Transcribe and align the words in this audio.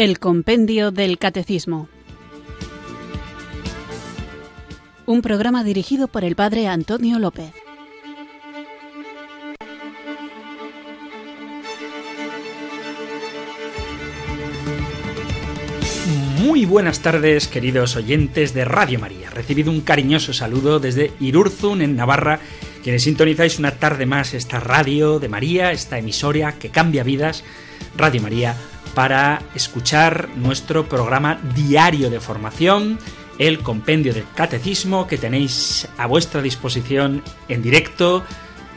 El 0.00 0.18
Compendio 0.18 0.92
del 0.92 1.18
Catecismo. 1.18 1.86
Un 5.04 5.20
programa 5.20 5.62
dirigido 5.62 6.08
por 6.08 6.24
el 6.24 6.36
Padre 6.36 6.68
Antonio 6.68 7.18
López. 7.18 7.52
Muy 16.38 16.64
buenas 16.64 17.00
tardes, 17.00 17.46
queridos 17.46 17.94
oyentes 17.94 18.54
de 18.54 18.64
Radio 18.64 18.98
María. 18.98 19.28
Recibido 19.28 19.70
un 19.70 19.82
cariñoso 19.82 20.32
saludo 20.32 20.80
desde 20.80 21.12
Irurzun, 21.20 21.82
en 21.82 21.96
Navarra, 21.96 22.40
quienes 22.82 23.02
sintonizáis 23.02 23.58
una 23.58 23.72
tarde 23.72 24.06
más 24.06 24.32
esta 24.32 24.60
radio 24.60 25.18
de 25.18 25.28
María, 25.28 25.72
esta 25.72 25.98
emisoria 25.98 26.52
que 26.52 26.70
cambia 26.70 27.04
vidas, 27.04 27.44
Radio 27.98 28.22
María 28.22 28.56
para 28.94 29.42
escuchar 29.54 30.28
nuestro 30.36 30.88
programa 30.88 31.40
diario 31.54 32.10
de 32.10 32.20
formación, 32.20 32.98
el 33.38 33.60
compendio 33.60 34.12
del 34.12 34.26
catecismo 34.34 35.06
que 35.06 35.18
tenéis 35.18 35.88
a 35.96 36.06
vuestra 36.06 36.42
disposición 36.42 37.22
en 37.48 37.62
directo 37.62 38.24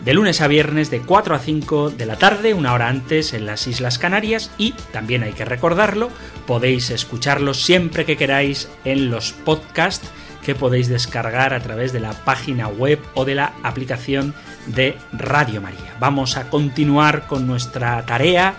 de 0.05 0.13
lunes 0.13 0.41
a 0.41 0.48
viernes 0.48 0.90
de 0.90 1.02
4 1.02 1.35
a 1.35 1.40
5 1.40 1.91
de 1.91 2.05
la 2.05 2.18
tarde, 2.18 2.54
una 2.54 2.73
hora 2.73 2.90
antes 2.90 3.34
en 3.34 3.46
las 3.46 3.68
Islas 3.68 3.99
Canarias 3.99 4.51
y 4.57 4.73
también 4.91 5.23
hay 5.23 5.34
que 5.34 5.46
recordarlo, 5.46 6.10
podéis 6.45 6.90
escucharlo 6.90 7.54
siempre 7.54 8.05
que 8.05 8.18
queráis 8.18 8.70
en 8.84 9.10
los 9.10 9.32
podcasts 9.32 10.10
que 10.43 10.55
podéis 10.55 10.90
descargar 10.90 11.54
a 11.54 11.62
través 11.62 11.93
de 11.93 12.01
la 12.01 12.12
página 12.12 12.68
web 12.68 12.99
o 13.13 13.23
de 13.23 13.35
la 13.35 13.54
aplicación 13.63 14.34
de 14.68 14.98
Radio 15.13 15.62
María. 15.62 15.95
Vamos 15.99 16.35
a 16.35 16.49
continuar 16.49 17.27
con 17.27 17.48
nuestra 17.48 18.05
tarea 18.05 18.55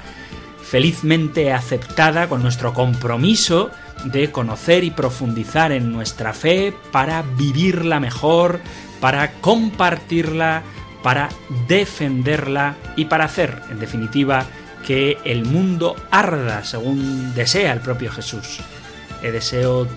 felizmente 0.65 1.53
aceptada 1.53 2.29
con 2.29 2.43
nuestro 2.43 2.73
compromiso 2.73 3.70
de 4.05 4.31
conocer 4.31 4.84
y 4.84 4.91
profundizar 4.91 5.73
en 5.73 5.93
nuestra 5.93 6.33
fe 6.33 6.75
para 6.91 7.23
vivirla 7.23 8.01
mejor, 8.01 8.61
para 9.01 9.33
compartirla, 9.41 10.62
para 11.03 11.29
defenderla 11.69 12.77
y 12.97 13.05
para 13.07 13.27
hacer, 13.27 13.62
en 13.70 13.79
definitiva, 13.79 14.47
que 14.87 15.19
el 15.25 15.45
mundo 15.45 15.97
arda 16.11 16.65
según 16.65 17.35
desea 17.35 17.73
el 17.73 17.81
propio 17.81 18.11
Jesús. 18.11 18.61
He 19.23 19.31
deseo 19.31 19.89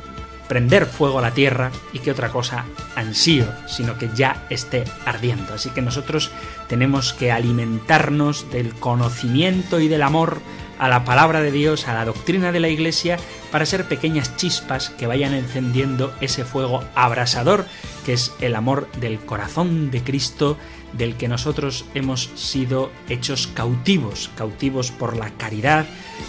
prender 0.48 0.86
fuego 0.86 1.20
a 1.20 1.22
la 1.22 1.34
tierra 1.34 1.72
y 1.94 2.00
que 2.00 2.12
otra 2.12 2.30
cosa 2.30 2.66
ansío, 2.96 3.46
sino 3.68 3.98
que 3.98 4.10
ya 4.16 4.46
esté 4.50 4.84
ardiendo. 5.06 5.54
Así 5.54 5.70
que 5.70 5.82
nosotros 5.82 6.32
tenemos 6.68 7.14
que 7.14 7.32
alimentarnos 7.32 8.50
del 8.52 8.74
conocimiento 8.74 9.80
y 9.80 9.88
del 9.88 10.04
amor 10.04 10.42
a 10.80 10.90
la 10.90 11.06
palabra 11.06 11.42
de 11.42 11.52
Dios, 11.52 11.88
a 11.88 11.94
la 11.94 12.06
doctrina 12.06 12.52
de 12.52 12.60
la 12.60 12.70
Iglesia, 12.70 13.18
para 13.52 13.66
ser 13.66 13.86
pequeñas 13.86 14.36
chispas 14.36 14.90
que 14.92 15.08
vayan 15.08 15.34
encendiendo 15.34 16.14
ese 16.22 16.46
fuego 16.46 16.84
abrasador 16.96 17.66
que 18.08 18.14
es 18.14 18.34
el 18.40 18.56
amor 18.56 18.90
del 19.02 19.20
corazón 19.20 19.92
de 19.92 20.02
Cristo, 20.02 20.58
del 20.98 21.16
que 21.16 21.28
nosotros 21.28 21.86
hemos 21.94 22.30
sido 22.36 22.92
hechos 23.10 23.48
cautivos, 23.48 24.30
cautivos 24.36 24.92
por 24.92 25.16
la 25.16 25.32
caridad, 25.32 25.86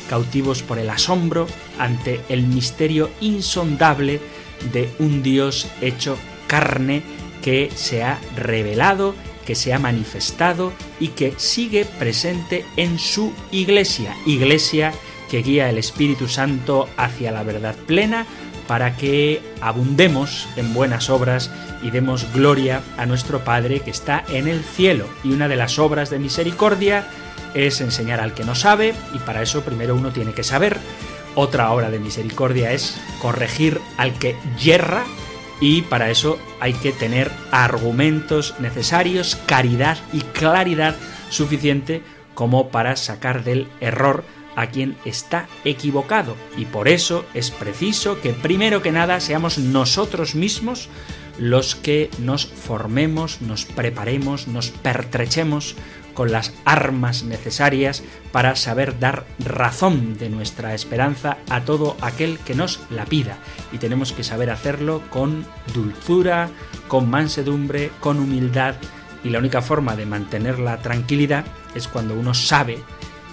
cautivos 0.08 0.62
por 0.62 0.78
el 0.78 0.90
asombro 0.90 1.46
ante 1.78 2.20
el 2.28 2.46
misterio 2.46 3.10
insondable 3.20 4.20
de 4.72 4.90
un 4.98 5.22
Dios 5.22 5.68
hecho 5.80 6.16
carne 6.46 7.02
que 7.42 7.70
se 7.74 8.02
ha 8.02 8.18
revelado 8.36 9.14
que 9.48 9.54
se 9.54 9.72
ha 9.72 9.78
manifestado 9.78 10.74
y 11.00 11.08
que 11.08 11.32
sigue 11.38 11.86
presente 11.86 12.66
en 12.76 12.98
su 12.98 13.32
iglesia, 13.50 14.14
iglesia 14.26 14.92
que 15.30 15.40
guía 15.40 15.70
el 15.70 15.78
Espíritu 15.78 16.28
Santo 16.28 16.86
hacia 16.98 17.32
la 17.32 17.44
verdad 17.44 17.74
plena 17.74 18.26
para 18.68 18.96
que 18.96 19.42
abundemos 19.60 20.46
en 20.56 20.72
buenas 20.74 21.10
obras 21.10 21.50
y 21.82 21.90
demos 21.90 22.32
gloria 22.32 22.82
a 22.98 23.06
nuestro 23.06 23.42
Padre 23.42 23.80
que 23.80 23.90
está 23.90 24.22
en 24.28 24.46
el 24.46 24.62
cielo. 24.62 25.08
Y 25.24 25.32
una 25.32 25.48
de 25.48 25.56
las 25.56 25.78
obras 25.78 26.10
de 26.10 26.18
misericordia 26.18 27.08
es 27.54 27.80
enseñar 27.80 28.20
al 28.20 28.34
que 28.34 28.44
no 28.44 28.54
sabe 28.54 28.94
y 29.14 29.18
para 29.20 29.42
eso 29.42 29.62
primero 29.62 29.96
uno 29.96 30.12
tiene 30.12 30.34
que 30.34 30.44
saber. 30.44 30.76
Otra 31.34 31.72
obra 31.72 31.90
de 31.90 31.98
misericordia 31.98 32.72
es 32.72 33.00
corregir 33.20 33.80
al 33.96 34.12
que 34.18 34.36
yerra 34.60 35.04
y 35.60 35.82
para 35.82 36.10
eso 36.10 36.38
hay 36.60 36.74
que 36.74 36.92
tener 36.92 37.30
argumentos 37.50 38.54
necesarios, 38.60 39.36
caridad 39.46 39.98
y 40.12 40.20
claridad 40.20 40.94
suficiente 41.30 42.02
como 42.34 42.68
para 42.68 42.96
sacar 42.96 43.44
del 43.44 43.66
error 43.80 44.24
a 44.58 44.66
quien 44.66 44.96
está 45.04 45.46
equivocado. 45.64 46.36
Y 46.56 46.64
por 46.64 46.88
eso 46.88 47.24
es 47.32 47.52
preciso 47.52 48.20
que 48.20 48.32
primero 48.32 48.82
que 48.82 48.90
nada 48.90 49.20
seamos 49.20 49.58
nosotros 49.58 50.34
mismos 50.34 50.88
los 51.38 51.76
que 51.76 52.10
nos 52.18 52.46
formemos, 52.46 53.40
nos 53.40 53.64
preparemos, 53.64 54.48
nos 54.48 54.70
pertrechemos 54.70 55.76
con 56.12 56.32
las 56.32 56.52
armas 56.64 57.22
necesarias 57.22 58.02
para 58.32 58.56
saber 58.56 58.98
dar 58.98 59.24
razón 59.38 60.18
de 60.18 60.28
nuestra 60.28 60.74
esperanza 60.74 61.38
a 61.48 61.60
todo 61.60 61.96
aquel 62.00 62.40
que 62.40 62.56
nos 62.56 62.80
la 62.90 63.04
pida. 63.04 63.38
Y 63.70 63.78
tenemos 63.78 64.12
que 64.12 64.24
saber 64.24 64.50
hacerlo 64.50 65.02
con 65.10 65.46
dulzura, 65.72 66.48
con 66.88 67.08
mansedumbre, 67.08 67.92
con 68.00 68.18
humildad. 68.18 68.74
Y 69.22 69.30
la 69.30 69.38
única 69.38 69.62
forma 69.62 69.94
de 69.94 70.06
mantener 70.06 70.58
la 70.58 70.78
tranquilidad 70.78 71.44
es 71.76 71.86
cuando 71.86 72.14
uno 72.14 72.34
sabe 72.34 72.78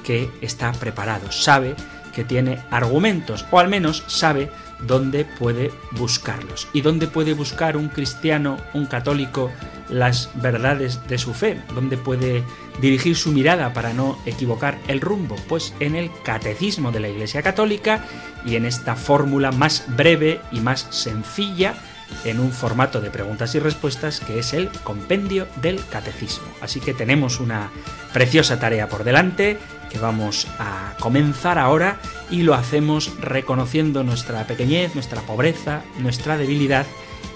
que 0.05 0.29
está 0.41 0.71
preparado, 0.71 1.31
sabe 1.31 1.75
que 2.13 2.23
tiene 2.23 2.59
argumentos, 2.71 3.45
o 3.51 3.59
al 3.59 3.67
menos 3.67 4.03
sabe 4.07 4.49
dónde 4.79 5.25
puede 5.25 5.71
buscarlos. 5.91 6.67
¿Y 6.71 6.81
dónde 6.81 7.07
puede 7.07 7.33
buscar 7.33 7.75
un 7.75 7.89
cristiano, 7.89 8.57
un 8.73 8.85
católico, 8.85 9.51
las 9.89 10.29
verdades 10.35 11.05
de 11.07 11.17
su 11.17 11.33
fe? 11.33 11.61
¿Dónde 11.73 11.97
puede 11.97 12.43
dirigir 12.79 13.15
su 13.15 13.31
mirada 13.31 13.73
para 13.73 13.93
no 13.93 14.17
equivocar 14.25 14.77
el 14.87 15.01
rumbo? 15.01 15.35
Pues 15.49 15.73
en 15.79 15.95
el 15.95 16.09
catecismo 16.23 16.91
de 16.91 17.01
la 17.01 17.09
Iglesia 17.09 17.41
Católica 17.41 18.05
y 18.45 18.55
en 18.55 18.65
esta 18.65 18.95
fórmula 18.95 19.51
más 19.51 19.85
breve 19.95 20.39
y 20.51 20.61
más 20.61 20.87
sencilla 20.91 21.75
en 22.23 22.39
un 22.39 22.51
formato 22.51 23.01
de 23.01 23.09
preguntas 23.09 23.55
y 23.55 23.59
respuestas 23.59 24.19
que 24.19 24.39
es 24.39 24.53
el 24.53 24.69
compendio 24.83 25.47
del 25.61 25.85
catecismo. 25.87 26.47
Así 26.61 26.79
que 26.79 26.93
tenemos 26.93 27.39
una 27.39 27.71
preciosa 28.13 28.59
tarea 28.59 28.87
por 28.87 29.03
delante 29.03 29.57
que 29.89 29.99
vamos 29.99 30.47
a 30.59 30.95
comenzar 30.99 31.57
ahora 31.57 31.99
y 32.29 32.43
lo 32.43 32.53
hacemos 32.53 33.11
reconociendo 33.19 34.03
nuestra 34.03 34.45
pequeñez, 34.47 34.95
nuestra 34.95 35.21
pobreza, 35.21 35.83
nuestra 35.99 36.37
debilidad 36.37 36.85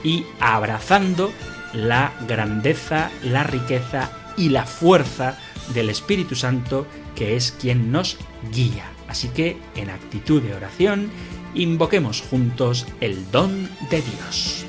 y 0.03 0.25
abrazando 0.39 1.31
la 1.73 2.13
grandeza, 2.27 3.11
la 3.23 3.43
riqueza 3.43 4.11
y 4.37 4.49
la 4.49 4.65
fuerza 4.65 5.37
del 5.73 5.89
Espíritu 5.89 6.35
Santo 6.35 6.87
que 7.15 7.35
es 7.35 7.51
quien 7.51 7.91
nos 7.91 8.17
guía. 8.51 8.85
Así 9.07 9.27
que 9.29 9.57
en 9.75 9.89
actitud 9.89 10.41
de 10.41 10.53
oración, 10.53 11.09
invoquemos 11.53 12.21
juntos 12.21 12.85
el 13.01 13.29
don 13.31 13.69
de 13.89 14.01
Dios. 14.01 14.68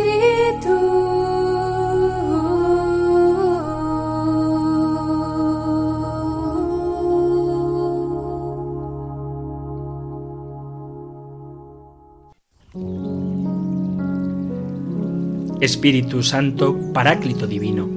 Espíritu 15.61 16.23
Santo, 16.23 16.75
Paráclito 16.91 17.45
Divino, 17.45 17.87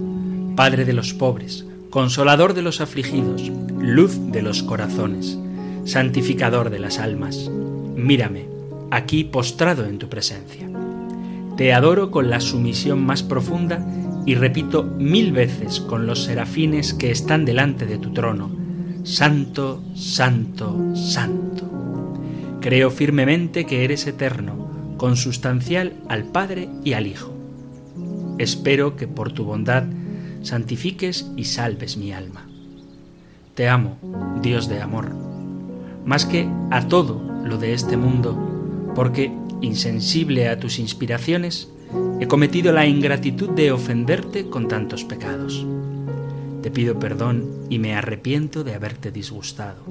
Padre 0.55 0.84
de 0.84 0.93
los 0.93 1.14
pobres, 1.14 1.64
Consolador 1.88 2.52
de 2.52 2.61
los 2.61 2.82
afligidos, 2.82 3.50
Luz 3.78 4.19
de 4.31 4.43
los 4.43 4.62
corazones, 4.62 5.38
Santificador 5.87 6.69
de 6.69 6.78
las 6.78 6.99
almas, 6.99 7.50
mírame, 7.96 8.44
aquí 8.90 9.25
postrado 9.25 9.87
en 9.87 9.99
tu 9.99 10.11
presencia. 10.11 10.69
Te 11.56 11.72
adoro 11.72 12.11
con 12.11 12.28
la 12.28 12.40
sumisión 12.40 13.02
más 13.02 13.22
profunda 13.22 13.82
y 14.26 14.34
repito 14.34 14.82
mil 14.84 15.32
veces 15.32 15.81
con 15.81 16.06
los 16.06 16.25
serafines 16.25 16.93
que 16.93 17.10
están 17.10 17.46
delante 17.46 17.87
de 17.87 17.96
tu 17.96 18.12
trono, 18.12 18.50
Santo, 19.05 19.82
Santo, 19.94 20.94
Santo. 20.94 21.70
Creo 22.60 22.90
firmemente 22.90 23.64
que 23.64 23.84
eres 23.84 24.06
eterno, 24.06 24.96
consustancial 24.99 25.94
al 26.10 26.25
Padre 26.25 26.69
y 26.84 26.93
al 26.93 27.06
Hijo 27.06 27.33
Espero 28.38 28.96
que 28.96 29.06
por 29.06 29.32
tu 29.32 29.44
bondad 29.44 29.84
santifiques 30.42 31.31
y 31.36 31.44
salves 31.44 31.96
mi 31.96 32.12
alma. 32.12 32.48
Te 33.54 33.69
amo, 33.69 33.96
Dios 34.42 34.69
de 34.69 34.81
amor, 34.81 35.10
más 36.04 36.26
que 36.26 36.48
a 36.70 36.88
todo 36.88 37.22
lo 37.44 37.58
de 37.58 37.72
este 37.72 37.96
mundo, 37.96 38.92
porque, 38.94 39.32
insensible 39.60 40.48
a 40.48 40.58
tus 40.58 40.78
inspiraciones, 40.78 41.70
he 42.20 42.26
cometido 42.26 42.72
la 42.72 42.86
ingratitud 42.86 43.50
de 43.50 43.70
ofenderte 43.70 44.48
con 44.50 44.66
tantos 44.66 45.04
pecados. 45.04 45.64
Te 46.62 46.70
pido 46.70 46.98
perdón 46.98 47.48
y 47.70 47.78
me 47.78 47.94
arrepiento 47.94 48.64
de 48.64 48.75
haberte 48.75 49.12
disgustado. 49.12 49.84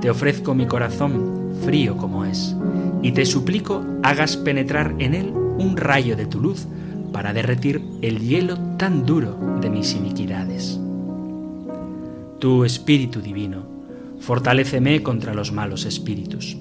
Te 0.00 0.10
ofrezco 0.10 0.54
mi 0.54 0.66
corazón, 0.66 1.52
frío 1.64 1.96
como 1.96 2.24
es, 2.24 2.56
y 3.02 3.12
te 3.12 3.24
suplico 3.26 3.84
hagas 4.02 4.36
penetrar 4.36 4.94
en 4.98 5.14
él 5.14 5.32
un 5.58 5.76
rayo 5.76 6.16
de 6.16 6.26
tu 6.26 6.40
luz 6.40 6.66
para 7.12 7.32
derretir 7.32 7.82
el 8.02 8.20
hielo 8.20 8.58
tan 8.76 9.06
duro 9.06 9.36
de 9.60 9.70
mis 9.70 9.94
iniquidades. 9.94 10.78
Tu 12.38 12.64
Espíritu 12.64 13.20
Divino, 13.20 13.64
fortaléceme 14.20 15.02
contra 15.02 15.34
los 15.34 15.52
malos 15.52 15.84
espíritus. 15.84 16.56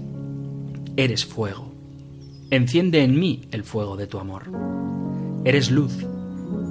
Eres 0.98 1.26
fuego. 1.26 1.72
Enciende 2.50 3.04
en 3.04 3.20
mí 3.20 3.42
el 3.52 3.64
fuego 3.64 3.96
de 3.96 4.08
tu 4.08 4.20
amor. 4.20 4.52
Eres 5.46 5.72
luz. 5.72 6.06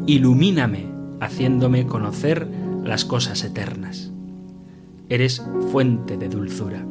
Ilumíname 0.06 0.86
haciéndome 1.20 1.86
conocer 1.86 2.46
las 2.84 3.04
cosas 3.04 3.44
eternas. 3.44 4.10
Eres 5.08 5.42
fuente 5.72 6.16
de 6.16 6.28
dulzura. 6.28 6.84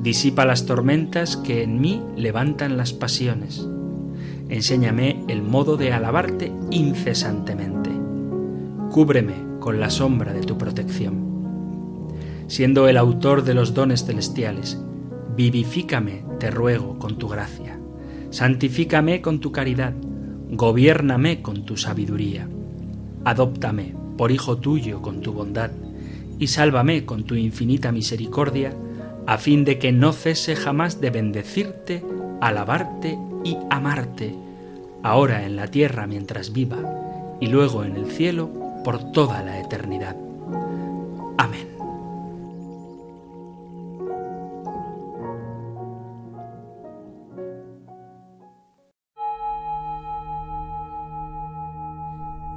Disipa 0.00 0.44
las 0.44 0.66
tormentas 0.66 1.36
que 1.36 1.62
en 1.62 1.80
mí 1.80 2.02
levantan 2.16 2.76
las 2.76 2.92
pasiones. 2.92 3.66
Enséñame 4.54 5.24
el 5.28 5.42
modo 5.42 5.76
de 5.76 5.92
alabarte 5.92 6.52
incesantemente. 6.70 7.90
Cúbreme 8.90 9.34
con 9.60 9.80
la 9.80 9.90
sombra 9.90 10.32
de 10.32 10.42
tu 10.42 10.56
protección 10.56 11.34
siendo 12.46 12.88
el 12.88 12.96
autor 12.96 13.44
de 13.44 13.54
los 13.54 13.74
dones 13.74 14.04
celestiales. 14.04 14.78
Vivifícame, 15.36 16.24
te 16.38 16.50
ruego, 16.50 16.98
con 16.98 17.18
tu 17.18 17.28
gracia. 17.28 17.78
Santifícame 18.30 19.20
con 19.20 19.40
tu 19.40 19.52
caridad. 19.52 19.94
Gobiérname 20.50 21.42
con 21.42 21.64
tu 21.64 21.76
sabiduría. 21.76 22.48
Adóptame 23.24 23.94
por 24.16 24.30
hijo 24.30 24.58
tuyo 24.58 25.02
con 25.02 25.20
tu 25.20 25.32
bondad 25.32 25.70
y 26.38 26.48
sálvame 26.48 27.04
con 27.04 27.24
tu 27.24 27.34
infinita 27.34 27.92
misericordia, 27.92 28.72
a 29.26 29.38
fin 29.38 29.64
de 29.64 29.78
que 29.78 29.92
no 29.92 30.12
cese 30.12 30.54
jamás 30.54 31.00
de 31.00 31.10
bendecirte, 31.10 32.04
alabarte 32.40 33.18
y 33.44 33.56
amarte, 33.70 34.34
ahora 35.04 35.44
en 35.44 35.54
la 35.54 35.68
tierra 35.68 36.06
mientras 36.06 36.52
viva, 36.52 36.78
y 37.38 37.48
luego 37.48 37.84
en 37.84 37.94
el 37.96 38.10
cielo 38.10 38.50
por 38.82 39.12
toda 39.12 39.42
la 39.42 39.60
eternidad. 39.60 40.16
Amén. 41.36 41.68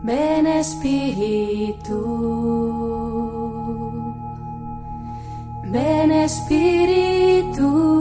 Ven 0.04 0.48
Espíritu, 0.48 2.00
ven 5.66 6.12
Espíritu, 6.12 7.97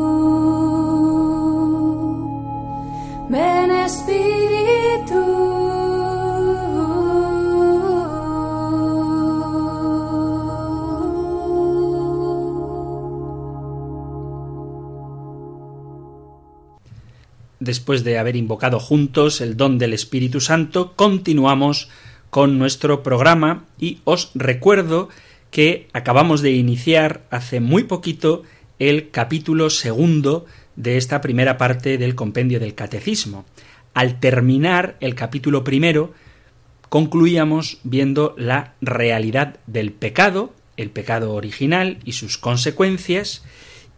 Después 17.67 18.05
de 18.05 18.17
haber 18.17 18.37
invocado 18.37 18.79
juntos 18.79 19.41
el 19.41 19.57
don 19.57 19.77
del 19.77 19.93
Espíritu 19.93 20.41
Santo, 20.41 20.93
continuamos 20.95 21.89
con 22.31 22.61
nuestro 22.61 23.03
programa 23.03 23.65
y 23.77 23.99
os 24.05 24.31
recuerdo 24.37 25.09
que 25.51 25.89
acabamos 25.93 26.43
de 26.43 26.53
iniciar 26.53 27.27
hace 27.29 27.59
muy 27.59 27.83
poquito 27.83 28.45
el 28.79 29.11
capítulo 29.11 29.69
segundo 29.69 30.47
de 30.77 30.97
esta 30.97 31.21
primera 31.21 31.59
parte 31.59 31.99
del 31.99 32.15
compendio 32.15 32.61
del 32.61 32.77
catecismo. 32.77 33.45
Al 33.95 34.21
terminar 34.21 34.97
el 35.01 35.17
capítulo 35.17 35.65
primero, 35.65 36.15
concluíamos 36.89 37.79
viendo 37.83 38.37
la 38.39 38.75
realidad 38.81 39.59
del 39.67 39.91
pecado, 39.91 40.55
el 40.77 40.91
pecado 40.91 41.35
original 41.35 41.99
y 42.05 42.13
sus 42.13 42.39
consecuencias, 42.39 43.43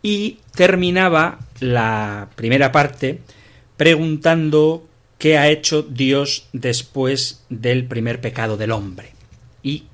y 0.02 0.38
terminaba 0.54 1.40
la 1.60 2.30
primera 2.34 2.72
parte 2.72 3.20
preguntando 3.78 4.86
qué 5.16 5.38
ha 5.38 5.48
hecho 5.48 5.82
Dios 5.82 6.48
después 6.52 7.44
del 7.48 7.86
primer 7.86 8.20
pecado 8.20 8.58
del 8.58 8.72
hombre. 8.72 9.12
Y 9.62 9.84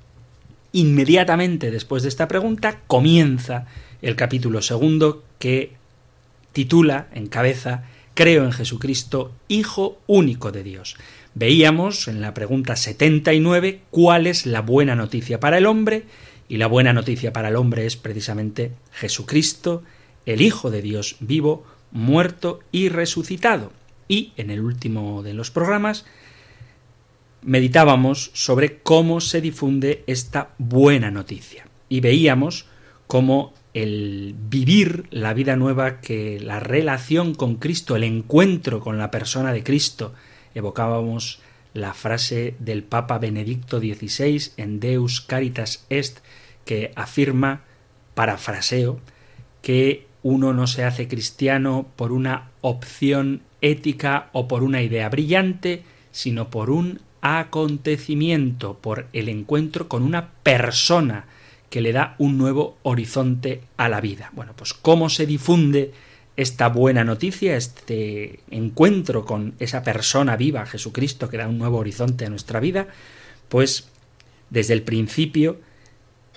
inmediatamente 0.73 1.71
después 1.71 2.03
de 2.03 2.09
esta 2.09 2.27
pregunta 2.27 2.81
comienza 2.87 3.67
el 4.01 4.17
capítulo 4.17 4.61
segundo 4.61 5.23
que 5.39 5.71
titula 6.51 7.07
en 7.13 7.27
cabeza 7.27 7.85
Creo 8.15 8.43
en 8.43 8.53
Jesucristo, 8.53 9.33
Hijo 9.47 9.99
único 10.07 10.51
de 10.51 10.63
Dios. 10.63 10.95
Veíamos 11.33 12.07
en 12.07 12.21
la 12.21 12.33
pregunta 12.33 12.75
79 12.75 13.81
cuál 13.91 14.25
es 14.25 14.45
la 14.45 14.61
buena 14.61 14.95
noticia 14.95 15.39
para 15.39 15.57
el 15.57 15.65
hombre, 15.65 16.05
y 16.47 16.57
la 16.57 16.67
buena 16.67 16.93
noticia 16.93 17.33
para 17.33 17.49
el 17.49 17.55
hombre 17.55 17.85
es 17.85 17.97
precisamente 17.97 18.71
Jesucristo, 18.93 19.83
el 20.25 20.41
Hijo 20.41 20.71
de 20.71 20.81
Dios 20.81 21.17
vivo, 21.19 21.65
muerto 21.95 22.59
y 22.71 22.89
resucitado. 22.89 23.71
Y 24.07 24.33
en 24.37 24.51
el 24.51 24.61
último 24.61 25.23
de 25.23 25.33
los 25.33 25.49
programas 25.49 26.05
meditábamos 27.41 28.31
sobre 28.33 28.79
cómo 28.79 29.21
se 29.21 29.39
difunde 29.41 30.03
esta 30.05 30.49
buena 30.57 31.09
noticia. 31.09 31.67
Y 31.89 32.01
veíamos 32.01 32.67
cómo 33.07 33.53
el 33.73 34.35
vivir 34.37 35.07
la 35.09 35.33
vida 35.33 35.55
nueva 35.55 36.01
que 36.01 36.39
la 36.39 36.59
relación 36.59 37.33
con 37.33 37.55
Cristo, 37.55 37.95
el 37.95 38.03
encuentro 38.03 38.81
con 38.81 38.97
la 38.97 39.09
persona 39.09 39.53
de 39.53 39.63
Cristo, 39.63 40.13
evocábamos 40.53 41.39
la 41.73 41.93
frase 41.93 42.55
del 42.59 42.83
Papa 42.83 43.19
Benedicto 43.19 43.79
XVI 43.79 44.51
en 44.57 44.79
Deus 44.79 45.21
Caritas 45.21 45.85
Est, 45.89 46.19
que 46.65 46.91
afirma, 46.95 47.63
parafraseo, 48.15 48.99
que 49.61 50.07
uno 50.25 50.53
no 50.53 50.65
se 50.65 50.83
hace 50.83 51.07
cristiano 51.07 51.85
por 51.95 52.11
una 52.11 52.49
opción 52.61 53.43
ética 53.61 54.29
o 54.33 54.47
por 54.47 54.63
una 54.63 54.81
idea 54.81 55.07
brillante, 55.07 55.83
sino 56.11 56.49
por 56.49 56.71
un 56.71 56.99
acontecimiento, 57.21 58.79
por 58.79 59.05
el 59.13 59.29
encuentro 59.29 59.87
con 59.87 60.01
una 60.01 60.31
persona 60.41 61.25
que 61.69 61.79
le 61.79 61.93
da 61.93 62.15
un 62.17 62.39
nuevo 62.39 62.75
horizonte 62.81 63.61
a 63.77 63.87
la 63.87 64.01
vida. 64.01 64.31
Bueno, 64.33 64.53
pues 64.55 64.73
cómo 64.73 65.09
se 65.09 65.27
difunde 65.27 65.91
esta 66.35 66.69
buena 66.69 67.03
noticia, 67.03 67.55
este 67.55 68.39
encuentro 68.49 69.25
con 69.25 69.53
esa 69.59 69.83
persona 69.83 70.35
viva, 70.37 70.65
Jesucristo, 70.65 71.29
que 71.29 71.37
da 71.37 71.47
un 71.47 71.59
nuevo 71.59 71.77
horizonte 71.77 72.25
a 72.25 72.31
nuestra 72.31 72.59
vida, 72.59 72.87
pues 73.47 73.89
desde 74.49 74.73
el 74.73 74.81
principio 74.81 75.59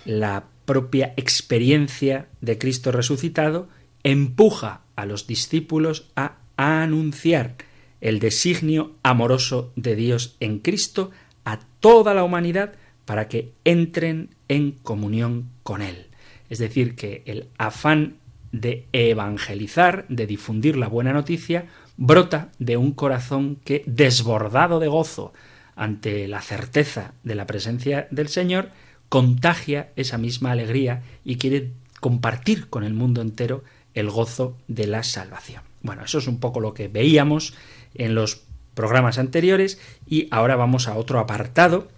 la 0.04 0.44
propia 0.68 1.14
experiencia 1.16 2.26
de 2.42 2.58
Cristo 2.58 2.92
resucitado 2.92 3.70
empuja 4.10 4.80
a 4.96 5.04
los 5.04 5.26
discípulos 5.26 6.10
a 6.16 6.36
anunciar 6.56 7.56
el 8.00 8.20
designio 8.20 8.92
amoroso 9.02 9.72
de 9.76 9.96
Dios 9.96 10.36
en 10.40 10.60
Cristo 10.60 11.10
a 11.44 11.58
toda 11.80 12.14
la 12.14 12.24
humanidad 12.24 12.72
para 13.04 13.28
que 13.28 13.52
entren 13.64 14.30
en 14.48 14.72
comunión 14.72 15.50
con 15.62 15.82
Él. 15.82 16.06
Es 16.48 16.58
decir, 16.58 16.94
que 16.94 17.22
el 17.26 17.48
afán 17.58 18.16
de 18.50 18.86
evangelizar, 18.92 20.06
de 20.08 20.26
difundir 20.26 20.76
la 20.76 20.88
buena 20.88 21.12
noticia, 21.12 21.66
brota 21.98 22.50
de 22.58 22.78
un 22.78 22.92
corazón 22.92 23.56
que, 23.62 23.84
desbordado 23.86 24.80
de 24.80 24.88
gozo 24.88 25.34
ante 25.76 26.26
la 26.28 26.40
certeza 26.40 27.12
de 27.24 27.34
la 27.34 27.46
presencia 27.46 28.08
del 28.10 28.28
Señor, 28.28 28.70
contagia 29.10 29.90
esa 29.96 30.16
misma 30.16 30.52
alegría 30.52 31.02
y 31.24 31.36
quiere 31.36 31.72
compartir 32.00 32.68
con 32.68 32.84
el 32.84 32.94
mundo 32.94 33.20
entero 33.20 33.64
el 33.94 34.10
gozo 34.10 34.56
de 34.68 34.86
la 34.86 35.02
salvación. 35.02 35.62
Bueno, 35.82 36.04
eso 36.04 36.18
es 36.18 36.26
un 36.26 36.40
poco 36.40 36.60
lo 36.60 36.74
que 36.74 36.88
veíamos 36.88 37.54
en 37.94 38.14
los 38.14 38.42
programas 38.74 39.18
anteriores 39.18 39.80
y 40.06 40.28
ahora 40.30 40.56
vamos 40.56 40.88
a 40.88 40.96
otro 40.96 41.18
apartado 41.18 41.88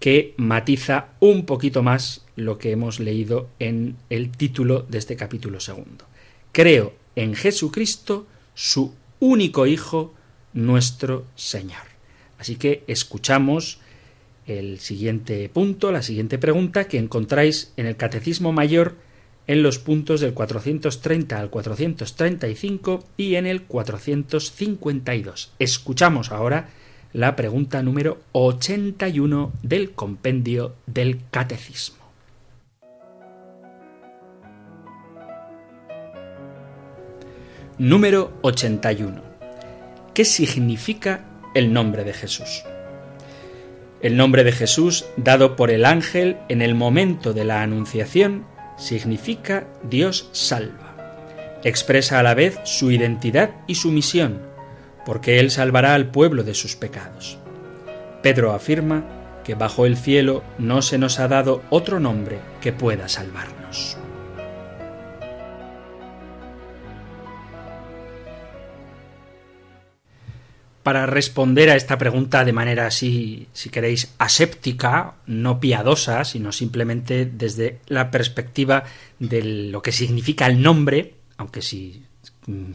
que 0.00 0.34
matiza 0.36 1.08
un 1.20 1.46
poquito 1.46 1.82
más 1.82 2.24
lo 2.36 2.58
que 2.58 2.72
hemos 2.72 3.00
leído 3.00 3.48
en 3.58 3.96
el 4.10 4.30
título 4.30 4.86
de 4.88 4.98
este 4.98 5.16
capítulo 5.16 5.60
segundo. 5.60 6.06
Creo 6.52 6.94
en 7.16 7.34
Jesucristo, 7.34 8.26
su 8.54 8.94
único 9.20 9.66
Hijo, 9.66 10.14
nuestro 10.52 11.26
Señor. 11.34 11.82
Así 12.38 12.56
que 12.56 12.84
escuchamos 12.86 13.78
el 14.46 14.80
siguiente 14.80 15.48
punto, 15.48 15.92
la 15.92 16.02
siguiente 16.02 16.38
pregunta 16.38 16.86
que 16.86 16.98
encontráis 16.98 17.72
en 17.76 17.86
el 17.86 17.96
Catecismo 17.96 18.52
Mayor 18.52 18.96
en 19.46 19.62
los 19.62 19.78
puntos 19.78 20.20
del 20.20 20.34
430 20.34 21.38
al 21.38 21.50
435 21.50 23.04
y 23.16 23.34
en 23.36 23.46
el 23.46 23.62
452. 23.62 25.52
Escuchamos 25.58 26.32
ahora 26.32 26.68
la 27.12 27.36
pregunta 27.36 27.82
número 27.82 28.18
81 28.32 29.52
del 29.62 29.92
compendio 29.92 30.74
del 30.86 31.20
Catecismo. 31.30 32.04
Número 37.78 38.32
81. 38.42 39.20
¿Qué 40.14 40.24
significa 40.24 41.24
el 41.54 41.72
nombre 41.72 42.04
de 42.04 42.12
Jesús? 42.12 42.62
El 44.00 44.16
nombre 44.16 44.44
de 44.44 44.52
Jesús, 44.52 45.06
dado 45.16 45.56
por 45.56 45.70
el 45.70 45.84
ángel 45.84 46.36
en 46.48 46.62
el 46.62 46.74
momento 46.74 47.32
de 47.32 47.44
la 47.44 47.62
Anunciación, 47.62 48.44
significa 48.76 49.66
Dios 49.82 50.28
salva. 50.32 50.96
Expresa 51.64 52.18
a 52.18 52.22
la 52.22 52.34
vez 52.34 52.58
su 52.64 52.90
identidad 52.90 53.50
y 53.66 53.76
su 53.76 53.90
misión, 53.90 54.40
porque 55.06 55.40
Él 55.40 55.50
salvará 55.50 55.94
al 55.94 56.10
pueblo 56.10 56.44
de 56.44 56.54
sus 56.54 56.76
pecados. 56.76 57.38
Pedro 58.22 58.52
afirma 58.52 59.04
que 59.44 59.54
bajo 59.54 59.86
el 59.86 59.96
cielo 59.96 60.42
no 60.58 60.82
se 60.82 60.98
nos 60.98 61.20
ha 61.20 61.28
dado 61.28 61.62
otro 61.70 62.00
nombre 62.00 62.38
que 62.60 62.72
pueda 62.72 63.08
salvarnos. 63.08 63.98
Para 70.84 71.06
responder 71.06 71.70
a 71.70 71.76
esta 71.76 71.96
pregunta 71.96 72.44
de 72.44 72.52
manera 72.52 72.86
así, 72.86 73.48
si 73.54 73.70
queréis, 73.70 74.12
aséptica, 74.18 75.14
no 75.26 75.58
piadosa, 75.58 76.26
sino 76.26 76.52
simplemente 76.52 77.24
desde 77.24 77.80
la 77.86 78.10
perspectiva 78.10 78.84
de 79.18 79.42
lo 79.70 79.80
que 79.80 79.92
significa 79.92 80.46
el 80.46 80.60
nombre, 80.60 81.14
aunque 81.38 81.62
si 81.62 82.02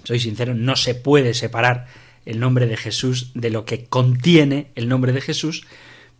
soy 0.03 0.19
sincero, 0.19 0.55
no 0.55 0.75
se 0.75 0.95
puede 0.95 1.35
separar 1.35 1.85
el 2.25 2.39
nombre 2.39 2.65
de 2.65 2.77
Jesús 2.77 3.29
de 3.35 3.51
lo 3.51 3.63
que 3.65 3.85
contiene 3.85 4.71
el 4.73 4.89
nombre 4.89 5.13
de 5.13 5.21
Jesús, 5.21 5.67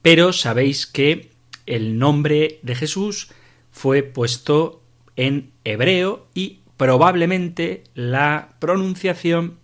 pero 0.03 0.31
sabéis 0.31 0.85
que 0.85 1.31
el 1.65 1.97
nombre 1.97 2.59
de 2.61 2.75
Jesús 2.75 3.31
fue 3.71 4.03
puesto 4.03 4.83
en 5.15 5.49
hebreo 5.63 6.27
y 6.35 6.59
probablemente 6.77 7.83
la 7.95 8.49
pronunciación 8.59 9.57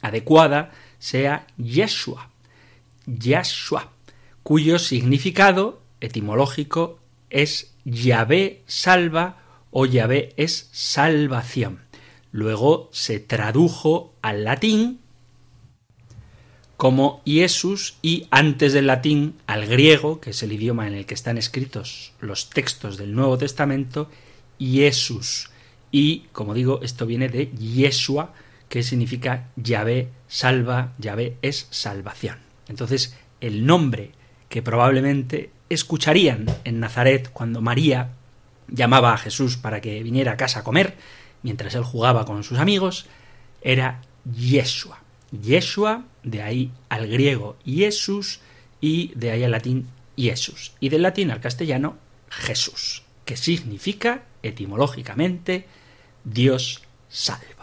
adecuada 0.00 0.70
sea 1.00 1.48
Yeshua, 1.58 2.30
Yeshua, 3.06 3.90
cuyo 4.44 4.78
significado 4.78 5.82
etimológico 6.00 7.00
es 7.30 7.74
Yahvé 7.84 8.62
salva 8.66 9.42
o 9.72 9.86
Yahvé 9.86 10.34
es 10.36 10.68
salvación. 10.72 11.80
Luego 12.30 12.88
se 12.92 13.18
tradujo 13.18 14.14
al 14.22 14.44
latín 14.44 15.00
como 16.76 17.20
Jesús 17.26 17.96
y 18.00 18.26
antes 18.30 18.72
del 18.72 18.86
latín 18.86 19.34
al 19.46 19.66
griego, 19.66 20.20
que 20.20 20.30
es 20.30 20.42
el 20.42 20.52
idioma 20.52 20.86
en 20.86 20.94
el 20.94 21.06
que 21.06 21.14
están 21.14 21.36
escritos 21.36 22.12
los 22.20 22.48
textos 22.48 22.96
del 22.96 23.14
Nuevo 23.14 23.36
Testamento, 23.36 24.08
Jesús. 24.58 25.50
Y, 25.92 26.20
como 26.32 26.54
digo, 26.54 26.80
esto 26.82 27.04
viene 27.04 27.28
de 27.28 27.50
Yeshua, 27.50 28.32
que 28.70 28.84
significa 28.84 29.48
Yahvé 29.56 30.08
salva, 30.28 30.94
Yahvé 30.98 31.36
es 31.42 31.66
salvación. 31.70 32.38
Entonces, 32.68 33.16
el 33.40 33.66
nombre 33.66 34.12
que 34.48 34.62
probablemente 34.62 35.50
escucharían 35.68 36.46
en 36.64 36.78
Nazaret 36.78 37.30
cuando 37.32 37.60
María 37.60 38.12
llamaba 38.68 39.12
a 39.12 39.18
Jesús 39.18 39.56
para 39.56 39.80
que 39.80 40.02
viniera 40.04 40.32
a 40.32 40.36
casa 40.36 40.60
a 40.60 40.64
comer, 40.64 40.94
mientras 41.42 41.74
él 41.74 41.82
jugaba 41.82 42.24
con 42.24 42.44
sus 42.44 42.58
amigos, 42.58 43.06
era 43.60 44.02
Yeshua. 44.24 45.02
Yeshua, 45.32 46.04
de 46.22 46.42
ahí 46.42 46.70
al 46.88 47.08
griego 47.08 47.56
Jesús 47.66 48.40
y 48.80 49.12
de 49.16 49.32
ahí 49.32 49.42
al 49.42 49.50
latín 49.50 49.88
Jesús. 50.16 50.74
Y 50.78 50.90
del 50.90 51.02
latín 51.02 51.32
al 51.32 51.40
castellano 51.40 51.96
Jesús, 52.30 53.02
que 53.24 53.36
significa 53.36 54.22
etimológicamente 54.44 55.66
Dios 56.22 56.82
salva 57.08 57.59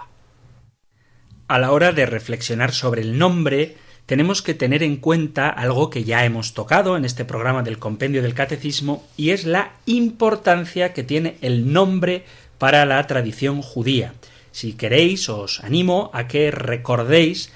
a 1.48 1.60
la 1.60 1.72
hora 1.72 1.92
de 1.92 2.06
reflexionar 2.06 2.74
sobre 2.74 3.02
el 3.02 3.18
nombre, 3.18 3.76
tenemos 4.06 4.42
que 4.42 4.54
tener 4.54 4.84
en 4.84 4.98
cuenta 4.98 5.50
algo 5.50 5.90
que 5.90 6.04
ya 6.04 6.26
hemos 6.26 6.54
tocado 6.54 6.98
en 6.98 7.06
este 7.06 7.26
programa 7.26 7.64
del 7.64 7.80
Compendio 7.80 8.22
del 8.22 8.34
Catecismo, 8.34 9.06
y 9.18 9.32
es 9.32 9.46
la 9.46 9.74
importancia 9.86 10.94
que 10.94 11.04
tiene 11.04 11.38
el 11.42 11.72
nombre 11.72 12.24
para 12.58 12.86
la 12.86 13.06
tradición 13.08 13.62
judía. 13.62 14.14
Si 14.52 14.74
queréis, 14.74 15.30
os 15.30 15.64
animo 15.64 16.10
a 16.14 16.28
que 16.28 16.52
recordéis 16.52 17.52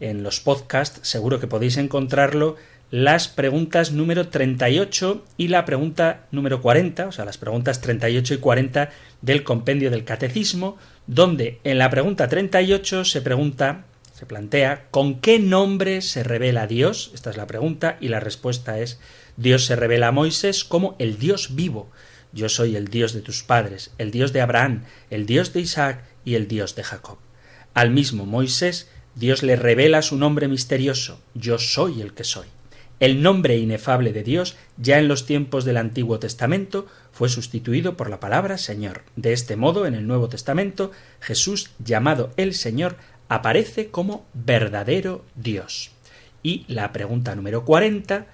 en 0.00 0.22
los 0.22 0.40
podcasts, 0.40 1.00
seguro 1.08 1.40
que 1.40 1.46
podéis 1.46 1.76
encontrarlo, 1.76 2.56
las 2.90 3.28
preguntas 3.28 3.92
número 3.92 4.28
38 4.28 5.24
y 5.36 5.48
la 5.48 5.64
pregunta 5.64 6.26
número 6.30 6.62
40, 6.62 7.08
o 7.08 7.12
sea, 7.12 7.24
las 7.24 7.38
preguntas 7.38 7.80
38 7.80 8.34
y 8.34 8.36
40 8.38 8.90
del 9.22 9.42
compendio 9.42 9.90
del 9.90 10.04
catecismo, 10.04 10.76
donde 11.06 11.60
en 11.64 11.78
la 11.78 11.90
pregunta 11.90 12.28
38 12.28 13.04
se 13.04 13.20
pregunta, 13.20 13.84
se 14.12 14.26
plantea, 14.26 14.86
¿con 14.90 15.20
qué 15.20 15.38
nombre 15.38 16.02
se 16.02 16.22
revela 16.22 16.66
Dios? 16.66 17.10
Esta 17.14 17.30
es 17.30 17.36
la 17.36 17.46
pregunta 17.46 17.96
y 18.00 18.08
la 18.08 18.20
respuesta 18.20 18.78
es, 18.78 19.00
Dios 19.36 19.64
se 19.64 19.76
revela 19.76 20.08
a 20.08 20.12
Moisés 20.12 20.64
como 20.64 20.94
el 20.98 21.18
Dios 21.18 21.56
vivo. 21.56 21.90
Yo 22.32 22.48
soy 22.48 22.76
el 22.76 22.88
Dios 22.88 23.12
de 23.12 23.22
tus 23.22 23.42
padres, 23.42 23.92
el 23.98 24.10
Dios 24.10 24.32
de 24.32 24.40
Abraham, 24.40 24.84
el 25.10 25.26
Dios 25.26 25.52
de 25.52 25.60
Isaac 25.60 26.04
y 26.24 26.34
el 26.34 26.48
Dios 26.48 26.74
de 26.74 26.84
Jacob. 26.84 27.18
Al 27.74 27.90
mismo 27.90 28.24
Moisés, 28.24 28.88
Dios 29.16 29.42
le 29.42 29.56
revela 29.56 30.02
su 30.02 30.16
nombre 30.16 30.48
misterioso, 30.48 31.20
yo 31.34 31.58
soy 31.58 32.00
el 32.00 32.14
que 32.14 32.24
soy. 32.24 32.46
El 33.04 33.20
nombre 33.20 33.58
inefable 33.58 34.14
de 34.14 34.22
Dios, 34.22 34.56
ya 34.78 34.98
en 34.98 35.08
los 35.08 35.26
tiempos 35.26 35.66
del 35.66 35.76
Antiguo 35.76 36.18
Testamento, 36.18 36.86
fue 37.12 37.28
sustituido 37.28 37.98
por 37.98 38.08
la 38.08 38.18
palabra 38.18 38.56
Señor. 38.56 39.02
De 39.14 39.34
este 39.34 39.56
modo, 39.56 39.84
en 39.84 39.92
el 39.92 40.06
Nuevo 40.06 40.30
Testamento, 40.30 40.90
Jesús, 41.20 41.72
llamado 41.78 42.30
el 42.38 42.54
Señor, 42.54 42.96
aparece 43.28 43.90
como 43.90 44.24
verdadero 44.32 45.22
Dios. 45.34 45.90
Y 46.42 46.64
la 46.66 46.94
pregunta 46.94 47.34
número 47.34 47.66
40 47.66 48.24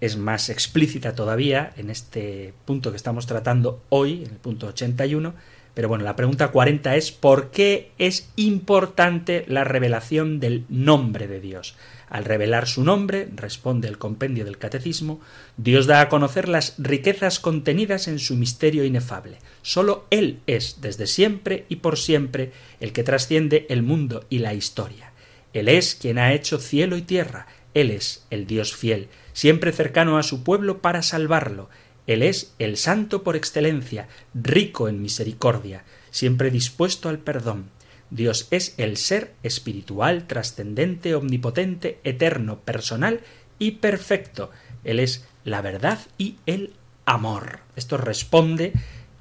es 0.00 0.16
más 0.16 0.48
explícita 0.48 1.14
todavía 1.14 1.74
en 1.76 1.90
este 1.90 2.54
punto 2.64 2.90
que 2.90 2.96
estamos 2.96 3.26
tratando 3.26 3.82
hoy, 3.90 4.24
en 4.24 4.30
el 4.30 4.38
punto 4.38 4.68
81, 4.68 5.34
pero 5.74 5.88
bueno, 5.90 6.04
la 6.04 6.16
pregunta 6.16 6.48
40 6.48 6.96
es 6.96 7.12
¿por 7.12 7.50
qué 7.50 7.92
es 7.98 8.30
importante 8.36 9.44
la 9.46 9.62
revelación 9.64 10.40
del 10.40 10.64
nombre 10.70 11.28
de 11.28 11.40
Dios? 11.40 11.76
Al 12.08 12.24
revelar 12.24 12.68
su 12.68 12.84
nombre, 12.84 13.28
responde 13.34 13.88
el 13.88 13.98
compendio 13.98 14.44
del 14.44 14.58
Catecismo, 14.58 15.20
Dios 15.56 15.86
da 15.86 16.00
a 16.00 16.08
conocer 16.08 16.48
las 16.48 16.74
riquezas 16.78 17.40
contenidas 17.40 18.08
en 18.08 18.18
su 18.18 18.36
misterio 18.36 18.84
inefable. 18.84 19.38
Sólo 19.62 20.06
Él 20.10 20.40
es, 20.46 20.80
desde 20.80 21.06
siempre 21.06 21.64
y 21.68 21.76
por 21.76 21.98
siempre, 21.98 22.52
el 22.80 22.92
que 22.92 23.04
trasciende 23.04 23.66
el 23.68 23.82
mundo 23.82 24.24
y 24.28 24.38
la 24.38 24.54
historia. 24.54 25.12
Él 25.52 25.68
es 25.68 25.94
quien 25.94 26.18
ha 26.18 26.34
hecho 26.34 26.58
cielo 26.58 26.96
y 26.96 27.02
tierra. 27.02 27.46
Él 27.74 27.90
es 27.90 28.26
el 28.30 28.46
Dios 28.46 28.74
fiel, 28.74 29.08
siempre 29.32 29.72
cercano 29.72 30.18
a 30.18 30.22
su 30.22 30.42
pueblo 30.42 30.82
para 30.82 31.02
salvarlo. 31.02 31.70
Él 32.06 32.22
es 32.22 32.54
el 32.58 32.76
santo 32.76 33.22
por 33.22 33.34
excelencia, 33.34 34.08
rico 34.34 34.88
en 34.88 35.00
misericordia, 35.00 35.84
siempre 36.10 36.50
dispuesto 36.50 37.08
al 37.08 37.18
perdón. 37.18 37.70
Dios 38.14 38.46
es 38.52 38.74
el 38.78 38.96
ser 38.96 39.32
espiritual, 39.42 40.28
trascendente, 40.28 41.16
omnipotente, 41.16 41.98
eterno, 42.04 42.60
personal 42.60 43.20
y 43.58 43.72
perfecto. 43.72 44.52
Él 44.84 45.00
es 45.00 45.26
la 45.44 45.62
verdad 45.62 45.98
y 46.16 46.36
el 46.46 46.72
amor. 47.06 47.58
Esto 47.74 47.96
responde 47.96 48.72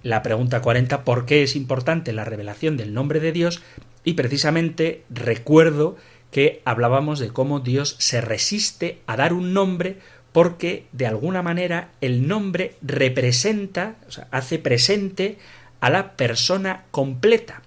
la 0.03 0.21
pregunta 0.21 0.62
40, 0.62 1.03
¿por 1.05 1.25
qué 1.25 1.41
es 1.41 1.55
importante 1.55 2.13
la 2.13 2.23
revelación 2.23 2.77
del 2.77 2.93
nombre 2.93 3.19
de 3.19 3.31
Dios? 3.31 3.63
Y 4.03 4.13
precisamente 4.13 5.03
recuerdo 5.09 5.97
que 6.29 6.62
hablábamos 6.63 7.17
de 7.17 7.29
cómo 7.29 7.62
Dios 7.62 7.95
se 7.97 8.21
resiste 8.21 9.00
a 9.07 9.17
dar 9.17 9.33
un 9.33 9.53
nombre 9.53 9.97
porque 10.33 10.85
de 10.91 11.07
alguna 11.07 11.41
manera 11.41 11.89
el 12.00 12.27
nombre 12.27 12.75
representa, 12.83 13.95
o 14.07 14.12
sea, 14.12 14.27
hace 14.29 14.59
presente 14.59 15.39
a 15.79 15.89
la 15.89 16.15
persona 16.15 16.85
completa. 16.91 17.63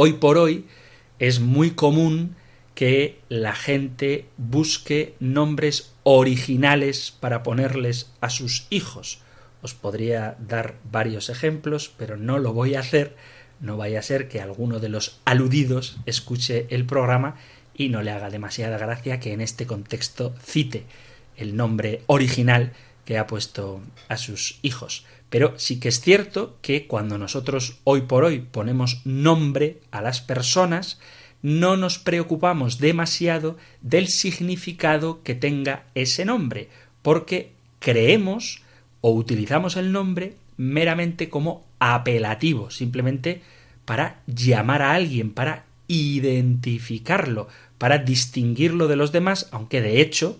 Hoy 0.00 0.12
por 0.12 0.38
hoy 0.38 0.64
es 1.18 1.40
muy 1.40 1.72
común 1.72 2.36
que 2.76 3.18
la 3.28 3.52
gente 3.52 4.26
busque 4.36 5.16
nombres 5.18 5.92
originales 6.04 7.12
para 7.18 7.42
ponerles 7.42 8.12
a 8.20 8.30
sus 8.30 8.68
hijos. 8.70 9.18
Os 9.60 9.74
podría 9.74 10.36
dar 10.38 10.76
varios 10.88 11.30
ejemplos, 11.30 11.90
pero 11.98 12.16
no 12.16 12.38
lo 12.38 12.52
voy 12.52 12.76
a 12.76 12.78
hacer. 12.78 13.16
No 13.58 13.76
vaya 13.76 13.98
a 13.98 14.02
ser 14.02 14.28
que 14.28 14.40
alguno 14.40 14.78
de 14.78 14.88
los 14.88 15.18
aludidos 15.24 15.96
escuche 16.06 16.68
el 16.70 16.86
programa 16.86 17.34
y 17.74 17.88
no 17.88 18.00
le 18.00 18.12
haga 18.12 18.30
demasiada 18.30 18.78
gracia 18.78 19.18
que 19.18 19.32
en 19.32 19.40
este 19.40 19.66
contexto 19.66 20.32
cite 20.40 20.84
el 21.36 21.56
nombre 21.56 22.02
original 22.06 22.72
que 23.04 23.18
ha 23.18 23.26
puesto 23.26 23.80
a 24.06 24.16
sus 24.16 24.60
hijos. 24.62 25.04
Pero 25.30 25.54
sí 25.58 25.78
que 25.78 25.88
es 25.88 26.00
cierto 26.00 26.56
que 26.62 26.86
cuando 26.86 27.18
nosotros 27.18 27.78
hoy 27.84 28.02
por 28.02 28.24
hoy 28.24 28.40
ponemos 28.40 29.02
nombre 29.04 29.80
a 29.90 30.00
las 30.00 30.20
personas, 30.20 30.98
no 31.42 31.76
nos 31.76 31.98
preocupamos 31.98 32.78
demasiado 32.78 33.56
del 33.82 34.08
significado 34.08 35.22
que 35.22 35.34
tenga 35.34 35.84
ese 35.94 36.24
nombre, 36.24 36.68
porque 37.02 37.52
creemos 37.78 38.62
o 39.00 39.12
utilizamos 39.12 39.76
el 39.76 39.92
nombre 39.92 40.34
meramente 40.56 41.28
como 41.28 41.64
apelativo, 41.78 42.70
simplemente 42.70 43.42
para 43.84 44.20
llamar 44.26 44.82
a 44.82 44.92
alguien, 44.92 45.32
para 45.32 45.64
identificarlo, 45.86 47.48
para 47.78 47.98
distinguirlo 47.98 48.88
de 48.88 48.96
los 48.96 49.12
demás, 49.12 49.48
aunque 49.52 49.80
de 49.80 50.00
hecho 50.00 50.38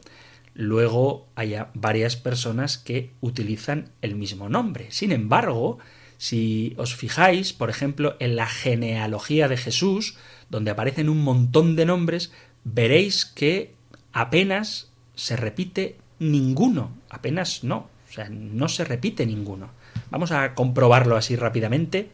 luego 0.59 1.29
haya 1.37 1.71
varias 1.73 2.17
personas 2.17 2.79
que 2.79 3.13
utilizan 3.21 3.91
el 4.03 4.17
mismo 4.17 4.49
nombre. 4.49 4.89
Sin 4.91 5.13
embargo, 5.13 5.79
si 6.19 6.75
os 6.77 6.97
fijáis, 6.97 7.53
por 7.53 7.71
ejemplo, 7.71 8.17
en 8.19 8.35
la 8.35 8.49
genealogía 8.49 9.47
de 9.47 9.57
Jesús, 9.57 10.17
donde 10.51 10.73
aparecen 10.73 11.09
un 11.09 11.23
montón 11.23 11.77
de 11.77 11.87
nombres, 11.87 12.33
veréis 12.65 13.25
que 13.25 13.73
apenas 14.13 14.91
se 15.15 15.37
repite 15.37 15.97
ninguno, 16.19 16.91
apenas 17.09 17.63
no, 17.63 17.89
o 18.09 18.13
sea, 18.13 18.29
no 18.29 18.69
se 18.69 18.85
repite 18.85 19.27
ninguno. 19.27 19.71
Vamos 20.11 20.33
a 20.33 20.55
comprobarlo 20.55 21.17
así 21.17 21.37
rápidamente. 21.37 22.11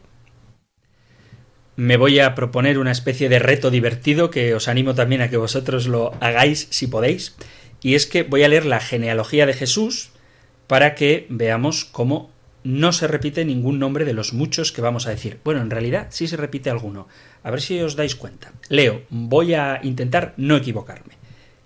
Me 1.77 1.97
voy 1.97 2.19
a 2.19 2.35
proponer 2.35 2.77
una 2.77 2.91
especie 2.91 3.27
de 3.27 3.39
reto 3.39 3.71
divertido 3.71 4.29
que 4.29 4.53
os 4.53 4.67
animo 4.67 4.93
también 4.93 5.23
a 5.23 5.31
que 5.31 5.37
vosotros 5.37 5.87
lo 5.87 6.13
hagáis 6.21 6.67
si 6.69 6.85
podéis, 6.85 7.35
y 7.81 7.95
es 7.95 8.05
que 8.05 8.23
voy 8.23 8.43
a 8.43 8.47
leer 8.47 8.65
la 8.65 8.79
genealogía 8.79 9.45
de 9.45 9.53
Jesús 9.53 10.09
para 10.67 10.95
que 10.95 11.27
veamos 11.29 11.85
cómo 11.85 12.31
no 12.63 12.91
se 12.93 13.07
repite 13.07 13.45
ningún 13.45 13.77
nombre 13.77 14.05
de 14.05 14.13
los 14.13 14.33
muchos 14.33 14.71
que 14.71 14.81
vamos 14.81 15.05
a 15.05 15.11
decir. 15.11 15.39
Bueno, 15.43 15.61
en 15.61 15.69
realidad 15.69 16.07
sí 16.09 16.27
se 16.27 16.35
repite 16.35 16.71
alguno. 16.71 17.07
A 17.43 17.51
ver 17.51 17.61
si 17.61 17.79
os 17.79 17.95
dais 17.95 18.15
cuenta. 18.15 18.53
Leo, 18.69 19.03
voy 19.09 19.53
a 19.53 19.79
intentar 19.83 20.33
no 20.37 20.57
equivocarme, 20.57 21.13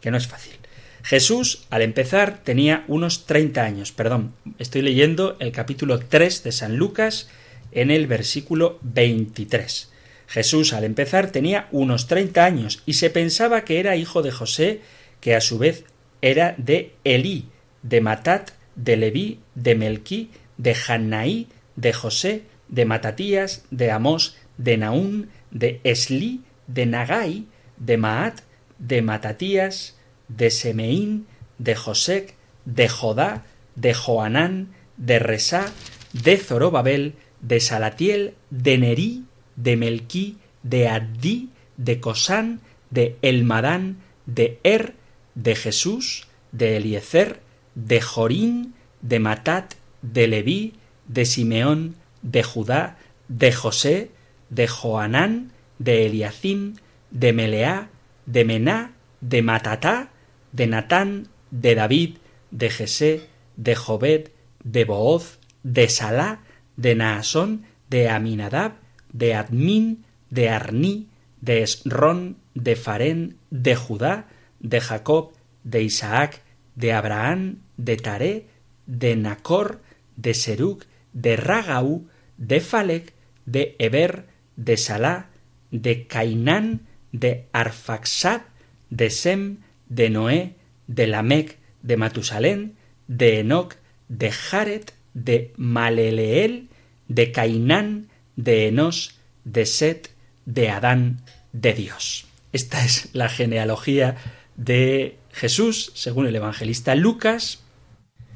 que 0.02 0.12
no 0.12 0.18
es 0.18 0.28
fácil. 0.28 0.56
Jesús, 1.02 1.66
al 1.70 1.84
empezar, 1.84 2.42
tenía 2.44 2.84
unos 2.90 3.26
30 3.26 3.64
años. 3.64 3.94
Perdón, 3.94 4.34
estoy 4.58 4.82
leyendo 4.82 5.38
el 5.40 5.54
capítulo 5.54 6.00
3 6.00 6.44
de 6.44 6.52
San 6.52 6.76
Lucas 6.76 7.30
en 7.72 7.92
el 7.92 8.06
versículo 8.08 8.78
23. 8.82 9.90
Jesús, 10.28 10.74
al 10.74 10.84
empezar, 10.84 11.32
tenía 11.32 11.70
unos 11.72 12.08
30 12.08 12.44
años 12.44 12.84
y 12.86 12.94
se 12.94 13.10
pensaba 13.10 13.64
que 13.64 13.80
era 13.80 13.96
hijo 13.96 14.22
de 14.22 14.32
José, 14.32 14.82
que 15.22 15.34
a 15.34 15.42
su 15.42 15.58
vez 15.58 15.86
era 16.22 16.56
de 16.58 16.94
Elí, 17.04 17.50
de 17.84 18.02
Matat, 18.02 18.52
de 18.76 18.98
Leví, 18.98 19.40
de 19.56 19.76
Melquí, 19.76 20.32
de 20.58 20.76
Hannaí, 20.76 21.48
de 21.76 21.94
José, 21.94 22.44
de 22.68 22.86
Matatías, 22.86 23.66
de 23.72 23.92
Amós, 23.92 24.38
de 24.58 24.78
Naún, 24.78 25.30
de 25.52 25.80
Esli, 25.84 26.42
de 26.68 26.86
Nagai, 26.86 27.46
de 27.78 27.98
Maat, 27.98 28.42
de 28.78 29.02
Matatías, 29.02 29.98
de 30.28 30.52
Semeín, 30.52 31.28
de 31.58 31.76
Josec, 31.76 32.36
de 32.66 32.88
Jodá, 32.88 33.46
de 33.76 33.94
Joanán, 33.94 34.70
de 34.98 35.20
Resá, 35.20 35.72
de 36.14 36.38
Zorobabel, 36.38 37.16
de 37.42 37.60
Salatiel, 37.60 38.34
de 38.50 38.78
Nerí, 38.78 39.26
de 39.56 39.76
Melquí, 39.76 40.38
de 40.64 40.88
Addí, 40.88 41.50
de 41.78 42.00
Cosán, 42.00 42.62
de 42.90 43.18
Elmadán, 43.22 43.98
de 44.26 44.60
Er, 44.64 44.96
de 45.36 45.56
Jesús, 45.56 46.28
de 46.52 46.78
Eliezer, 46.78 47.42
de 47.76 48.02
Jorín, 48.02 48.74
de 49.02 49.20
Matat, 49.20 49.76
de 50.02 50.28
Leví, 50.28 50.74
de 51.08 51.26
Simeón, 51.26 51.96
de 52.22 52.44
Judá, 52.44 52.98
de 53.28 53.52
José, 53.52 54.12
de 54.50 54.68
Joanán, 54.68 55.52
de 55.78 56.06
Eliacim, 56.06 56.76
de 57.12 57.34
Meleá, 57.34 57.90
de 58.26 58.46
Mená, 58.46 58.94
de 59.22 59.42
Matatá, 59.42 60.10
de 60.52 60.68
Natán, 60.68 61.28
de 61.52 61.76
David, 61.76 62.18
de 62.52 62.70
Jesé, 62.70 63.28
de 63.56 63.76
Jobed, 63.76 64.30
de 64.64 64.86
Booz, 64.86 65.40
de 65.64 65.90
Salá, 65.90 66.42
de 66.78 66.96
Naasón, 66.96 67.66
de 67.90 68.10
Aminadab, 68.10 68.74
de 69.12 69.34
Admin, 69.34 70.06
de 70.30 70.50
Arní, 70.50 71.08
de 71.42 71.64
Esrón, 71.64 72.38
de 72.54 72.76
Farén, 72.76 73.38
de 73.50 73.76
Judá, 73.76 74.28
de 74.60 74.82
Jacob, 74.82 75.34
de 75.64 75.84
Isaac, 75.84 76.42
de 76.76 76.94
Abraham, 76.94 77.60
de 77.78 77.98
Taré, 77.98 78.46
de 78.86 79.16
Nacor, 79.16 79.82
de 80.16 80.34
Serug, 80.34 80.84
de 81.14 81.36
Ragaú, 81.36 82.08
de 82.38 82.60
Falec, 82.60 83.14
de 83.46 83.76
Eber, 83.80 84.26
de 84.56 84.78
Salá, 84.78 85.30
de 85.72 86.08
Cainán, 86.08 86.88
de 87.12 87.46
Arfaxad, 87.52 88.42
de 88.90 89.10
Sem, 89.10 89.58
de 89.88 90.10
Noé, 90.10 90.56
de 90.88 91.08
Lamec, 91.08 91.58
de 91.82 91.98
Matusalén, 91.98 92.76
de 93.08 93.40
Enoc, 93.40 93.76
de 94.08 94.32
Jaret, 94.32 94.94
de 95.14 95.54
Maleleel, 95.58 96.70
de 97.08 97.32
Cainán, 97.32 98.10
de 98.36 98.68
Enos, 98.68 99.20
de 99.44 99.66
Set, 99.66 100.12
de 100.46 100.70
Adán, 100.70 101.22
de 101.54 101.74
Dios. 101.74 102.28
Esta 102.52 102.84
es 102.84 103.10
la 103.14 103.30
genealogía 103.30 104.16
de 104.60 105.18
Jesús, 105.32 105.92
según 105.96 106.28
el 106.28 106.36
evangelista 106.36 106.94
Lucas, 106.94 107.64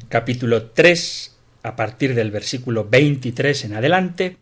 capítulo 0.08 0.68
3, 0.68 1.38
a 1.64 1.76
partir 1.76 2.16
del 2.16 2.32
versículo 2.32 2.88
23 2.90 3.66
en 3.66 3.74
adelante. 3.76 4.38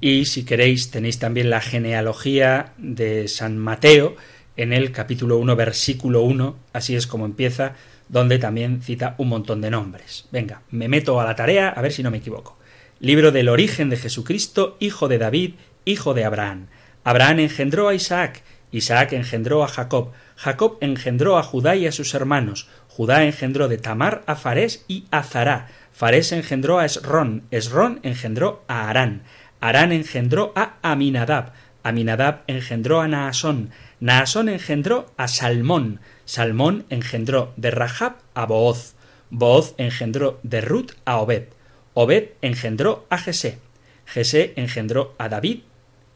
Y 0.00 0.24
si 0.24 0.46
queréis, 0.46 0.90
tenéis 0.90 1.18
también 1.18 1.50
la 1.50 1.60
genealogía 1.60 2.72
de 2.78 3.28
San 3.28 3.58
Mateo 3.58 4.16
en 4.56 4.72
el 4.72 4.90
capítulo 4.90 5.36
1, 5.36 5.56
versículo 5.56 6.22
1, 6.22 6.56
así 6.72 6.96
es 6.96 7.06
como 7.06 7.26
empieza, 7.26 7.74
donde 8.08 8.38
también 8.38 8.80
cita 8.80 9.14
un 9.18 9.28
montón 9.28 9.60
de 9.60 9.70
nombres. 9.70 10.26
Venga, 10.32 10.62
me 10.70 10.88
meto 10.88 11.20
a 11.20 11.24
la 11.24 11.36
tarea 11.36 11.68
a 11.68 11.82
ver 11.82 11.92
si 11.92 12.02
no 12.02 12.10
me 12.10 12.18
equivoco. 12.18 12.56
Libro 12.98 13.30
del 13.30 13.50
origen 13.50 13.90
de 13.90 13.98
Jesucristo, 13.98 14.78
hijo 14.80 15.06
de 15.06 15.18
David, 15.18 15.54
hijo 15.84 16.14
de 16.14 16.24
Abraham. 16.24 16.68
Abraham 17.04 17.40
engendró 17.40 17.88
a 17.88 17.94
Isaac, 17.94 18.42
Isaac 18.72 19.12
engendró 19.12 19.62
a 19.62 19.68
Jacob, 19.68 20.12
Jacob 20.38 20.78
engendró 20.80 21.36
a 21.36 21.42
Judá 21.42 21.74
y 21.74 21.88
a 21.88 21.92
sus 21.92 22.14
hermanos, 22.14 22.68
Judá 22.86 23.24
engendró 23.24 23.66
de 23.66 23.76
Tamar 23.76 24.22
a 24.26 24.36
Farés 24.36 24.84
y 24.86 25.04
a 25.10 25.24
Zará, 25.24 25.66
Farés 25.92 26.30
engendró 26.30 26.78
a 26.78 26.84
Esrón, 26.84 27.42
Esrón 27.50 27.98
engendró 28.04 28.62
a 28.68 28.88
Arán, 28.88 29.24
Arán 29.60 29.90
engendró 29.90 30.52
a 30.54 30.76
Aminadab, 30.82 31.50
Aminadab 31.82 32.44
engendró 32.46 33.00
a 33.00 33.08
Naasón, 33.08 33.70
Naasón 33.98 34.48
engendró 34.48 35.12
a 35.16 35.26
Salmón, 35.26 35.98
Salmón 36.24 36.86
engendró 36.88 37.52
de 37.56 37.72
Rahab 37.72 38.18
a 38.34 38.46
Booz, 38.46 38.94
Booz 39.30 39.74
engendró 39.76 40.38
de 40.44 40.60
Ruth 40.60 40.92
a 41.04 41.18
Obed, 41.18 41.48
Obed 41.94 42.28
engendró 42.42 43.06
a 43.10 43.18
Jesé, 43.18 43.58
Jesé 44.06 44.52
engendró 44.54 45.16
a 45.18 45.28
David, 45.28 45.62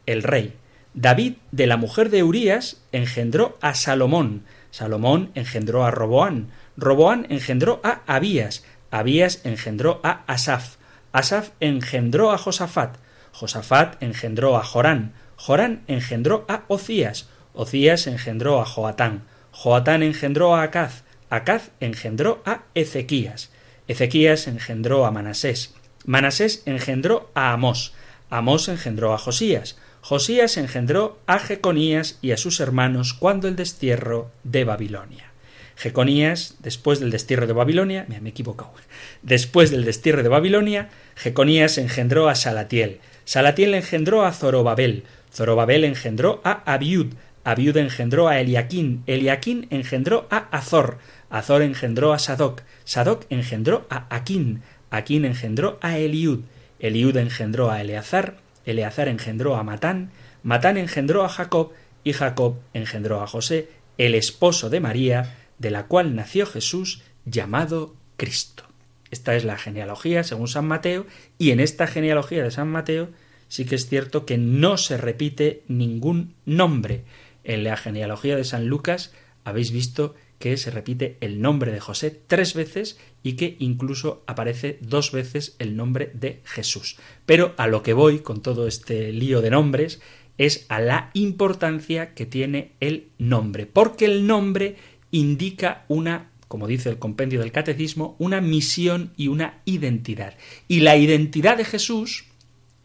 el 0.05 0.23
rey, 0.23 0.53
David 0.93 1.35
de 1.51 1.65
la 1.65 1.77
mujer 1.77 2.09
de 2.11 2.21
Urías 2.21 2.81
engendró 2.91 3.57
a 3.61 3.73
Salomón, 3.73 4.43
Salomón 4.69 5.31
engendró 5.33 5.85
a 5.85 5.91
Roboán, 5.91 6.49
Roboán 6.77 7.25
engendró 7.29 7.81
a 7.83 8.01
Abías, 8.05 8.63
Abías 8.91 9.41
engendró 9.43 9.99
a 10.03 10.23
Asaf, 10.27 10.75
Asaf 11.11 11.49
engendró 11.59 12.31
a 12.31 12.37
Josafat, 12.37 12.97
Josafat 13.31 14.01
engendró 14.03 14.55
a 14.55 14.63
Jorán, 14.63 15.13
Jorán 15.35 15.81
engendró 15.87 16.45
a 16.47 16.63
Ocías, 16.67 17.27
Ocías 17.53 18.05
engendró 18.05 18.61
a 18.61 18.65
Joatán, 18.65 19.23
Joatán 19.51 20.03
engendró 20.03 20.55
a 20.55 20.61
Acaz, 20.61 21.03
Acaz 21.31 21.71
engendró 21.79 22.43
a 22.45 22.65
Ezequías, 22.75 23.51
Ezequías 23.87 24.47
engendró 24.47 25.07
a 25.07 25.11
Manasés, 25.11 25.73
Manasés 26.05 26.61
engendró 26.67 27.31
a 27.33 27.51
Amós, 27.51 27.93
Amós 28.29 28.67
engendró 28.67 29.13
a 29.13 29.17
Josías, 29.17 29.75
Josías 30.03 30.57
engendró 30.57 31.17
a 31.27 31.39
Jeconías 31.39 32.19
y 32.21 32.33
a 32.33 32.37
sus 32.37 32.59
hermanos 32.59 33.13
cuando 33.13 33.47
el 33.47 33.55
destierro 33.55 34.29
de 34.43 34.65
Babilonia. 34.65 35.31
Jeconías, 35.77 36.57
después 36.59 36.99
del 36.99 37.09
destierro 37.09 37.47
de 37.47 37.53
Babilonia, 37.53 38.05
me 38.09 38.17
he 38.17 38.29
equivocado, 38.31 38.73
después 39.21 39.71
del 39.71 39.85
destierro 39.85 40.21
de 40.21 40.27
Babilonia, 40.27 40.89
Jeconías 41.15 41.77
engendró 41.77 42.27
a 42.27 42.35
Salatiel, 42.35 42.99
Salatiel 43.23 43.73
engendró 43.75 44.25
a 44.25 44.33
Zorobabel, 44.33 45.05
Zorobabel 45.33 45.85
engendró 45.85 46.41
a 46.43 46.73
Abiud, 46.73 47.13
Abiud 47.45 47.77
engendró 47.77 48.27
a 48.27 48.41
Eliaquín, 48.41 49.03
Eliaquín 49.07 49.67
engendró 49.69 50.27
a 50.29 50.49
Azor, 50.51 50.97
Azor 51.29 51.61
engendró 51.61 52.11
a 52.11 52.19
Sadoc, 52.19 52.63
Sadoc 52.83 53.23
engendró 53.29 53.87
a 53.89 54.13
Aquín, 54.13 54.63
Aquín 54.91 55.23
engendró 55.23 55.79
a 55.79 55.97
Eliud, 55.97 56.41
Eliud 56.79 57.15
engendró 57.15 57.71
a 57.71 57.79
Eleazar, 57.79 58.42
Eleazar 58.65 59.07
engendró 59.07 59.55
a 59.55 59.63
Matán, 59.63 60.11
Matán 60.43 60.77
engendró 60.77 61.23
a 61.23 61.29
Jacob, 61.29 61.71
y 62.03 62.13
Jacob 62.13 62.59
engendró 62.73 63.21
a 63.21 63.27
José, 63.27 63.69
el 63.97 64.15
esposo 64.15 64.69
de 64.69 64.79
María, 64.79 65.37
de 65.57 65.71
la 65.71 65.87
cual 65.87 66.15
nació 66.15 66.45
Jesús, 66.45 67.01
llamado 67.25 67.95
Cristo. 68.17 68.63
Esta 69.11 69.35
es 69.35 69.43
la 69.43 69.57
genealogía 69.57 70.23
según 70.23 70.47
San 70.47 70.65
Mateo 70.65 71.05
y 71.37 71.51
en 71.51 71.59
esta 71.59 71.87
genealogía 71.87 72.43
de 72.43 72.51
San 72.51 72.67
Mateo 72.67 73.09
sí 73.47 73.65
que 73.65 73.75
es 73.75 73.87
cierto 73.87 74.25
que 74.25 74.39
no 74.39 74.77
se 74.77 74.97
repite 74.97 75.61
ningún 75.67 76.33
nombre. 76.45 77.03
En 77.43 77.63
la 77.63 77.77
genealogía 77.77 78.35
de 78.35 78.43
San 78.43 78.65
Lucas 78.67 79.13
habéis 79.43 79.71
visto 79.71 80.15
que 80.43 80.57
se 80.57 80.71
repite 80.71 81.15
el 81.21 81.39
nombre 81.39 81.71
de 81.71 81.79
José 81.79 82.11
tres 82.11 82.53
veces 82.53 82.97
y 83.23 83.37
que 83.37 83.55
incluso 83.59 84.25
aparece 84.27 84.77
dos 84.81 85.13
veces 85.13 85.55
el 85.57 85.77
nombre 85.77 86.11
de 86.15 86.41
Jesús. 86.43 86.97
Pero 87.25 87.53
a 87.55 87.67
lo 87.67 87.81
que 87.81 87.93
voy 87.93 88.19
con 88.19 88.41
todo 88.41 88.67
este 88.67 89.13
lío 89.13 89.39
de 89.39 89.51
nombres 89.51 90.01
es 90.37 90.65
a 90.67 90.81
la 90.81 91.11
importancia 91.13 92.13
que 92.13 92.25
tiene 92.25 92.73
el 92.81 93.07
nombre, 93.17 93.67
porque 93.67 94.03
el 94.03 94.27
nombre 94.27 94.75
indica 95.11 95.85
una, 95.87 96.29
como 96.49 96.67
dice 96.67 96.89
el 96.89 96.99
compendio 96.99 97.39
del 97.39 97.53
catecismo, 97.53 98.17
una 98.19 98.41
misión 98.41 99.13
y 99.15 99.29
una 99.29 99.61
identidad. 99.63 100.35
Y 100.67 100.81
la 100.81 100.97
identidad 100.97 101.55
de 101.55 101.63
Jesús, 101.63 102.25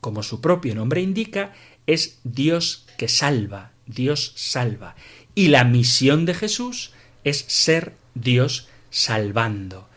como 0.01 0.23
su 0.23 0.41
propio 0.41 0.77
nombre 0.77 1.01
indica, 1.01 1.55
es 1.89 2.21
Dios 2.23 2.87
que 2.97 3.09
salva, 3.09 3.73
Dios 3.89 4.33
salva. 4.37 4.95
Y 5.35 5.49
la 5.49 5.65
misión 5.65 6.25
de 6.25 6.35
Jesús 6.35 6.93
es 7.29 7.45
ser 7.49 7.95
Dios 8.15 8.69
salvando. 8.91 9.89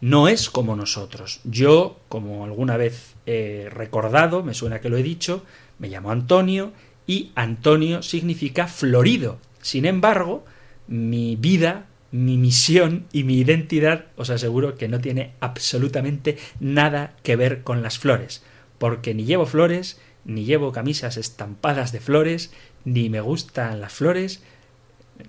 No 0.00 0.28
es 0.28 0.50
como 0.50 0.76
nosotros. 0.76 1.40
Yo, 1.44 2.00
como 2.08 2.44
alguna 2.44 2.76
vez 2.76 3.14
he 3.24 3.68
recordado, 3.70 4.42
me 4.42 4.54
suena 4.54 4.80
que 4.80 4.88
lo 4.88 4.96
he 4.96 5.02
dicho, 5.02 5.44
me 5.78 5.88
llamo 5.88 6.10
Antonio 6.10 6.72
y 7.06 7.32
Antonio 7.34 8.02
significa 8.02 8.68
florido. 8.68 9.38
Sin 9.60 9.84
embargo, 9.84 10.44
mi 10.86 11.36
vida, 11.36 11.86
mi 12.12 12.36
misión 12.36 13.06
y 13.12 13.24
mi 13.24 13.38
identidad 13.38 14.06
os 14.16 14.30
aseguro 14.30 14.76
que 14.76 14.88
no 14.88 15.00
tiene 15.00 15.32
absolutamente 15.40 16.38
nada 16.60 17.16
que 17.22 17.36
ver 17.36 17.62
con 17.62 17.82
las 17.82 17.98
flores, 17.98 18.42
porque 18.78 19.14
ni 19.14 19.24
llevo 19.24 19.46
flores, 19.46 20.00
ni 20.24 20.44
llevo 20.44 20.72
camisas 20.72 21.16
estampadas 21.16 21.92
de 21.92 22.00
flores, 22.00 22.52
ni 22.84 23.10
me 23.10 23.20
gustan 23.20 23.80
las 23.80 23.92
flores, 23.92 24.42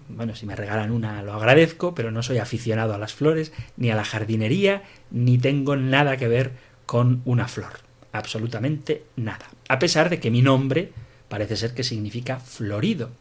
bueno, 0.09 0.35
si 0.35 0.45
me 0.45 0.55
regalan 0.55 0.91
una 0.91 1.21
lo 1.21 1.33
agradezco, 1.33 1.93
pero 1.95 2.11
no 2.11 2.23
soy 2.23 2.37
aficionado 2.37 2.93
a 2.93 2.97
las 2.97 3.13
flores, 3.13 3.53
ni 3.77 3.91
a 3.91 3.95
la 3.95 4.05
jardinería, 4.05 4.83
ni 5.11 5.37
tengo 5.37 5.75
nada 5.75 6.17
que 6.17 6.27
ver 6.27 6.51
con 6.85 7.21
una 7.25 7.47
flor. 7.47 7.81
Absolutamente 8.11 9.03
nada. 9.15 9.47
A 9.67 9.79
pesar 9.79 10.09
de 10.09 10.19
que 10.19 10.31
mi 10.31 10.41
nombre 10.41 10.91
parece 11.27 11.55
ser 11.55 11.73
que 11.73 11.83
significa 11.83 12.39
florido. 12.39 13.11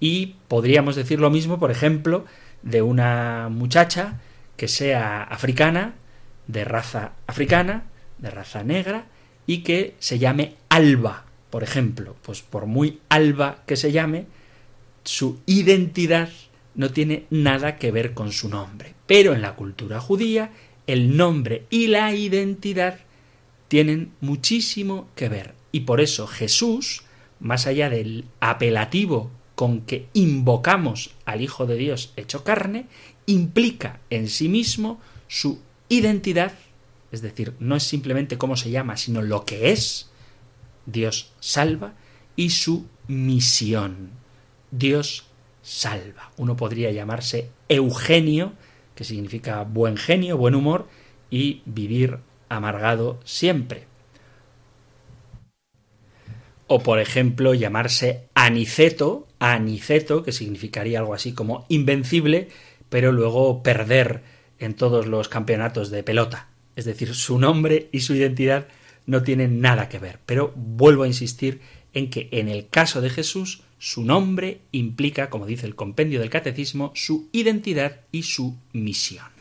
Y 0.00 0.36
podríamos 0.48 0.96
decir 0.96 1.20
lo 1.20 1.30
mismo, 1.30 1.58
por 1.58 1.70
ejemplo, 1.70 2.24
de 2.62 2.82
una 2.82 3.48
muchacha 3.50 4.20
que 4.56 4.68
sea 4.68 5.22
africana, 5.22 5.94
de 6.46 6.64
raza 6.64 7.12
africana, 7.26 7.84
de 8.18 8.30
raza 8.30 8.62
negra, 8.64 9.06
y 9.46 9.58
que 9.58 9.94
se 9.98 10.18
llame 10.18 10.54
Alba, 10.68 11.24
por 11.50 11.62
ejemplo. 11.62 12.16
Pues 12.22 12.42
por 12.42 12.66
muy 12.66 13.00
Alba 13.08 13.58
que 13.66 13.76
se 13.76 13.92
llame, 13.92 14.26
su 15.04 15.40
identidad 15.46 16.30
no 16.74 16.90
tiene 16.90 17.26
nada 17.30 17.76
que 17.76 17.90
ver 17.90 18.14
con 18.14 18.32
su 18.32 18.48
nombre. 18.48 18.94
Pero 19.06 19.32
en 19.32 19.42
la 19.42 19.54
cultura 19.54 20.00
judía, 20.00 20.52
el 20.86 21.16
nombre 21.16 21.66
y 21.70 21.86
la 21.86 22.14
identidad 22.14 23.00
tienen 23.68 24.12
muchísimo 24.20 25.08
que 25.14 25.28
ver. 25.28 25.54
Y 25.72 25.80
por 25.80 26.00
eso 26.00 26.26
Jesús, 26.26 27.02
más 27.40 27.66
allá 27.66 27.90
del 27.90 28.24
apelativo 28.40 29.30
con 29.54 29.82
que 29.82 30.08
invocamos 30.14 31.14
al 31.24 31.40
Hijo 31.40 31.66
de 31.66 31.76
Dios 31.76 32.12
hecho 32.16 32.44
carne, 32.44 32.86
implica 33.26 34.00
en 34.10 34.28
sí 34.28 34.48
mismo 34.48 35.00
su 35.28 35.60
identidad, 35.88 36.52
es 37.12 37.22
decir, 37.22 37.54
no 37.60 37.76
es 37.76 37.84
simplemente 37.84 38.38
cómo 38.38 38.56
se 38.56 38.70
llama, 38.70 38.96
sino 38.96 39.22
lo 39.22 39.44
que 39.44 39.70
es, 39.70 40.10
Dios 40.86 41.32
salva, 41.40 41.94
y 42.36 42.50
su 42.50 42.86
misión. 43.06 44.23
Dios 44.78 45.26
salva. 45.62 46.32
Uno 46.36 46.56
podría 46.56 46.90
llamarse 46.90 47.50
Eugenio, 47.68 48.52
que 48.94 49.04
significa 49.04 49.62
buen 49.62 49.96
genio, 49.96 50.36
buen 50.36 50.54
humor, 50.54 50.88
y 51.30 51.62
vivir 51.64 52.18
amargado 52.48 53.20
siempre. 53.24 53.86
O 56.66 56.82
por 56.82 56.98
ejemplo 56.98 57.54
llamarse 57.54 58.28
Aniceto, 58.34 59.28
Aniceto, 59.38 60.22
que 60.22 60.32
significaría 60.32 60.98
algo 60.98 61.14
así 61.14 61.32
como 61.32 61.66
invencible, 61.68 62.48
pero 62.88 63.12
luego 63.12 63.62
perder 63.62 64.22
en 64.58 64.74
todos 64.74 65.06
los 65.06 65.28
campeonatos 65.28 65.90
de 65.90 66.02
pelota. 66.02 66.48
Es 66.76 66.84
decir, 66.84 67.14
su 67.14 67.38
nombre 67.38 67.88
y 67.92 68.00
su 68.00 68.14
identidad 68.14 68.66
no 69.06 69.22
tienen 69.22 69.60
nada 69.60 69.88
que 69.88 69.98
ver. 69.98 70.18
Pero 70.26 70.52
vuelvo 70.56 71.02
a 71.02 71.08
insistir 71.08 71.60
en 71.92 72.10
que 72.10 72.28
en 72.32 72.48
el 72.48 72.68
caso 72.68 73.00
de 73.00 73.10
Jesús 73.10 73.62
su 73.84 74.02
nombre 74.02 74.62
implica, 74.72 75.28
como 75.28 75.44
dice 75.44 75.66
el 75.66 75.74
compendio 75.74 76.18
del 76.18 76.30
catecismo, 76.30 76.90
su 76.94 77.28
identidad 77.32 78.00
y 78.12 78.22
su 78.22 78.56
misión. 78.72 79.33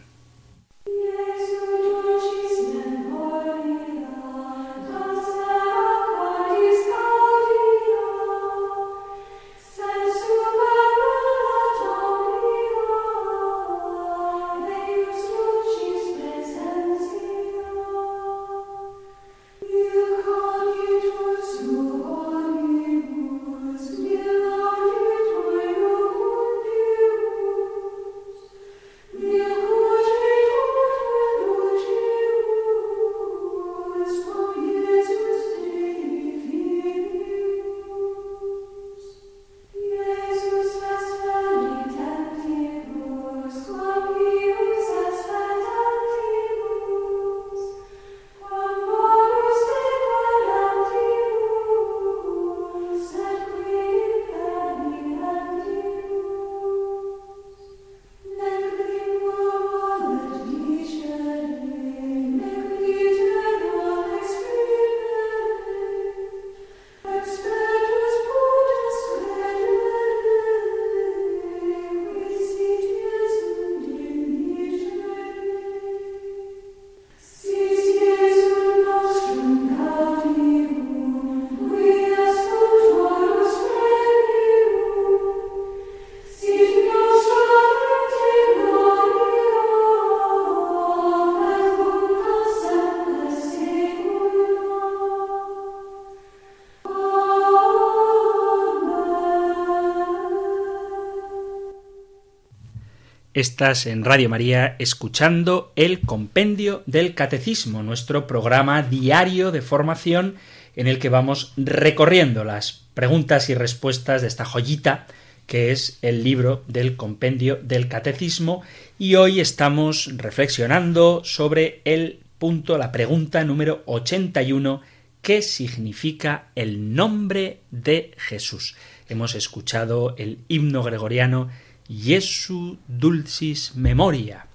Estás 103.33 103.87
en 103.87 104.05
Radio 104.05 104.29
María 104.29 104.75
escuchando 104.77 105.73
el 105.75 106.01
Compendio 106.01 106.83
del 106.85 107.15
Catecismo, 107.15 107.81
nuestro 107.81 108.27
programa 108.27 108.83
diario 108.83 109.51
de 109.51 109.63
formación 109.63 110.35
en 110.75 110.85
el 110.85 110.99
que 110.99 111.09
vamos 111.09 111.51
recorriendo 111.57 112.43
las 112.43 112.83
preguntas 112.93 113.49
y 113.49 113.55
respuestas 113.55 114.21
de 114.21 114.27
esta 114.27 114.45
joyita 114.45 115.07
que 115.47 115.71
es 115.71 115.97
el 116.03 116.23
libro 116.23 116.63
del 116.67 116.95
Compendio 116.95 117.55
del 117.55 117.87
Catecismo 117.87 118.61
y 118.99 119.15
hoy 119.15 119.39
estamos 119.39 120.11
reflexionando 120.15 121.23
sobre 121.25 121.81
el 121.85 122.19
punto, 122.37 122.77
la 122.77 122.91
pregunta 122.91 123.43
número 123.43 123.81
81, 123.87 124.81
¿qué 125.23 125.41
significa 125.41 126.49
el 126.53 126.93
nombre 126.93 127.61
de 127.71 128.11
Jesús? 128.15 128.75
Hemos 129.09 129.33
escuchado 129.33 130.13
el 130.19 130.37
himno 130.49 130.83
gregoriano 130.83 131.49
Jesu 131.87 132.77
dulcis 132.87 133.75
memoria. 133.75 134.47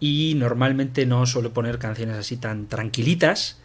y 0.00 0.34
normalmente 0.34 1.04
no 1.04 1.26
suelo 1.26 1.52
poner 1.52 1.78
canciones 1.78 2.16
así 2.16 2.38
tan 2.38 2.66
tranquilitas, 2.66 3.60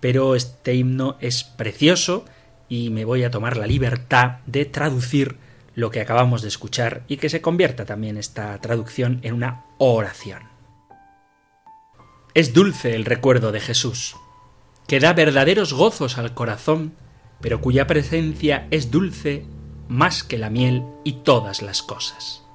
pero 0.00 0.34
este 0.34 0.74
himno 0.74 1.16
es 1.20 1.44
precioso 1.44 2.24
y 2.68 2.90
me 2.90 3.04
voy 3.04 3.22
a 3.22 3.30
tomar 3.30 3.56
la 3.56 3.68
libertad 3.68 4.38
de 4.46 4.64
traducir 4.64 5.38
lo 5.74 5.90
que 5.90 6.00
acabamos 6.00 6.42
de 6.42 6.48
escuchar 6.48 7.04
y 7.06 7.18
que 7.18 7.28
se 7.28 7.40
convierta 7.40 7.84
también 7.84 8.16
esta 8.16 8.58
traducción 8.60 9.20
en 9.22 9.34
una 9.34 9.64
oración. 9.78 10.42
Es 12.34 12.52
dulce 12.52 12.94
el 12.94 13.04
recuerdo 13.04 13.52
de 13.52 13.60
Jesús, 13.60 14.16
que 14.88 15.00
da 15.00 15.12
verdaderos 15.12 15.72
gozos 15.72 16.18
al 16.18 16.34
corazón, 16.34 16.94
pero 17.40 17.60
cuya 17.60 17.86
presencia 17.86 18.66
es 18.70 18.90
dulce 18.90 19.46
más 19.88 20.24
que 20.24 20.38
la 20.38 20.50
miel 20.50 20.82
y 21.04 21.12
todas 21.22 21.62
las 21.62 21.82
cosas. 21.82 22.45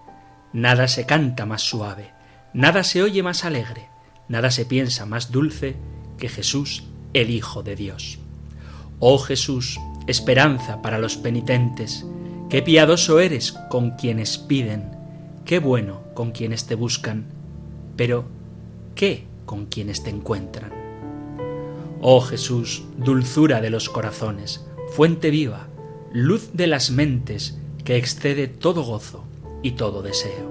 Nada 0.53 0.89
se 0.89 1.05
canta 1.05 1.45
más 1.45 1.61
suave, 1.61 2.11
nada 2.53 2.83
se 2.83 3.01
oye 3.01 3.23
más 3.23 3.45
alegre, 3.45 3.87
nada 4.27 4.51
se 4.51 4.65
piensa 4.65 5.05
más 5.05 5.31
dulce 5.31 5.77
que 6.17 6.27
Jesús, 6.27 6.83
el 7.13 7.29
Hijo 7.29 7.63
de 7.63 7.77
Dios. 7.77 8.19
Oh 8.99 9.17
Jesús, 9.17 9.79
esperanza 10.07 10.81
para 10.81 10.97
los 10.97 11.15
penitentes, 11.15 12.05
qué 12.49 12.61
piadoso 12.61 13.21
eres 13.21 13.53
con 13.69 13.91
quienes 13.91 14.37
piden, 14.37 14.91
qué 15.45 15.59
bueno 15.59 16.03
con 16.13 16.31
quienes 16.31 16.65
te 16.65 16.75
buscan, 16.75 17.27
pero 17.95 18.25
¿qué 18.93 19.27
con 19.45 19.67
quienes 19.67 20.03
te 20.03 20.09
encuentran? 20.09 20.73
Oh 22.01 22.19
Jesús, 22.19 22.83
dulzura 22.97 23.61
de 23.61 23.69
los 23.69 23.89
corazones, 23.89 24.65
fuente 24.91 25.29
viva, 25.29 25.69
luz 26.11 26.49
de 26.51 26.67
las 26.67 26.91
mentes 26.91 27.57
que 27.85 27.95
excede 27.95 28.49
todo 28.49 28.83
gozo 28.83 29.30
y 29.61 29.71
todo 29.71 30.01
deseo. 30.01 30.49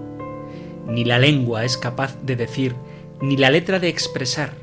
Ni 0.87 1.05
la 1.05 1.19
lengua 1.19 1.65
es 1.65 1.77
capaz 1.77 2.21
de 2.23 2.37
decir, 2.37 2.75
ni 3.21 3.37
la 3.37 3.51
letra 3.51 3.79
de 3.79 3.89
expresar. 3.89 4.55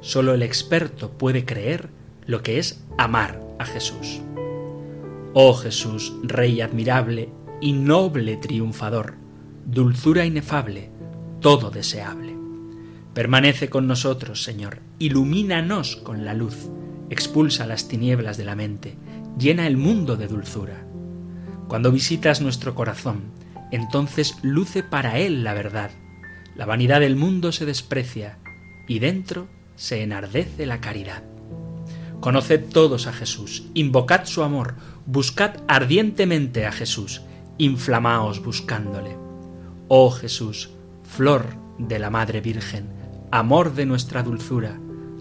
Solo 0.00 0.34
el 0.34 0.42
experto 0.42 1.10
puede 1.10 1.44
creer 1.44 1.88
lo 2.26 2.42
que 2.42 2.58
es 2.58 2.84
amar 2.98 3.40
a 3.58 3.64
Jesús. 3.64 4.20
Oh 5.32 5.54
Jesús, 5.54 6.14
Rey 6.22 6.60
admirable 6.60 7.30
y 7.60 7.72
noble 7.72 8.36
triunfador, 8.36 9.14
dulzura 9.64 10.24
inefable, 10.24 10.90
todo 11.40 11.70
deseable. 11.70 12.36
Permanece 13.14 13.70
con 13.70 13.86
nosotros, 13.86 14.42
Señor, 14.42 14.80
ilumínanos 14.98 15.96
con 15.96 16.24
la 16.24 16.34
luz, 16.34 16.68
expulsa 17.10 17.66
las 17.66 17.88
tinieblas 17.88 18.36
de 18.36 18.44
la 18.44 18.56
mente, 18.56 18.96
llena 19.38 19.66
el 19.66 19.76
mundo 19.76 20.16
de 20.16 20.28
dulzura. 20.28 20.86
Cuando 21.68 21.90
visitas 21.90 22.40
nuestro 22.40 22.74
corazón, 22.74 23.35
entonces 23.70 24.38
luce 24.42 24.82
para 24.82 25.18
él 25.18 25.44
la 25.44 25.54
verdad. 25.54 25.90
La 26.54 26.66
vanidad 26.66 27.00
del 27.00 27.16
mundo 27.16 27.52
se 27.52 27.66
desprecia 27.66 28.38
y 28.88 28.98
dentro 28.98 29.48
se 29.74 30.02
enardece 30.02 30.66
la 30.66 30.80
caridad. 30.80 31.22
Conoced 32.20 32.70
todos 32.70 33.06
a 33.06 33.12
Jesús, 33.12 33.68
invocad 33.74 34.24
su 34.24 34.42
amor, 34.42 34.74
buscad 35.04 35.56
ardientemente 35.68 36.66
a 36.66 36.72
Jesús, 36.72 37.22
inflamaos 37.58 38.42
buscándole. 38.42 39.16
Oh 39.88 40.10
Jesús, 40.10 40.70
flor 41.04 41.46
de 41.78 41.98
la 41.98 42.10
Madre 42.10 42.40
Virgen, 42.40 42.88
amor 43.30 43.74
de 43.74 43.86
nuestra 43.86 44.22
dulzura, 44.22 44.80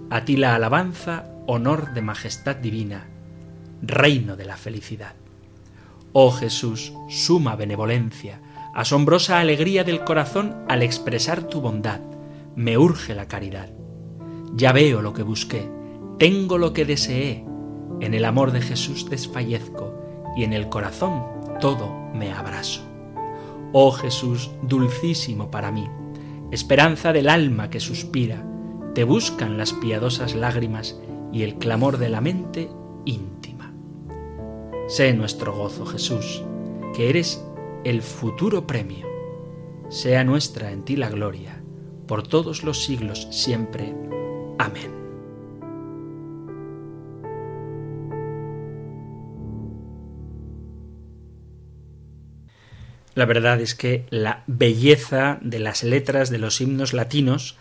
a 0.10 0.25
ti 0.25 0.38
la 0.38 0.55
alabanza, 0.55 1.25
honor 1.47 1.93
de 1.93 2.01
majestad 2.01 2.55
divina, 2.55 3.08
reino 3.81 4.36
de 4.36 4.45
la 4.45 4.58
felicidad. 4.58 5.15
Oh 6.17 6.32
Jesús, 6.32 6.93
suma 7.10 7.58
benevolencia, 7.58 8.39
asombrosa 8.73 9.41
alegría 9.41 9.84
del 9.84 10.06
corazón 10.06 10.63
al 10.69 10.82
expresar 10.82 11.49
tu 11.49 11.60
bondad, 11.60 11.99
me 12.56 12.78
urge 12.78 13.13
la 13.13 13.28
caridad. 13.28 13.67
Ya 14.54 14.71
veo 14.71 15.01
lo 15.01 15.12
que 15.12 15.23
busqué, 15.23 15.69
tengo 16.17 16.58
lo 16.58 16.71
que 16.71 16.86
deseé, 16.86 17.43
en 17.99 18.13
el 18.13 18.23
amor 18.23 18.54
de 18.54 18.62
Jesús 18.62 19.10
desfallezco 19.10 19.93
y 20.38 20.45
en 20.45 20.54
el 20.54 20.69
corazón 20.69 21.21
todo 21.60 21.93
me 22.13 22.32
abrazo. 22.32 22.80
Oh 23.73 23.91
Jesús, 23.91 24.51
dulcísimo 24.62 25.51
para 25.51 25.69
mí, 25.69 25.86
esperanza 26.49 27.12
del 27.12 27.28
alma 27.28 27.69
que 27.69 27.82
suspira, 27.82 28.41
te 28.93 29.04
buscan 29.04 29.58
las 29.58 29.73
piadosas 29.73 30.34
lágrimas 30.34 30.97
y 31.34 31.43
el 31.43 31.56
clamor 31.56 31.97
de 31.97 32.08
la 32.08 32.21
mente 32.21 32.69
íntima. 33.04 33.55
Sé 34.88 35.13
nuestro 35.13 35.52
gozo, 35.52 35.84
Jesús, 35.84 36.43
que 36.95 37.10
eres 37.10 37.43
el 37.84 38.04
futuro 38.04 38.67
premio. 38.67 39.08
Sea 39.89 40.24
nuestra 40.24 40.71
en 40.71 40.86
ti 40.86 40.95
la 40.95 41.10
gloria, 41.10 41.60
por 42.08 42.28
todos 42.28 42.63
los 42.63 42.84
siglos 42.84 43.28
siempre. 43.32 43.95
Amén. 44.60 44.93
La 53.15 53.26
verdad 53.26 53.62
es 53.62 53.74
que 53.74 54.06
la 54.12 54.43
belleza 54.45 55.39
de 55.41 55.58
las 55.58 55.84
letras 55.84 56.30
de 56.30 56.38
los 56.38 56.62
himnos 56.62 56.93
latinos, 56.93 57.58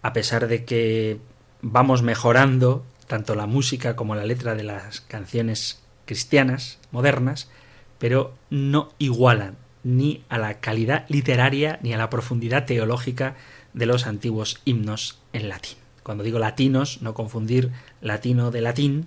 a 0.00 0.14
pesar 0.14 0.48
de 0.48 0.64
que 0.64 1.18
vamos 1.60 2.00
mejorando 2.02 2.86
tanto 3.08 3.34
la 3.34 3.46
música 3.46 3.94
como 3.94 4.14
la 4.14 4.24
letra 4.24 4.54
de 4.54 4.62
las 4.62 5.02
canciones 5.02 5.81
cristianas 6.04 6.78
modernas, 6.90 7.50
pero 7.98 8.34
no 8.50 8.90
igualan 8.98 9.56
ni 9.84 10.22
a 10.28 10.38
la 10.38 10.60
calidad 10.60 11.06
literaria 11.08 11.78
ni 11.82 11.92
a 11.92 11.98
la 11.98 12.10
profundidad 12.10 12.66
teológica 12.66 13.36
de 13.72 13.86
los 13.86 14.06
antiguos 14.06 14.60
himnos 14.64 15.18
en 15.32 15.48
latín. 15.48 15.76
Cuando 16.02 16.24
digo 16.24 16.38
latinos, 16.38 17.00
no 17.02 17.14
confundir 17.14 17.70
latino 18.00 18.50
de 18.50 18.60
latín, 18.60 19.06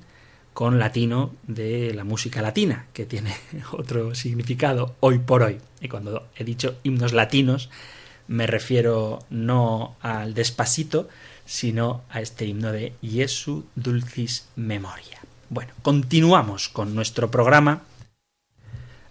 con 0.53 0.79
latino 0.79 1.35
de 1.43 1.93
la 1.93 2.05
música 2.05 2.41
latina, 2.41 2.87
que 2.93 3.05
tiene 3.05 3.35
otro 3.71 4.15
significado 4.15 4.95
hoy 5.01 5.19
por 5.19 5.43
hoy. 5.43 5.57
Y 5.81 5.89
cuando 5.89 6.29
he 6.37 6.45
dicho 6.45 6.77
himnos 6.83 7.11
latinos, 7.11 7.69
me 8.27 8.47
refiero 8.47 9.19
no 9.29 9.97
al 9.99 10.33
despacito, 10.33 11.09
sino 11.45 12.03
a 12.09 12.21
este 12.21 12.45
himno 12.45 12.71
de 12.71 12.93
Jesu 13.01 13.65
Dulcis 13.75 14.47
Memoria. 14.55 15.24
Bueno, 15.49 15.73
continuamos 15.83 16.69
con 16.69 16.95
nuestro 16.95 17.29
programa 17.29 17.83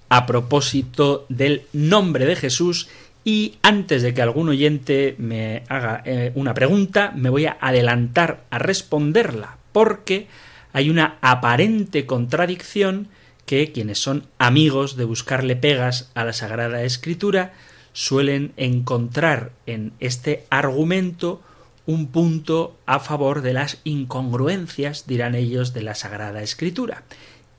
a 0.08 0.26
propósito 0.26 1.26
del 1.28 1.62
nombre 1.72 2.26
de 2.26 2.34
Jesús 2.34 2.88
y 3.24 3.54
antes 3.62 4.02
de 4.02 4.14
que 4.14 4.22
algún 4.22 4.48
oyente 4.48 5.14
me 5.18 5.62
haga 5.68 6.02
eh, 6.04 6.32
una 6.34 6.52
pregunta, 6.52 7.12
me 7.14 7.30
voy 7.30 7.46
a 7.46 7.56
adelantar 7.60 8.44
a 8.50 8.58
responderla, 8.58 9.58
porque 9.72 10.26
hay 10.72 10.90
una 10.90 11.18
aparente 11.20 12.04
contradicción 12.04 13.08
que 13.46 13.70
quienes 13.72 13.98
son 13.98 14.26
amigos 14.38 14.96
de 14.96 15.04
buscarle 15.04 15.54
pegas 15.54 16.10
a 16.14 16.24
la 16.24 16.32
Sagrada 16.32 16.82
Escritura 16.82 17.52
suelen 17.92 18.52
encontrar 18.56 19.52
en 19.66 19.92
este 20.00 20.46
argumento 20.50 21.40
un 21.86 22.08
punto 22.08 22.76
a 22.86 22.98
favor 23.00 23.42
de 23.42 23.52
las 23.52 23.80
incongruencias, 23.84 25.06
dirán 25.06 25.34
ellos, 25.34 25.72
de 25.74 25.82
la 25.82 25.94
Sagrada 25.94 26.42
Escritura. 26.42 27.04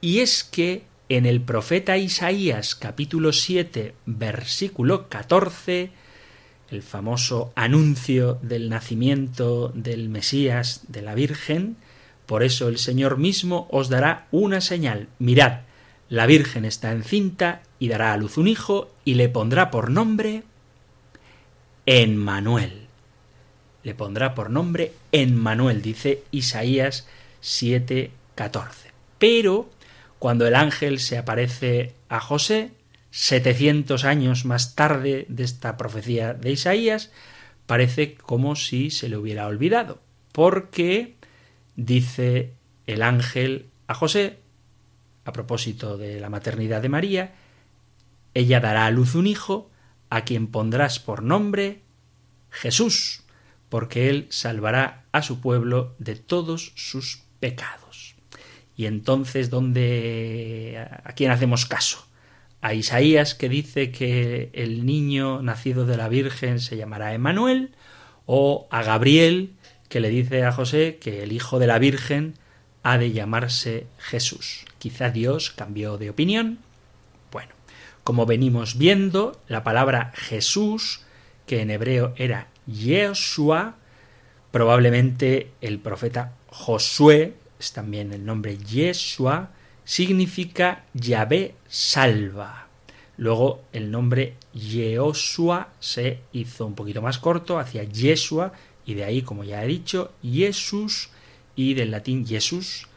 Y 0.01 0.19
es 0.19 0.43
que 0.43 0.83
en 1.09 1.25
el 1.25 1.41
profeta 1.41 1.97
Isaías 1.97 2.75
capítulo 2.75 3.31
7 3.31 3.93
versículo 4.05 5.07
14, 5.07 5.91
el 6.71 6.81
famoso 6.81 7.53
anuncio 7.55 8.39
del 8.41 8.69
nacimiento 8.69 9.71
del 9.75 10.09
Mesías 10.09 10.81
de 10.87 11.03
la 11.03 11.13
Virgen, 11.13 11.77
por 12.25 12.41
eso 12.41 12.67
el 12.67 12.79
Señor 12.79 13.17
mismo 13.17 13.67
os 13.69 13.89
dará 13.89 14.27
una 14.31 14.61
señal. 14.61 15.07
Mirad, 15.19 15.59
la 16.09 16.25
Virgen 16.25 16.65
está 16.65 16.91
encinta 16.91 17.61
y 17.77 17.87
dará 17.87 18.13
a 18.13 18.17
luz 18.17 18.37
un 18.37 18.47
hijo 18.47 18.89
y 19.03 19.13
le 19.13 19.29
pondrá 19.29 19.69
por 19.69 19.91
nombre 19.91 20.43
Emmanuel. 21.85 22.84
Le 23.85 23.93
pondrá 23.93 24.33
por 24.33 24.49
nombre 24.49 24.93
Emmanuel, 25.11 25.83
dice 25.83 26.23
Isaías 26.31 27.07
7:14. 27.43 28.91
Pero 29.19 29.69
cuando 30.17 30.47
el 30.47 30.55
ángel 30.55 30.99
se 30.99 31.19
aparece 31.19 31.93
a 32.09 32.19
José, 32.19 32.71
700 33.11 34.03
años 34.03 34.43
más 34.43 34.73
tarde 34.73 35.27
de 35.29 35.43
esta 35.43 35.77
profecía 35.77 36.33
de 36.33 36.51
Isaías, 36.51 37.11
parece 37.67 38.15
como 38.15 38.55
si 38.55 38.89
se 38.89 39.07
le 39.07 39.17
hubiera 39.17 39.45
olvidado, 39.45 40.01
porque 40.31 41.13
dice 41.75 42.53
el 42.87 43.03
ángel 43.03 43.69
a 43.85 43.93
José, 43.93 44.39
a 45.25 45.31
propósito 45.31 45.95
de 45.95 46.19
la 46.19 46.29
maternidad 46.29 46.81
de 46.81 46.89
María, 46.89 47.35
ella 48.33 48.59
dará 48.59 48.87
a 48.87 48.91
luz 48.91 49.13
un 49.13 49.27
hijo, 49.27 49.69
a 50.09 50.25
quien 50.25 50.47
pondrás 50.47 50.97
por 50.97 51.21
nombre 51.21 51.81
Jesús, 52.49 53.24
porque 53.69 54.09
él 54.09 54.27
salvará 54.29 55.05
a 55.11 55.21
su 55.21 55.41
pueblo 55.41 55.95
de 55.99 56.15
todos 56.15 56.73
sus 56.75 57.23
pecados. 57.39 58.15
Y 58.77 58.85
entonces, 58.85 59.49
¿dónde 59.49 60.87
a 61.03 61.13
quién 61.13 61.31
hacemos 61.31 61.65
caso? 61.65 62.05
A 62.61 62.73
Isaías 62.73 63.35
que 63.35 63.49
dice 63.49 63.91
que 63.91 64.49
el 64.53 64.85
niño 64.85 65.41
nacido 65.41 65.85
de 65.85 65.97
la 65.97 66.09
Virgen 66.09 66.59
se 66.59 66.77
llamará 66.77 67.13
Emanuel, 67.13 67.75
o 68.25 68.67
a 68.71 68.83
Gabriel, 68.83 69.53
que 69.87 69.99
le 69.99 70.09
dice 70.09 70.43
a 70.43 70.51
José 70.51 70.97
que 70.99 71.23
el 71.23 71.31
hijo 71.31 71.59
de 71.59 71.67
la 71.67 71.79
Virgen 71.79 72.33
ha 72.83 72.97
de 72.97 73.11
llamarse 73.11 73.87
Jesús. 73.97 74.65
Quizá 74.77 75.09
Dios 75.09 75.51
cambió 75.51 75.97
de 75.97 76.09
opinión. 76.09 76.59
Bueno, 77.31 77.53
como 78.03 78.25
venimos 78.25 78.77
viendo, 78.77 79.39
la 79.47 79.63
palabra 79.63 80.11
Jesús, 80.15 81.01
que 81.45 81.61
en 81.61 81.71
hebreo 81.71 82.13
era 82.17 82.47
Yeshua, 82.67 83.75
probablemente 84.51 85.51
el 85.61 85.79
profeta 85.79 86.33
Josué, 86.47 87.35
es 87.59 87.73
también 87.73 88.13
el 88.13 88.25
nombre 88.25 88.57
Yeshua, 88.57 89.51
significa 89.83 90.85
Yahvé 90.93 91.55
salva. 91.67 92.67
Luego 93.17 93.63
el 93.71 93.91
nombre 93.91 94.35
Yehoshua 94.53 95.69
se 95.79 96.19
hizo 96.33 96.65
un 96.65 96.75
poquito 96.75 97.01
más 97.01 97.17
corto 97.17 97.59
hacia 97.59 97.83
Yeshua 97.83 98.51
y 98.85 98.93
de 98.93 99.05
ahí, 99.05 99.21
como 99.21 99.43
ya 99.43 99.63
he 99.63 99.67
dicho, 99.67 100.11
Jesús 100.21 101.09
y 101.55 101.73
del 101.75 101.91
latín 101.91 102.25
Jesús 102.27 102.87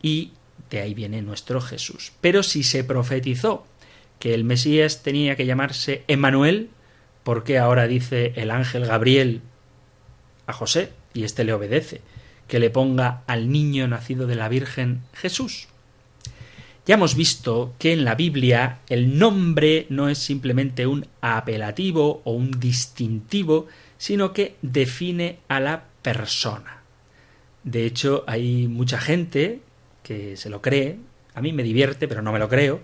y 0.00 0.32
de 0.70 0.80
ahí 0.80 0.94
viene 0.94 1.22
nuestro 1.22 1.60
Jesús. 1.60 2.12
Pero 2.20 2.42
si 2.42 2.62
se 2.62 2.84
profetizó 2.84 3.66
que 4.18 4.34
el 4.34 4.44
Mesías 4.44 5.02
tenía 5.02 5.36
que 5.36 5.46
llamarse 5.46 6.04
Emmanuel, 6.06 6.70
¿por 7.28 7.44
qué 7.44 7.58
ahora 7.58 7.86
dice 7.86 8.32
el 8.36 8.50
ángel 8.50 8.86
Gabriel 8.86 9.42
a 10.46 10.54
José 10.54 10.92
y 11.12 11.24
éste 11.24 11.44
le 11.44 11.52
obedece? 11.52 12.00
Que 12.46 12.58
le 12.58 12.70
ponga 12.70 13.22
al 13.26 13.52
niño 13.52 13.86
nacido 13.86 14.26
de 14.26 14.34
la 14.34 14.48
Virgen 14.48 15.02
Jesús. 15.12 15.68
Ya 16.86 16.94
hemos 16.94 17.16
visto 17.16 17.74
que 17.78 17.92
en 17.92 18.06
la 18.06 18.14
Biblia 18.14 18.78
el 18.88 19.18
nombre 19.18 19.84
no 19.90 20.08
es 20.08 20.16
simplemente 20.16 20.86
un 20.86 21.06
apelativo 21.20 22.22
o 22.24 22.32
un 22.32 22.58
distintivo, 22.58 23.66
sino 23.98 24.32
que 24.32 24.56
define 24.62 25.40
a 25.48 25.60
la 25.60 25.84
persona. 26.00 26.80
De 27.62 27.84
hecho, 27.84 28.24
hay 28.26 28.68
mucha 28.68 28.98
gente 28.98 29.60
que 30.02 30.38
se 30.38 30.48
lo 30.48 30.62
cree, 30.62 30.96
a 31.34 31.42
mí 31.42 31.52
me 31.52 31.62
divierte, 31.62 32.08
pero 32.08 32.22
no 32.22 32.32
me 32.32 32.38
lo 32.38 32.48
creo, 32.48 32.80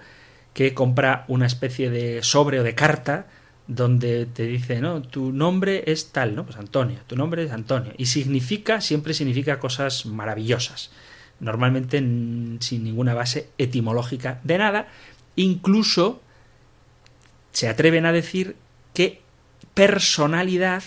que 0.52 0.74
compra 0.74 1.24
una 1.28 1.46
especie 1.46 1.88
de 1.88 2.22
sobre 2.22 2.60
o 2.60 2.62
de 2.62 2.74
carta 2.74 3.26
donde 3.66 4.26
te 4.26 4.44
dice, 4.44 4.80
no, 4.80 5.02
tu 5.02 5.32
nombre 5.32 5.84
es 5.86 6.12
tal, 6.12 6.34
¿no? 6.36 6.44
Pues 6.44 6.58
Antonio, 6.58 6.98
tu 7.06 7.16
nombre 7.16 7.44
es 7.44 7.50
Antonio. 7.50 7.92
Y 7.96 8.06
significa, 8.06 8.80
siempre 8.80 9.14
significa 9.14 9.58
cosas 9.58 10.06
maravillosas 10.06 10.90
normalmente 11.40 11.98
sin 11.98 12.84
ninguna 12.84 13.14
base 13.14 13.50
etimológica 13.58 14.40
de 14.44 14.58
nada, 14.58 14.88
incluso 15.36 16.22
se 17.52 17.68
atreven 17.68 18.06
a 18.06 18.12
decir 18.12 18.56
qué 18.92 19.20
personalidad 19.74 20.82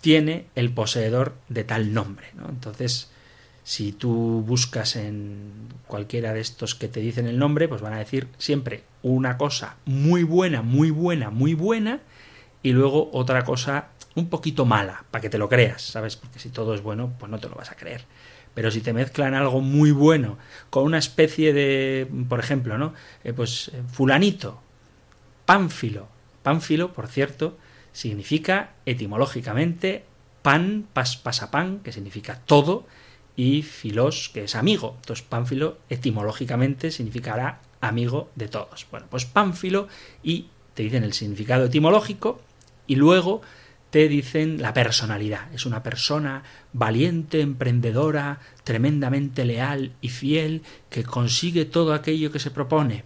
tiene 0.00 0.46
el 0.54 0.72
poseedor 0.72 1.36
de 1.48 1.64
tal 1.64 1.92
nombre. 1.92 2.28
Entonces, 2.48 3.10
si 3.66 3.90
tú 3.90 4.44
buscas 4.46 4.94
en 4.94 5.50
cualquiera 5.88 6.32
de 6.32 6.38
estos 6.38 6.76
que 6.76 6.86
te 6.86 7.00
dicen 7.00 7.26
el 7.26 7.36
nombre, 7.36 7.66
pues 7.66 7.80
van 7.80 7.94
a 7.94 7.98
decir 7.98 8.28
siempre 8.38 8.84
una 9.02 9.36
cosa 9.38 9.74
muy 9.84 10.22
buena, 10.22 10.62
muy 10.62 10.92
buena, 10.92 11.30
muy 11.30 11.54
buena, 11.54 11.98
y 12.62 12.70
luego 12.70 13.10
otra 13.12 13.42
cosa 13.42 13.88
un 14.14 14.28
poquito 14.28 14.66
mala, 14.66 15.02
para 15.10 15.20
que 15.20 15.30
te 15.30 15.36
lo 15.36 15.48
creas, 15.48 15.82
¿sabes? 15.82 16.14
Porque 16.14 16.38
si 16.38 16.50
todo 16.50 16.76
es 16.76 16.80
bueno, 16.80 17.12
pues 17.18 17.28
no 17.28 17.40
te 17.40 17.48
lo 17.48 17.56
vas 17.56 17.72
a 17.72 17.74
creer. 17.74 18.04
Pero 18.54 18.70
si 18.70 18.82
te 18.82 18.92
mezclan 18.92 19.34
algo 19.34 19.60
muy 19.60 19.90
bueno 19.90 20.38
con 20.70 20.84
una 20.84 20.98
especie 20.98 21.52
de, 21.52 22.08
por 22.28 22.38
ejemplo, 22.38 22.78
¿no? 22.78 22.94
Eh, 23.24 23.32
pues 23.32 23.72
eh, 23.74 23.82
fulanito, 23.90 24.60
pánfilo. 25.44 26.06
Pánfilo, 26.44 26.92
por 26.92 27.08
cierto, 27.08 27.58
significa 27.92 28.74
etimológicamente 28.86 30.04
pan, 30.42 30.86
pas, 30.92 31.16
pasapán, 31.16 31.80
que 31.80 31.90
significa 31.90 32.40
todo, 32.46 32.86
y 33.36 33.62
filos, 33.62 34.30
que 34.32 34.44
es 34.44 34.56
amigo. 34.56 34.94
Entonces, 35.00 35.24
pánfilo 35.28 35.78
etimológicamente 35.90 36.90
significará 36.90 37.60
amigo 37.80 38.30
de 38.34 38.48
todos. 38.48 38.86
Bueno, 38.90 39.06
pues 39.10 39.26
pánfilo 39.26 39.88
y 40.22 40.46
te 40.74 40.82
dicen 40.82 41.04
el 41.04 41.12
significado 41.12 41.66
etimológico 41.66 42.40
y 42.86 42.96
luego 42.96 43.42
te 43.90 44.08
dicen 44.08 44.60
la 44.60 44.72
personalidad. 44.72 45.52
Es 45.54 45.66
una 45.66 45.82
persona 45.82 46.42
valiente, 46.72 47.40
emprendedora, 47.40 48.40
tremendamente 48.64 49.44
leal 49.44 49.92
y 50.00 50.08
fiel, 50.08 50.62
que 50.90 51.04
consigue 51.04 51.64
todo 51.64 51.94
aquello 51.94 52.32
que 52.32 52.38
se 52.38 52.50
propone. 52.50 53.04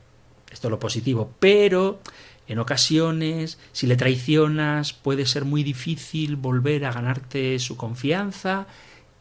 Esto 0.51 0.69
es 0.69 0.71
lo 0.71 0.81
positivo. 0.81 1.35
Pero 1.39 2.01
en 2.49 2.59
ocasiones, 2.59 3.59
si 3.73 3.87
le 3.87 3.97
traicionas, 3.97 4.93
puede 4.93 5.27
ser 5.27 5.45
muy 5.45 5.63
difícil 5.63 6.37
volver 6.37 6.85
a 6.85 6.93
ganarte 6.93 7.59
su 7.59 7.77
confianza 7.77 8.67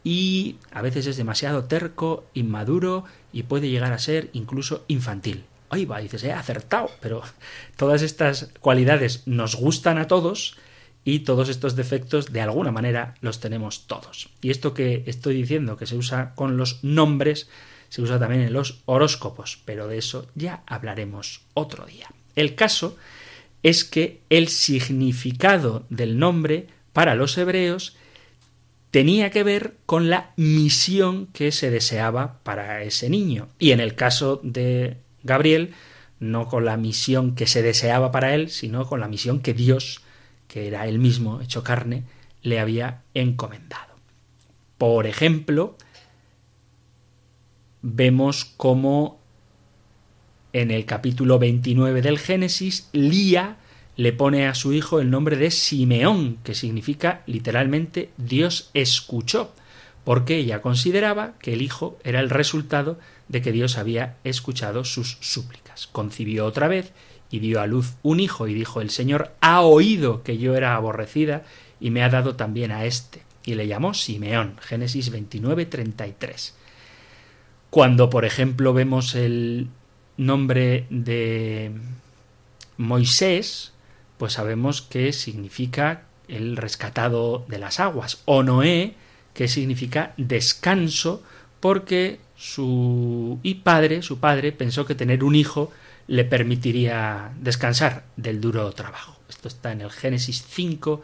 y 0.04 0.58
a 0.72 0.82
veces 0.82 1.08
es 1.08 1.18
demasiado 1.18 1.66
terco, 1.66 2.26
inmaduro 2.34 3.06
y 3.34 3.44
puede 3.44 3.70
llegar 3.70 3.94
a 3.94 4.00
ser 4.00 4.30
incluso 4.34 4.86
infantil. 4.88 5.46
Ahí 5.70 5.86
va, 5.86 6.00
dices, 6.00 6.24
he 6.24 6.32
acertado, 6.32 6.90
pero 7.00 7.22
todas 7.76 8.02
estas 8.02 8.50
cualidades 8.60 9.24
nos 9.28 9.56
gustan 9.56 10.00
a 10.00 10.08
todos, 10.08 10.58
y 11.06 11.20
todos 11.20 11.50
estos 11.50 11.76
defectos 11.76 12.32
de 12.32 12.42
alguna 12.42 12.72
manera 12.72 13.16
los 13.22 13.40
tenemos 13.40 13.88
todos. 13.88 14.30
Y 14.42 14.52
esto 14.52 14.74
que 14.74 15.04
estoy 15.08 15.36
diciendo 15.36 15.78
que 15.78 15.86
se 15.86 15.96
usa 15.96 16.36
con 16.36 16.58
los 16.58 16.84
nombres, 16.84 17.50
se 17.90 18.02
usa 18.02 18.20
también 18.20 18.42
en 18.42 18.54
los 18.54 18.82
horóscopos, 18.86 19.60
pero 19.66 19.88
de 19.88 19.98
eso 19.98 20.28
ya 20.36 20.64
hablaremos 20.68 21.42
otro 21.54 21.86
día. 21.86 22.08
El 22.36 22.56
caso 22.56 22.98
es 23.64 23.84
que 23.84 24.22
el 24.30 24.50
significado 24.50 25.86
del 25.90 26.20
nombre 26.20 26.68
para 26.94 27.16
los 27.16 27.38
hebreos 27.38 27.96
tenía 28.91 29.30
que 29.30 29.43
ver 29.43 29.75
con 29.86 30.10
la 30.10 30.32
misión 30.36 31.28
que 31.28 31.52
se 31.52 31.69
deseaba 31.69 32.39
para 32.43 32.84
ese 32.84 33.10
niño. 33.10 33.47
Y 33.60 33.71
en 33.71 33.80
el 33.80 33.95
caso 33.95 34.39
de 34.43 34.97
Gabriel, 35.23 35.73
no 36.19 36.47
con 36.47 36.65
la 36.65 36.78
misión 36.78 37.36
que 37.36 37.47
se 37.47 37.62
deseaba 37.62 38.12
para 38.12 38.34
él, 38.36 38.49
sino 38.49 38.86
con 38.86 38.99
la 38.99 39.08
misión 39.08 39.41
que 39.41 39.54
Dios 39.54 40.02
que 40.49 40.67
era 40.67 40.88
él 40.88 40.99
mismo 40.99 41.39
hecho 41.39 41.63
carne, 41.63 42.04
le 42.41 42.60
había 42.60 43.04
encomendado. 43.13 43.93
Por 44.78 45.06
ejemplo, 45.06 45.78
vemos 47.82 48.45
cómo 48.58 49.19
en 50.52 50.71
el 50.71 50.86
capítulo 50.86 51.38
29 51.38 52.02
del 52.02 52.17
Génesis, 52.17 52.89
Lía 52.91 53.58
le 54.00 54.14
pone 54.14 54.48
a 54.48 54.56
su 54.56 54.72
hijo 54.72 55.02
el 55.02 55.10
nombre 55.10 55.36
de 55.36 55.52
Simeón, 55.52 56.38
que 56.46 56.56
significa 56.56 57.22
literalmente 57.26 58.12
Dios 58.16 58.70
escuchó, 58.74 59.54
porque 60.06 60.38
ella 60.38 60.62
consideraba 60.62 61.34
que 61.40 61.52
el 61.52 61.62
hijo 61.62 62.00
era 62.06 62.22
el 62.22 62.30
resultado 62.30 62.98
de 63.28 63.42
que 63.42 63.52
Dios 63.52 63.78
había 63.78 64.16
escuchado 64.24 64.86
sus 64.86 65.18
súplicas. 65.20 65.88
Concibió 65.88 66.46
otra 66.46 66.70
vez 66.70 66.94
y 67.30 67.40
dio 67.40 67.60
a 67.60 67.68
luz 67.68 67.96
un 68.02 68.22
hijo 68.22 68.48
y 68.48 68.54
dijo 68.54 68.80
el 68.80 68.90
Señor 68.90 69.34
ha 69.42 69.60
oído 69.64 70.24
que 70.24 70.38
yo 70.38 70.56
era 70.56 70.78
aborrecida 70.78 71.44
y 71.82 71.90
me 71.90 72.02
ha 72.02 72.08
dado 72.08 72.38
también 72.38 72.72
a 72.72 72.86
éste 72.86 73.24
y 73.44 73.56
le 73.56 73.68
llamó 73.68 73.94
Simeón 73.94 74.56
Génesis 74.62 75.12
29 75.12 75.66
33 75.66 76.56
cuando 77.70 78.10
por 78.10 78.24
ejemplo 78.26 78.74
vemos 78.74 79.14
el 79.14 79.68
nombre 80.18 80.88
de 80.89 81.72
Moisés 82.78 83.74
pues 84.20 84.34
sabemos 84.34 84.84
que 84.84 85.13
significa 85.13 86.03
el 86.28 86.57
rescatado 86.57 87.45
de 87.47 87.57
las 87.57 87.80
aguas 87.80 88.22
o 88.26 88.43
Noé 88.43 88.93
que 89.34 89.47
significa 89.47 90.13
descanso 90.17 91.24
porque 91.59 92.20
su 92.36 93.39
y 93.41 93.55
padre 93.55 94.03
su 94.03 94.20
padre 94.20 94.51
pensó 94.51 94.86
que 94.86 94.93
tener 94.93 95.24
un 95.24 95.36
hijo 95.36 95.72
le 96.07 96.26
permitiría 96.26 97.32
descansar 97.39 98.03
del 98.17 98.41
duro 98.41 98.72
trabajo. 98.72 99.15
Esto 99.30 99.47
está 99.47 99.72
en 99.72 99.82
el 99.82 99.91
Génesis 99.91 100.43
5, 100.49 101.03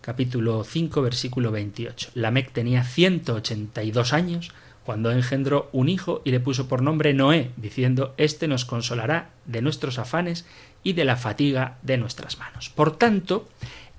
capítulo 0.00 0.64
5, 0.64 1.02
versículo 1.02 1.52
28. 1.52 2.12
Lamec 2.14 2.50
tenía 2.52 2.82
182 2.82 4.14
años 4.14 4.50
cuando 4.88 5.12
engendró 5.12 5.68
un 5.72 5.90
hijo 5.90 6.22
y 6.24 6.30
le 6.30 6.40
puso 6.40 6.66
por 6.66 6.80
nombre 6.80 7.12
Noé, 7.12 7.50
diciendo, 7.58 8.14
Este 8.16 8.48
nos 8.48 8.64
consolará 8.64 9.32
de 9.44 9.60
nuestros 9.60 9.98
afanes 9.98 10.46
y 10.82 10.92
de 10.92 11.04
la 11.04 11.16
fatiga 11.16 11.78
de 11.82 11.98
nuestras 11.98 12.38
manos. 12.38 12.70
Por 12.70 12.96
tanto, 12.96 13.48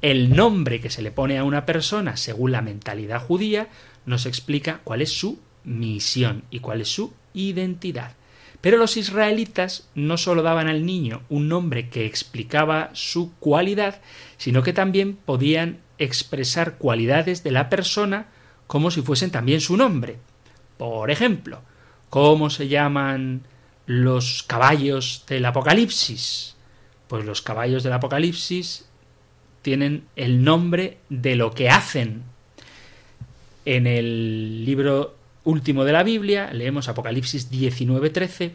el 0.02 0.36
nombre 0.36 0.80
que 0.80 0.90
se 0.90 1.02
le 1.02 1.12
pone 1.12 1.38
a 1.38 1.44
una 1.44 1.66
persona 1.66 2.18
según 2.18 2.52
la 2.52 2.62
mentalidad 2.62 3.22
judía 3.22 3.68
nos 4.06 4.26
explica 4.26 4.80
cuál 4.84 5.02
es 5.02 5.12
su 5.12 5.40
misión 5.64 6.44
y 6.50 6.60
cuál 6.60 6.82
es 6.82 6.90
su 6.90 7.14
identidad. 7.34 8.14
Pero 8.62 8.78
los 8.78 8.98
israelitas 8.98 9.90
no 9.96 10.18
solo 10.18 10.42
daban 10.42 10.68
al 10.68 10.86
niño 10.86 11.22
un 11.30 11.48
nombre 11.48 11.90
que 11.90 12.06
explicaba 12.06 12.90
su 12.94 13.34
cualidad, 13.36 14.02
sino 14.38 14.64
que 14.64 14.74
también 14.74 15.16
podían 15.16 15.80
expresar 15.98 16.78
cualidades 16.78 17.44
de 17.44 17.52
la 17.52 17.70
persona 17.70 18.28
como 18.68 18.92
si 18.92 19.02
fuesen 19.02 19.32
también 19.32 19.62
su 19.62 19.78
nombre. 19.78 20.18
Por 20.78 21.12
ejemplo, 21.12 21.62
¿cómo 22.10 22.50
se 22.50 22.68
llaman 22.68 23.44
los 23.86 24.44
caballos 24.44 25.24
del 25.28 25.46
Apocalipsis? 25.46 26.56
Pues 27.10 27.26
los 27.26 27.41
caballos 27.41 27.82
del 27.82 27.93
Apocalipsis 27.93 28.86
tienen 29.64 30.05
el 30.16 30.43
nombre 30.43 30.99
de 31.10 31.36
lo 31.36 31.51
que 31.51 31.68
hacen. 31.68 32.22
En 33.66 33.88
el 33.88 34.64
libro 34.64 35.16
último 35.43 35.86
de 35.86 35.91
la 35.91 36.03
Biblia, 36.03 36.53
leemos 36.53 36.88
Apocalipsis 36.88 37.49
19:13, 37.49 38.51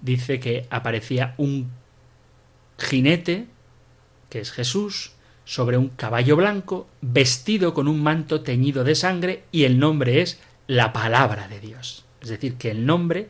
dice 0.00 0.38
que 0.38 0.68
aparecía 0.70 1.34
un 1.36 1.72
jinete, 2.78 3.46
que 4.30 4.38
es 4.38 4.52
Jesús, 4.52 5.10
sobre 5.44 5.78
un 5.78 5.88
caballo 5.88 6.36
blanco, 6.36 6.86
vestido 7.00 7.74
con 7.74 7.88
un 7.88 8.04
manto 8.04 8.42
teñido 8.42 8.84
de 8.84 8.94
sangre, 8.94 9.42
y 9.50 9.64
el 9.64 9.80
nombre 9.80 10.22
es 10.22 10.40
la 10.68 10.92
palabra 10.92 11.48
de 11.48 11.58
Dios. 11.58 12.04
Es 12.20 12.28
decir, 12.28 12.54
que 12.54 12.70
el 12.70 12.86
nombre 12.86 13.28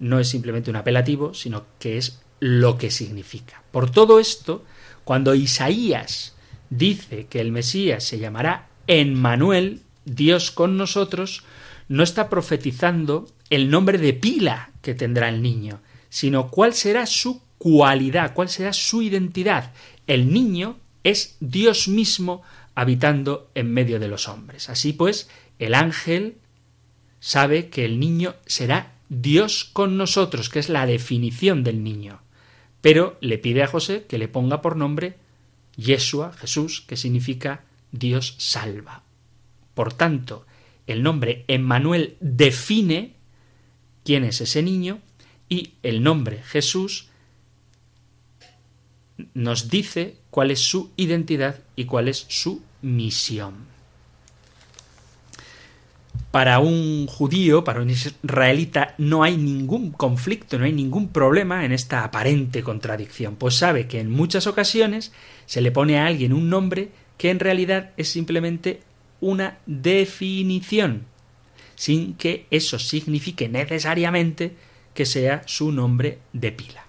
no 0.00 0.18
es 0.18 0.28
simplemente 0.28 0.68
un 0.68 0.76
apelativo, 0.76 1.32
sino 1.32 1.64
que 1.78 1.96
es 1.96 2.20
lo 2.40 2.78
que 2.78 2.90
significa. 2.90 3.62
Por 3.70 3.90
todo 3.90 4.18
esto, 4.18 4.64
cuando 5.04 5.34
Isaías 5.34 6.34
dice 6.70 7.26
que 7.26 7.40
el 7.40 7.52
Mesías 7.52 8.04
se 8.04 8.18
llamará 8.18 8.68
Emmanuel, 8.86 9.82
Dios 10.04 10.50
con 10.50 10.76
nosotros, 10.76 11.44
no 11.88 12.02
está 12.02 12.28
profetizando 12.28 13.28
el 13.50 13.70
nombre 13.70 13.98
de 13.98 14.12
pila 14.12 14.70
que 14.82 14.94
tendrá 14.94 15.28
el 15.28 15.42
niño, 15.42 15.80
sino 16.10 16.50
cuál 16.50 16.74
será 16.74 17.06
su 17.06 17.42
cualidad, 17.58 18.34
cuál 18.34 18.48
será 18.48 18.72
su 18.72 19.02
identidad. 19.02 19.72
El 20.06 20.32
niño 20.32 20.78
es 21.04 21.36
Dios 21.40 21.88
mismo 21.88 22.42
habitando 22.74 23.50
en 23.54 23.72
medio 23.72 23.98
de 23.98 24.08
los 24.08 24.28
hombres. 24.28 24.68
Así 24.68 24.92
pues, 24.92 25.28
el 25.58 25.74
ángel 25.74 26.36
sabe 27.20 27.68
que 27.68 27.84
el 27.84 27.98
niño 27.98 28.36
será 28.46 28.92
Dios 29.08 29.64
con 29.64 29.96
nosotros, 29.96 30.48
que 30.48 30.58
es 30.58 30.68
la 30.68 30.86
definición 30.86 31.64
del 31.64 31.82
niño. 31.82 32.20
Pero 32.80 33.18
le 33.20 33.38
pide 33.38 33.62
a 33.62 33.66
José 33.66 34.04
que 34.08 34.18
le 34.18 34.28
ponga 34.28 34.62
por 34.62 34.76
nombre 34.76 35.16
Yeshua, 35.76 36.32
Jesús, 36.32 36.82
que 36.86 36.96
significa 36.96 37.64
Dios 37.92 38.34
salva. 38.38 39.02
Por 39.74 39.92
tanto, 39.92 40.46
el 40.86 41.02
nombre 41.02 41.44
Emmanuel 41.48 42.16
define 42.20 43.14
quién 44.04 44.24
es 44.24 44.40
ese 44.40 44.62
niño 44.62 45.00
y 45.48 45.74
el 45.82 46.02
nombre 46.02 46.42
Jesús 46.42 47.08
nos 49.34 49.68
dice 49.68 50.16
cuál 50.30 50.50
es 50.50 50.60
su 50.60 50.92
identidad 50.96 51.60
y 51.76 51.84
cuál 51.84 52.08
es 52.08 52.26
su 52.28 52.62
misión. 52.82 53.77
Para 56.30 56.58
un 56.58 57.06
judío, 57.06 57.64
para 57.64 57.80
un 57.80 57.90
israelita, 57.90 58.94
no 58.98 59.22
hay 59.22 59.36
ningún 59.36 59.92
conflicto, 59.92 60.58
no 60.58 60.66
hay 60.66 60.72
ningún 60.72 61.08
problema 61.08 61.64
en 61.64 61.72
esta 61.72 62.04
aparente 62.04 62.62
contradicción, 62.62 63.36
pues 63.36 63.54
sabe 63.54 63.86
que 63.86 63.98
en 64.00 64.10
muchas 64.10 64.46
ocasiones 64.46 65.12
se 65.46 65.62
le 65.62 65.70
pone 65.70 65.98
a 65.98 66.06
alguien 66.06 66.34
un 66.34 66.50
nombre 66.50 66.90
que 67.16 67.30
en 67.30 67.40
realidad 67.40 67.90
es 67.96 68.08
simplemente 68.10 68.80
una 69.20 69.58
definición, 69.66 71.04
sin 71.74 72.14
que 72.14 72.46
eso 72.50 72.78
signifique 72.78 73.48
necesariamente 73.48 74.52
que 74.94 75.06
sea 75.06 75.42
su 75.46 75.72
nombre 75.72 76.18
de 76.32 76.52
pila. 76.52 76.84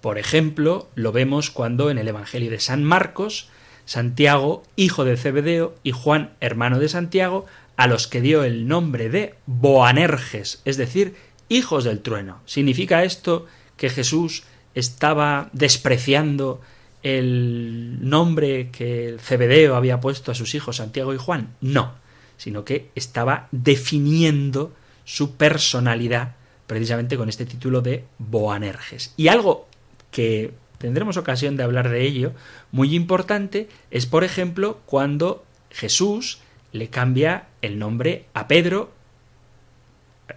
Por 0.00 0.18
ejemplo, 0.18 0.88
lo 0.96 1.12
vemos 1.12 1.50
cuando 1.50 1.90
en 1.90 1.96
el 1.96 2.08
Evangelio 2.08 2.50
de 2.50 2.60
San 2.60 2.84
Marcos, 2.84 3.48
Santiago, 3.84 4.62
hijo 4.76 5.04
de 5.04 5.16
Zebedeo, 5.16 5.74
y 5.82 5.92
Juan, 5.92 6.34
hermano 6.40 6.78
de 6.78 6.88
Santiago, 6.88 7.46
a 7.76 7.86
los 7.86 8.06
que 8.06 8.20
dio 8.20 8.44
el 8.44 8.68
nombre 8.68 9.08
de 9.08 9.34
Boanerges, 9.46 10.62
es 10.64 10.76
decir, 10.76 11.16
hijos 11.48 11.84
del 11.84 12.00
trueno. 12.00 12.40
¿Significa 12.46 13.04
esto 13.04 13.46
que 13.76 13.90
Jesús 13.90 14.44
estaba 14.74 15.50
despreciando 15.52 16.60
el 17.02 17.98
nombre 18.00 18.70
que 18.70 19.16
Cebedeo 19.20 19.76
había 19.76 20.00
puesto 20.00 20.32
a 20.32 20.34
sus 20.34 20.54
hijos 20.54 20.76
Santiago 20.76 21.14
y 21.14 21.18
Juan. 21.18 21.54
No, 21.60 21.94
sino 22.36 22.64
que 22.64 22.90
estaba 22.94 23.48
definiendo 23.52 24.72
su 25.04 25.36
personalidad 25.36 26.36
precisamente 26.66 27.18
con 27.18 27.28
este 27.28 27.44
título 27.44 27.82
de 27.82 28.04
Boanerges. 28.18 29.12
Y 29.18 29.28
algo 29.28 29.68
que 30.10 30.54
tendremos 30.84 31.16
ocasión 31.16 31.56
de 31.56 31.62
hablar 31.62 31.88
de 31.88 32.02
ello, 32.02 32.34
muy 32.70 32.94
importante, 32.94 33.70
es 33.90 34.04
por 34.04 34.22
ejemplo 34.22 34.82
cuando 34.84 35.42
Jesús 35.70 36.40
le 36.72 36.88
cambia 36.88 37.46
el 37.62 37.78
nombre 37.78 38.26
a 38.34 38.48
Pedro, 38.48 38.92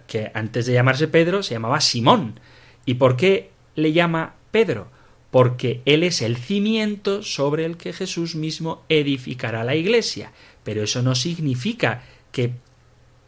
que 0.06 0.30
antes 0.32 0.64
de 0.64 0.72
llamarse 0.72 1.06
Pedro 1.06 1.42
se 1.42 1.52
llamaba 1.52 1.82
Simón. 1.82 2.40
¿Y 2.86 2.94
por 2.94 3.16
qué 3.16 3.50
le 3.74 3.92
llama 3.92 4.36
Pedro? 4.50 4.88
porque 5.30 5.82
Él 5.84 6.04
es 6.04 6.22
el 6.22 6.38
cimiento 6.38 7.22
sobre 7.22 7.66
el 7.66 7.76
que 7.76 7.92
Jesús 7.92 8.34
mismo 8.34 8.84
edificará 8.88 9.62
la 9.62 9.74
iglesia. 9.74 10.32
Pero 10.64 10.82
eso 10.82 11.02
no 11.02 11.14
significa 11.14 12.02
que 12.32 12.52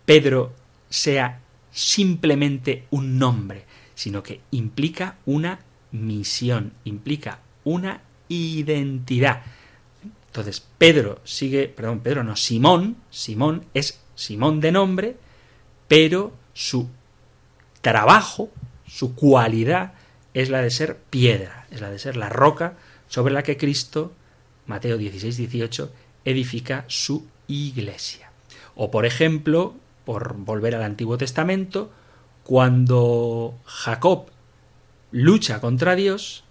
Pedro 0.07 0.55
sea 0.89 1.41
simplemente 1.71 2.85
un 2.89 3.19
nombre, 3.19 3.67
sino 3.95 4.23
que 4.23 4.41
implica 4.51 5.19
una 5.27 5.61
misión, 5.93 6.73
implica 6.85 7.41
una 7.65 8.03
identidad. 8.29 9.43
Entonces, 10.27 10.65
Pedro 10.79 11.21
sigue, 11.25 11.69
perdón, 11.69 12.01
Pedro 12.01 12.23
no, 12.25 12.37
Simón, 12.37 12.97
Simón 13.11 13.67
es 13.75 14.01
Simón 14.15 14.61
de 14.61 14.73
nombre, 14.73 15.17
pero 15.89 16.33
su 16.53 16.89
trabajo, 17.81 18.51
su 18.87 19.15
cualidad 19.15 19.95
es 20.35 20.51
la 20.51 20.63
de 20.63 20.71
ser 20.71 20.99
piedra, 21.11 21.67
es 21.71 21.81
la 21.81 21.91
de 21.91 21.99
ser 21.99 22.17
la 22.17 22.29
roca 22.29 22.75
sobre 23.09 23.35
la 23.35 23.43
que 23.43 23.57
Cristo, 23.57 24.13
Mateo 24.67 24.97
16, 24.97 25.37
18, 25.37 25.93
edifica 26.25 26.85
su 26.87 27.27
iglesia. 27.49 28.31
O 28.77 28.91
por 28.91 29.07
ejemplo, 29.07 29.75
por 30.05 30.35
volver 30.37 30.77
al 30.77 30.85
Antiguo 30.85 31.19
Testamento, 31.19 31.91
cuando 32.45 33.59
Jacob 33.65 34.31
lucha 35.13 35.61
contra 35.61 35.97
Dios, 35.97 36.45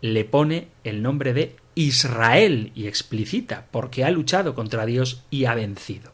le 0.00 0.24
pone 0.24 0.68
el 0.84 1.02
nombre 1.02 1.32
de 1.32 1.56
Israel 1.74 2.72
y 2.74 2.86
explicita 2.86 3.66
porque 3.70 4.04
ha 4.04 4.10
luchado 4.10 4.54
contra 4.54 4.86
Dios 4.86 5.22
y 5.30 5.46
ha 5.46 5.54
vencido. 5.54 6.12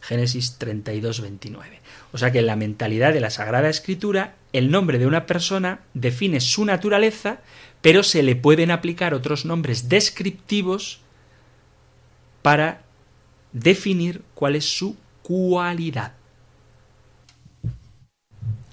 Génesis 0.00 0.56
32, 0.58 1.20
29. 1.20 1.80
O 2.12 2.18
sea 2.18 2.30
que 2.30 2.40
en 2.40 2.46
la 2.46 2.56
mentalidad 2.56 3.12
de 3.12 3.20
la 3.20 3.30
Sagrada 3.30 3.68
Escritura, 3.68 4.36
el 4.52 4.70
nombre 4.70 4.98
de 4.98 5.06
una 5.06 5.26
persona 5.26 5.80
define 5.94 6.40
su 6.40 6.64
naturaleza, 6.64 7.40
pero 7.80 8.02
se 8.02 8.22
le 8.22 8.36
pueden 8.36 8.70
aplicar 8.70 9.14
otros 9.14 9.44
nombres 9.44 9.88
descriptivos 9.88 11.00
para 12.42 12.82
definir 13.52 14.22
cuál 14.34 14.56
es 14.56 14.66
su 14.66 14.96
cualidad. 15.22 16.12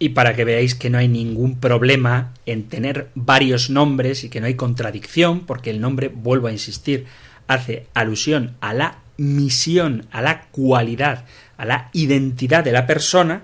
Y 0.02 0.10
para 0.10 0.34
que 0.36 0.45
veáis 0.45 0.74
que 0.74 0.89
no 0.89 0.97
hay 0.97 1.08
ningún 1.08 1.60
problema 1.60 2.34
en 2.47 2.70
tener 2.70 3.10
varios 3.14 3.70
nombres 3.70 4.24
y 4.24 4.30
que 4.30 4.41
no 4.41 4.47
hay 4.47 4.56
contradicción, 4.56 5.45
porque 5.45 5.70
el 5.70 5.80
nombre, 5.80 6.08
vuelvo 6.08 6.47
a 6.47 6.52
insistir, 6.52 7.06
hace 7.45 7.86
alusión 7.93 8.56
a 8.62 8.74
la 8.74 8.97
misión, 9.18 10.08
a 10.10 10.24
la 10.24 10.47
cualidad, 10.49 11.26
a 11.56 11.66
la 11.66 11.91
identidad 11.93 12.64
de 12.64 12.72
la 12.72 12.88
persona, 12.88 13.43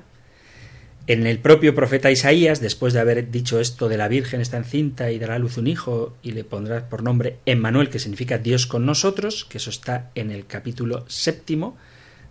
en 1.06 1.28
el 1.28 1.38
propio 1.38 1.76
profeta 1.76 2.10
Isaías, 2.10 2.60
después 2.60 2.92
de 2.92 3.02
haber 3.02 3.30
dicho 3.30 3.60
esto 3.60 3.88
de 3.88 3.98
la 3.98 4.08
Virgen 4.08 4.42
está 4.42 4.58
encinta 4.58 5.12
y 5.12 5.20
dará 5.20 5.36
a 5.36 5.40
luz 5.40 5.58
un 5.58 5.68
hijo 5.68 6.18
y 6.24 6.32
le 6.32 6.44
pondrá 6.44 6.90
por 6.90 7.04
nombre 7.04 7.38
Emmanuel, 7.46 7.92
que 7.92 8.00
significa 8.00 8.40
Dios 8.40 8.66
con 8.66 8.84
nosotros, 8.84 9.46
que 9.46 9.60
eso 9.60 9.70
está 9.70 10.10
en 10.16 10.32
el 10.32 10.48
capítulo 10.48 11.06
séptimo 11.08 11.78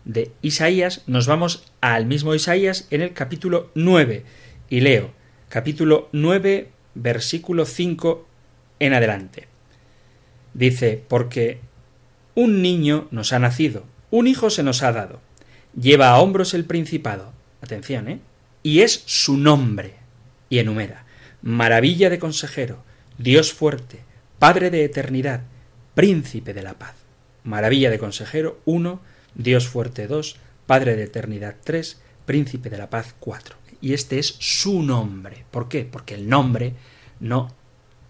de 0.07 0.31
Isaías, 0.41 1.03
nos 1.07 1.27
vamos 1.27 1.65
al 1.83 2.07
mismo 2.07 2.35
Isaías 2.35 2.87
en 2.91 3.03
el 3.03 3.13
capítulo 3.13 3.71
9 3.75 4.25
y 4.71 4.81
leo 4.81 5.11
capítulo 5.49 6.09
9 6.13 6.71
versículo 6.95 7.67
5 7.67 8.27
en 8.79 8.95
adelante. 8.95 9.49
Dice, 10.55 11.03
porque 11.09 11.61
un 12.35 12.63
niño 12.63 13.09
nos 13.11 13.33
ha 13.33 13.39
nacido, 13.39 13.85
un 14.11 14.27
hijo 14.27 14.51
se 14.51 14.63
nos 14.63 14.83
ha 14.83 14.93
dado, 14.93 15.21
lleva 15.79 16.11
a 16.11 16.21
hombros 16.21 16.55
el 16.55 16.65
principado. 16.65 17.33
Atención, 17.61 18.09
¿eh? 18.09 18.21
Y 18.63 18.81
es 18.81 19.03
su 19.07 19.37
nombre. 19.37 19.95
Y 20.49 20.59
enumera. 20.59 21.05
Maravilla 21.43 22.09
de 22.09 22.19
consejero, 22.19 22.85
Dios 23.19 23.53
fuerte, 23.53 24.01
Padre 24.39 24.71
de 24.71 24.85
eternidad, 24.85 25.43
Príncipe 25.95 26.53
de 26.53 26.63
la 26.63 26.75
paz. 26.75 26.95
Maravilla 27.43 27.91
de 27.91 27.99
consejero 27.99 28.61
1, 28.65 29.01
Dios 29.37 29.69
fuerte 29.69 30.07
2, 30.07 30.37
Padre 30.67 30.97
de 30.97 31.05
eternidad 31.05 31.57
3, 31.63 32.01
Príncipe 32.25 32.71
de 32.71 32.79
la 32.79 32.91
paz 32.91 33.15
4. 33.21 33.57
Y 33.81 33.93
este 33.93 34.19
es 34.19 34.37
su 34.41 34.83
nombre. 34.83 35.45
¿Por 35.51 35.69
qué? 35.69 35.85
Porque 35.85 36.15
el 36.15 36.29
nombre 36.29 36.75
no 37.21 37.55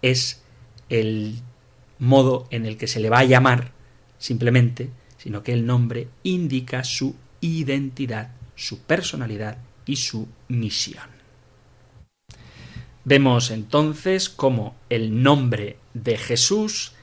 es 0.01 0.41
el 0.89 1.41
modo 1.99 2.47
en 2.49 2.65
el 2.65 2.77
que 2.77 2.87
se 2.87 2.99
le 2.99 3.09
va 3.09 3.19
a 3.19 3.25
llamar 3.25 3.71
simplemente, 4.17 4.89
sino 5.17 5.43
que 5.43 5.53
el 5.53 5.65
nombre 5.65 6.07
indica 6.23 6.83
su 6.83 7.15
identidad, 7.41 8.31
su 8.55 8.79
personalidad 8.79 9.57
y 9.85 9.97
su 9.97 10.27
misión. 10.47 11.17
Vemos 13.03 13.51
entonces 13.51 14.29
cómo 14.29 14.75
el 14.89 15.21
nombre 15.23 15.77
de 15.93 16.17
Jesús 16.17 16.93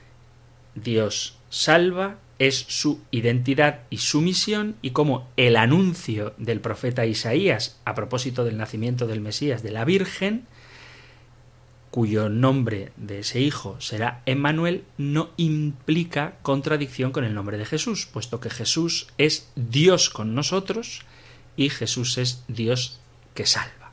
Dios 0.74 1.38
salva 1.48 2.18
es 2.38 2.64
su 2.68 3.00
identidad 3.10 3.80
y 3.90 3.98
su 3.98 4.20
misión 4.20 4.76
y 4.82 4.90
cómo 4.90 5.28
el 5.36 5.56
anuncio 5.56 6.34
del 6.38 6.60
profeta 6.60 7.06
Isaías 7.06 7.80
a 7.84 7.94
propósito 7.94 8.44
del 8.44 8.56
nacimiento 8.56 9.06
del 9.06 9.20
Mesías 9.20 9.62
de 9.62 9.70
la 9.70 9.84
Virgen, 9.84 10.46
cuyo 11.90 12.28
nombre 12.28 12.90
de 12.96 13.20
ese 13.20 13.40
hijo 13.40 13.80
será 13.80 14.22
Emmanuel, 14.26 14.84
no 14.98 15.30
implica 15.36 16.34
contradicción 16.42 17.12
con 17.12 17.24
el 17.24 17.34
nombre 17.34 17.56
de 17.56 17.66
Jesús, 17.66 18.06
puesto 18.06 18.40
que 18.40 18.50
Jesús 18.50 19.06
es 19.16 19.48
Dios 19.54 20.10
con 20.10 20.34
nosotros 20.34 21.02
y 21.56 21.68
Jesús 21.70 22.18
es 22.18 22.42
Dios 22.48 22.98
que 23.34 23.46
salva. 23.46 23.92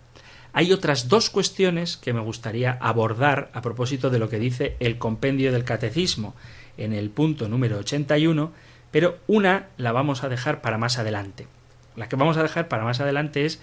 Hay 0.54 0.74
otras 0.74 1.08
dos 1.08 1.30
cuestiones 1.30 1.96
que 1.96 2.12
me 2.12 2.20
gustaría 2.20 2.74
abordar 2.82 3.52
a 3.54 3.62
propósito 3.62 4.10
de 4.10 4.20
lo 4.20 4.30
que 4.30 4.40
dice 4.40 4.76
el 4.80 4.98
compendio 4.98 5.52
del 5.52 5.64
catecismo 5.64 6.36
en 6.84 6.94
el 6.94 7.10
punto 7.10 7.48
número 7.48 7.78
81, 7.80 8.52
pero 8.92 9.18
una 9.28 9.68
la 9.78 9.92
vamos 9.92 10.24
a 10.24 10.30
dejar 10.30 10.62
para 10.62 10.78
más 10.78 10.98
adelante. 10.98 11.48
La 11.96 12.10
que 12.10 12.16
vamos 12.16 12.38
a 12.38 12.44
dejar 12.44 12.68
para 12.68 12.84
más 12.84 13.00
adelante 13.00 13.46
es 13.46 13.62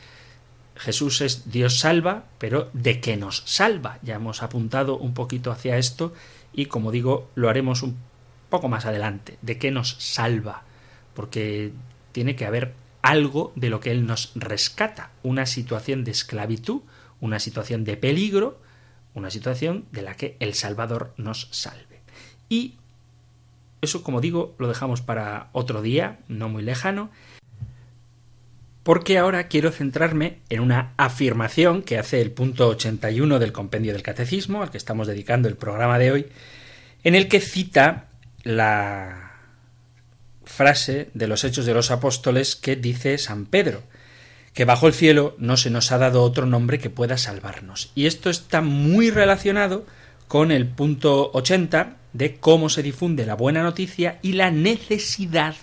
Jesús 0.77 1.21
es 1.21 1.51
Dios 1.51 1.81
salva, 1.81 2.25
pero 2.39 2.71
¿de 2.73 3.01
qué 3.01 3.17
nos 3.17 3.43
salva? 3.47 3.99
Ya 4.03 4.15
hemos 4.15 4.43
apuntado 4.43 4.97
un 4.97 5.13
poquito 5.13 5.51
hacia 5.51 5.77
esto 5.77 6.13
y 6.53 6.67
como 6.67 6.93
digo, 6.93 7.29
lo 7.35 7.49
haremos 7.49 7.83
un 7.83 7.97
poco 8.49 8.69
más 8.69 8.87
adelante. 8.87 9.39
¿De 9.43 9.59
qué 9.59 9.71
nos 9.71 9.97
salva? 9.99 10.63
Porque 11.15 11.73
tiene 12.13 12.37
que 12.37 12.47
haber 12.47 12.75
algo 13.03 13.53
de 13.57 13.71
lo 13.71 13.81
que 13.81 13.91
Él 13.91 14.07
nos 14.07 14.33
rescata, 14.35 15.11
una 15.23 15.47
situación 15.47 16.05
de 16.05 16.13
esclavitud, 16.13 16.83
una 17.21 17.39
situación 17.41 17.85
de 17.85 17.97
peligro, 17.97 18.61
una 19.15 19.31
situación 19.31 19.85
de 19.93 20.03
la 20.03 20.15
que 20.15 20.37
el 20.41 20.55
Salvador 20.55 21.13
nos 21.17 21.49
salve. 21.51 22.01
Y 22.49 22.75
eso, 23.81 24.03
como 24.03 24.21
digo, 24.21 24.55
lo 24.59 24.69
dejamos 24.69 25.01
para 25.01 25.49
otro 25.53 25.83
día, 25.83 26.19
no 26.29 26.49
muy 26.49 26.63
lejano, 26.63 27.11
porque 28.83 29.19
ahora 29.19 29.49
quiero 29.49 29.71
centrarme 29.71 30.39
en 30.49 30.61
una 30.61 30.95
afirmación 30.97 31.83
que 31.83 31.99
hace 31.99 32.21
el 32.23 32.31
punto 32.31 32.69
81 32.69 33.39
del 33.39 33.53
compendio 33.53 33.93
del 33.93 34.03
catecismo, 34.03 34.63
al 34.63 34.71
que 34.71 34.79
estamos 34.79 35.07
dedicando 35.07 35.49
el 35.49 35.57
programa 35.57 35.99
de 35.99 36.11
hoy, 36.11 36.27
en 37.05 37.15
el 37.15 37.29
que 37.29 37.41
cita 37.41 38.09
la 38.45 39.33
frase 40.45 41.11
de 41.13 41.29
los 41.29 41.45
Hechos 41.45 41.67
de 41.67 41.75
los 41.75 41.91
Apóstoles 41.91 42.57
que 42.57 42.77
dice 42.77 43.19
San 43.19 43.45
Pedro, 43.45 43.83
que 44.55 44.65
bajo 44.65 44.89
el 44.89 44.95
cielo 44.95 45.37
no 45.39 45.57
se 45.57 45.71
nos 45.71 45.93
ha 45.93 45.99
dado 45.99 46.23
otro 46.23 46.47
nombre 46.47 46.79
que 46.79 46.91
pueda 46.91 47.19
salvarnos. 47.19 47.93
Y 47.95 48.07
esto 48.07 48.31
está 48.31 48.63
muy 48.63 49.11
relacionado 49.11 49.87
con 50.29 50.53
el 50.53 50.69
punto 50.69 51.31
80 51.33 51.97
de 52.13 52.37
cómo 52.37 52.69
se 52.69 52.83
difunde 52.83 53.27
la 53.27 53.35
buena 53.35 53.63
noticia 53.63 54.19
y 54.23 54.33
la 54.33 54.51
necesidad 54.51 55.57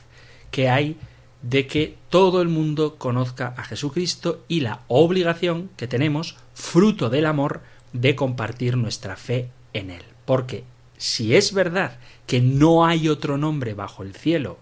que 0.52 0.70
hay 0.70 0.98
de 1.42 1.68
que 1.68 1.98
todo 2.10 2.42
el 2.42 2.50
mundo 2.50 2.96
conozca 2.98 3.54
a 3.58 3.64
Jesucristo 3.64 4.44
y 4.48 4.62
la 4.62 4.82
obligación 4.88 5.70
que 5.78 5.88
tenemos, 5.88 6.38
fruto 6.56 7.10
del 7.10 7.28
amor, 7.28 7.62
de 7.94 8.16
compartir 8.16 8.78
nuestra 8.78 9.16
fe 9.16 9.50
en 9.74 9.92
Él. 9.92 10.02
Porque 10.26 10.64
si 10.98 11.36
es 11.36 11.54
verdad 11.54 12.00
que 12.26 12.42
no 12.42 12.86
hay 12.86 13.10
otro 13.10 13.38
nombre 13.38 13.76
bajo 13.76 14.02
el 14.02 14.16
cielo 14.16 14.58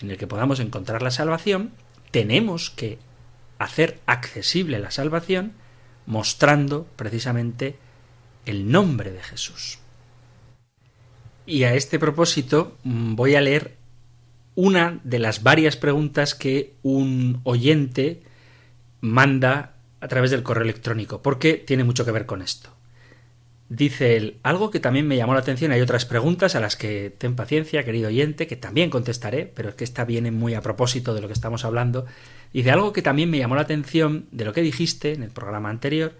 en 0.00 0.10
el 0.10 0.18
que 0.18 0.26
podamos 0.26 0.58
encontrar 0.58 1.02
la 1.02 1.12
salvación, 1.12 1.70
tenemos 2.10 2.70
que 2.70 2.98
hacer 3.58 4.00
accesible 4.06 4.80
la 4.80 4.90
salvación 4.90 5.52
mostrando 6.06 6.86
precisamente 6.96 7.76
el 8.46 8.70
nombre 8.70 9.10
de 9.10 9.22
Jesús. 9.22 9.78
Y 11.46 11.64
a 11.64 11.74
este 11.74 11.98
propósito 11.98 12.76
mm, 12.84 13.14
voy 13.14 13.34
a 13.34 13.40
leer 13.40 13.76
una 14.54 15.00
de 15.04 15.18
las 15.18 15.42
varias 15.42 15.76
preguntas 15.76 16.34
que 16.34 16.74
un 16.82 17.40
oyente 17.44 18.22
manda 19.00 19.74
a 20.00 20.08
través 20.08 20.30
del 20.30 20.42
correo 20.42 20.64
electrónico, 20.64 21.22
porque 21.22 21.54
tiene 21.54 21.84
mucho 21.84 22.04
que 22.04 22.12
ver 22.12 22.26
con 22.26 22.42
esto. 22.42 22.70
Dice 23.70 24.16
él, 24.16 24.38
algo 24.42 24.70
que 24.70 24.78
también 24.78 25.08
me 25.08 25.16
llamó 25.16 25.32
la 25.32 25.40
atención, 25.40 25.72
hay 25.72 25.80
otras 25.80 26.04
preguntas 26.04 26.54
a 26.54 26.60
las 26.60 26.76
que 26.76 27.12
ten 27.16 27.34
paciencia, 27.34 27.84
querido 27.84 28.08
oyente, 28.08 28.46
que 28.46 28.56
también 28.56 28.90
contestaré, 28.90 29.50
pero 29.52 29.70
es 29.70 29.74
que 29.74 29.84
esta 29.84 30.04
viene 30.04 30.30
muy 30.30 30.54
a 30.54 30.60
propósito 30.60 31.14
de 31.14 31.22
lo 31.22 31.26
que 31.26 31.32
estamos 31.32 31.64
hablando. 31.64 32.04
Dice, 32.52 32.70
algo 32.70 32.92
que 32.92 33.02
también 33.02 33.30
me 33.30 33.38
llamó 33.38 33.56
la 33.56 33.62
atención 33.62 34.26
de 34.30 34.44
lo 34.44 34.52
que 34.52 34.60
dijiste 34.60 35.14
en 35.14 35.22
el 35.22 35.30
programa 35.30 35.70
anterior, 35.70 36.12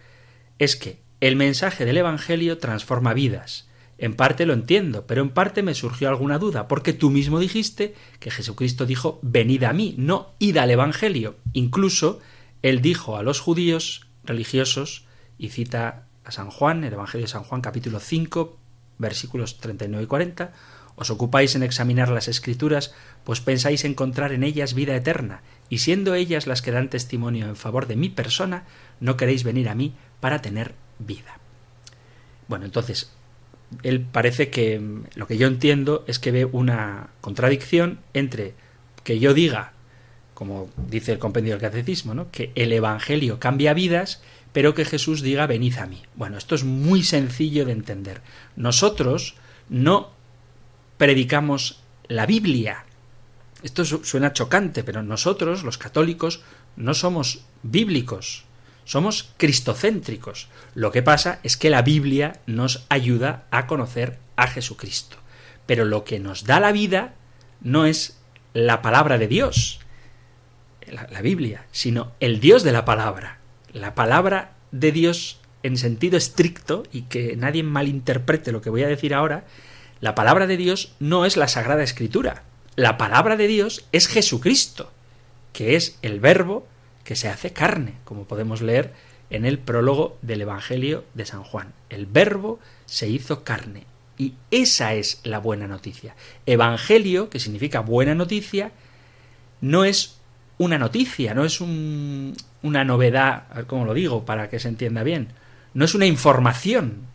es 0.58 0.74
que 0.74 1.03
el 1.26 1.36
mensaje 1.36 1.86
del 1.86 1.96
Evangelio 1.96 2.58
transforma 2.58 3.14
vidas. 3.14 3.66
En 3.96 4.14
parte 4.14 4.44
lo 4.44 4.52
entiendo, 4.52 5.06
pero 5.06 5.22
en 5.22 5.30
parte 5.30 5.62
me 5.62 5.72
surgió 5.72 6.10
alguna 6.10 6.38
duda, 6.38 6.68
porque 6.68 6.92
tú 6.92 7.08
mismo 7.08 7.40
dijiste 7.40 7.94
que 8.20 8.30
Jesucristo 8.30 8.84
dijo, 8.84 9.20
venid 9.22 9.64
a 9.64 9.72
mí, 9.72 9.94
no 9.96 10.34
id 10.38 10.58
al 10.58 10.70
Evangelio. 10.70 11.36
Incluso 11.54 12.20
él 12.60 12.82
dijo 12.82 13.16
a 13.16 13.22
los 13.22 13.40
judíos 13.40 14.06
religiosos, 14.22 15.06
y 15.38 15.48
cita 15.48 16.08
a 16.24 16.30
San 16.30 16.50
Juan, 16.50 16.84
el 16.84 16.92
Evangelio 16.92 17.24
de 17.24 17.32
San 17.32 17.44
Juan 17.44 17.62
capítulo 17.62 18.00
5, 18.00 18.58
versículos 18.98 19.60
39 19.60 20.04
y 20.04 20.06
40, 20.06 20.52
os 20.94 21.08
ocupáis 21.08 21.54
en 21.54 21.62
examinar 21.62 22.10
las 22.10 22.28
escrituras, 22.28 22.92
pues 23.24 23.40
pensáis 23.40 23.86
encontrar 23.86 24.32
en 24.32 24.44
ellas 24.44 24.74
vida 24.74 24.94
eterna, 24.94 25.40
y 25.70 25.78
siendo 25.78 26.14
ellas 26.14 26.46
las 26.46 26.60
que 26.60 26.70
dan 26.70 26.90
testimonio 26.90 27.46
en 27.46 27.56
favor 27.56 27.86
de 27.86 27.96
mi 27.96 28.10
persona, 28.10 28.64
no 29.00 29.16
queréis 29.16 29.42
venir 29.42 29.70
a 29.70 29.74
mí 29.74 29.94
para 30.20 30.42
tener 30.42 30.83
vida. 30.98 31.38
Bueno, 32.48 32.64
entonces, 32.64 33.12
él 33.82 34.00
parece 34.00 34.50
que 34.50 34.80
lo 35.14 35.26
que 35.26 35.38
yo 35.38 35.46
entiendo 35.46 36.04
es 36.06 36.18
que 36.18 36.30
ve 36.30 36.44
una 36.44 37.08
contradicción 37.20 38.00
entre 38.12 38.54
que 39.02 39.18
yo 39.18 39.34
diga, 39.34 39.72
como 40.34 40.70
dice 40.76 41.12
el 41.12 41.18
compendio 41.18 41.54
del 41.54 41.60
catecismo, 41.60 42.30
que 42.30 42.52
el 42.54 42.72
Evangelio 42.72 43.38
cambia 43.38 43.74
vidas 43.74 44.20
pero 44.54 44.72
que 44.72 44.84
Jesús 44.84 45.20
diga 45.20 45.48
venid 45.48 45.76
a 45.78 45.86
mí. 45.86 46.00
Bueno, 46.14 46.38
esto 46.38 46.54
es 46.54 46.62
muy 46.62 47.02
sencillo 47.02 47.66
de 47.66 47.72
entender. 47.72 48.22
Nosotros 48.54 49.34
no 49.68 50.12
predicamos 50.96 51.82
la 52.06 52.24
Biblia. 52.24 52.86
Esto 53.64 53.84
suena 53.84 54.32
chocante, 54.32 54.84
pero 54.84 55.02
nosotros, 55.02 55.64
los 55.64 55.76
católicos, 55.76 56.42
no 56.76 56.94
somos 56.94 57.44
bíblicos, 57.64 58.44
somos 58.84 59.32
cristocéntricos. 59.36 60.48
Lo 60.74 60.92
que 60.92 61.02
pasa 61.02 61.40
es 61.42 61.56
que 61.56 61.70
la 61.70 61.82
Biblia 61.82 62.40
nos 62.46 62.86
ayuda 62.88 63.44
a 63.50 63.66
conocer 63.66 64.18
a 64.36 64.46
Jesucristo. 64.46 65.16
Pero 65.66 65.84
lo 65.84 66.04
que 66.04 66.20
nos 66.20 66.44
da 66.44 66.60
la 66.60 66.72
vida 66.72 67.14
no 67.60 67.86
es 67.86 68.20
la 68.52 68.82
palabra 68.82 69.18
de 69.18 69.28
Dios, 69.28 69.80
la, 70.86 71.08
la 71.10 71.22
Biblia, 71.22 71.66
sino 71.72 72.12
el 72.20 72.40
Dios 72.40 72.62
de 72.62 72.72
la 72.72 72.84
palabra 72.84 73.38
la 73.74 73.94
palabra 73.94 74.52
de 74.70 74.92
Dios 74.92 75.40
en 75.62 75.76
sentido 75.76 76.16
estricto, 76.16 76.84
y 76.92 77.02
que 77.02 77.36
nadie 77.36 77.62
malinterprete 77.62 78.52
lo 78.52 78.62
que 78.62 78.70
voy 78.70 78.82
a 78.82 78.88
decir 78.88 79.14
ahora, 79.14 79.44
la 80.00 80.14
palabra 80.14 80.46
de 80.46 80.56
Dios 80.56 80.94
no 81.00 81.26
es 81.26 81.36
la 81.36 81.48
Sagrada 81.48 81.82
Escritura. 81.82 82.44
La 82.76 82.96
palabra 82.98 83.36
de 83.36 83.46
Dios 83.46 83.86
es 83.92 84.06
Jesucristo, 84.06 84.92
que 85.52 85.76
es 85.76 85.98
el 86.02 86.20
verbo 86.20 86.66
que 87.04 87.16
se 87.16 87.28
hace 87.28 87.52
carne, 87.52 87.94
como 88.04 88.24
podemos 88.24 88.62
leer 88.62 88.92
en 89.30 89.44
el 89.44 89.58
prólogo 89.58 90.18
del 90.22 90.42
Evangelio 90.42 91.04
de 91.14 91.26
San 91.26 91.42
Juan. 91.42 91.72
El 91.90 92.06
verbo 92.06 92.58
se 92.86 93.08
hizo 93.08 93.44
carne. 93.44 93.84
Y 94.16 94.34
esa 94.50 94.94
es 94.94 95.20
la 95.24 95.38
buena 95.38 95.66
noticia. 95.66 96.14
Evangelio, 96.46 97.30
que 97.30 97.40
significa 97.40 97.80
buena 97.80 98.14
noticia, 98.14 98.72
no 99.60 99.84
es 99.84 100.18
una 100.58 100.78
noticia, 100.78 101.34
no 101.34 101.44
es 101.44 101.60
un, 101.60 102.36
una 102.62 102.84
novedad, 102.84 103.44
a 103.50 103.64
cómo 103.64 103.84
lo 103.84 103.94
digo 103.94 104.24
para 104.24 104.48
que 104.48 104.60
se 104.60 104.68
entienda 104.68 105.02
bien, 105.02 105.28
no 105.74 105.84
es 105.84 105.94
una 105.94 106.06
información. 106.06 107.06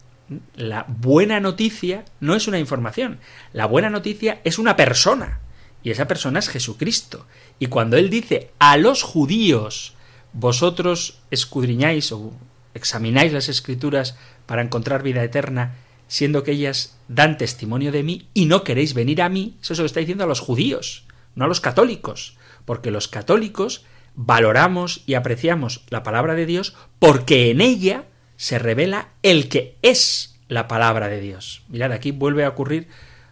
La 0.56 0.86
buena 0.88 1.40
noticia 1.40 2.06
no 2.20 2.36
es 2.36 2.48
una 2.48 2.60
información, 2.60 3.20
la 3.54 3.66
buena 3.66 3.90
noticia 3.90 4.42
es 4.44 4.60
una 4.60 4.76
persona, 4.76 5.40
y 5.84 5.92
esa 5.92 6.08
persona 6.08 6.40
es 6.40 6.50
Jesucristo. 6.50 7.26
Y 7.60 7.68
cuando 7.68 7.98
Él 7.98 8.10
dice 8.10 8.52
a 8.60 8.78
los 8.78 9.04
judíos, 9.04 9.94
vosotros 10.34 11.20
escudriñáis 11.32 12.12
o 12.12 12.32
examináis 12.74 13.34
las 13.34 13.50
escrituras 13.50 14.18
para 14.46 14.62
encontrar 14.62 15.04
vida 15.04 15.24
eterna, 15.24 15.76
siendo 16.08 16.44
que 16.44 16.52
ellas 16.52 16.98
dan 17.08 17.38
testimonio 17.38 17.92
de 17.92 18.04
mí 18.04 18.28
y 18.34 18.46
no 18.46 18.64
queréis 18.64 18.94
venir 18.94 19.22
a 19.22 19.30
mí, 19.30 19.58
eso 19.62 19.76
se 19.76 19.82
lo 19.82 19.86
está 19.86 20.00
diciendo 20.00 20.24
a 20.24 20.28
los 20.28 20.40
judíos, 20.40 21.06
no 21.36 21.46
a 21.46 21.48
los 21.48 21.62
católicos 21.62 22.36
porque 22.70 22.92
los 22.92 23.08
católicos 23.08 23.84
valoramos 24.14 25.02
y 25.08 25.16
apreciamos 25.16 25.82
la 25.90 26.04
palabra 26.04 26.36
de 26.36 26.46
Dios 26.46 26.76
porque 27.00 27.50
en 27.50 27.62
ella 27.62 28.04
se 28.38 28.60
revela 28.60 29.10
el 29.24 29.50
que 29.50 29.78
es 29.82 30.40
la 30.50 30.68
palabra 30.68 31.08
de 31.08 31.20
Dios. 31.20 31.64
Mirad, 31.68 31.92
aquí 31.92 32.12
vuelve 32.12 32.44
a 32.46 32.50
ocurrir 32.50 32.88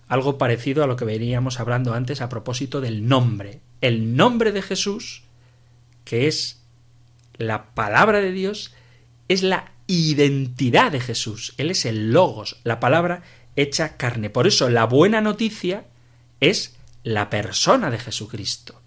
algo 0.08 0.38
parecido 0.38 0.84
a 0.84 0.88
lo 0.88 0.96
que 0.96 1.06
veníamos 1.06 1.60
hablando 1.60 1.94
antes 1.94 2.22
a 2.22 2.30
propósito 2.30 2.82
del 2.82 3.08
nombre. 3.08 3.60
El 3.82 4.16
nombre 4.16 4.52
de 4.52 4.62
Jesús, 4.62 5.24
que 6.06 6.28
es 6.28 6.62
la 7.38 7.74
palabra 7.74 8.20
de 8.20 8.32
Dios, 8.32 8.74
es 9.28 9.44
la 9.44 9.72
identidad 9.88 10.92
de 10.92 11.00
Jesús. 11.00 11.54
Él 11.58 11.72
es 11.72 11.86
el 11.86 12.12
logos. 12.12 12.58
La 12.64 12.80
palabra 12.80 13.24
hecha 13.56 13.98
carne. 13.98 14.30
Por 14.30 14.48
eso 14.48 14.70
la 14.70 14.86
buena 14.86 15.22
noticia 15.22 15.86
es 16.40 16.76
la 17.04 17.30
persona 17.30 17.90
de 17.90 18.00
Jesucristo. 18.00 18.82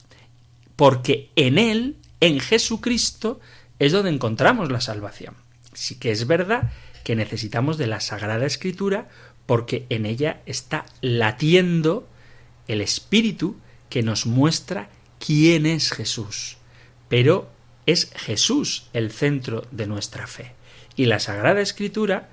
Porque 0.76 1.30
en 1.36 1.58
Él, 1.58 1.96
en 2.20 2.40
Jesucristo, 2.40 3.40
es 3.78 3.92
donde 3.92 4.10
encontramos 4.10 4.70
la 4.70 4.80
salvación. 4.80 5.34
Sí 5.74 5.98
que 5.98 6.10
es 6.10 6.26
verdad 6.26 6.70
que 7.04 7.16
necesitamos 7.16 7.78
de 7.78 7.86
la 7.86 8.00
Sagrada 8.00 8.46
Escritura 8.46 9.08
porque 9.47 9.86
en 9.88 10.07
ella 10.07 10.43
está 10.47 10.86
latiendo 11.01 12.09
el 12.68 12.80
Espíritu 12.80 13.57
que 13.88 14.03
nos 14.03 14.26
muestra 14.26 14.88
quién 15.18 15.66
es 15.66 15.91
Jesús. 15.91 16.57
Pero 17.09 17.51
es 17.86 18.11
Jesús 18.14 18.86
el 18.93 19.11
centro 19.11 19.66
de 19.70 19.86
nuestra 19.86 20.26
fe. 20.26 20.53
Y 20.97 21.07
la 21.07 21.18
Sagrada 21.18 21.61
Escritura 21.61 22.28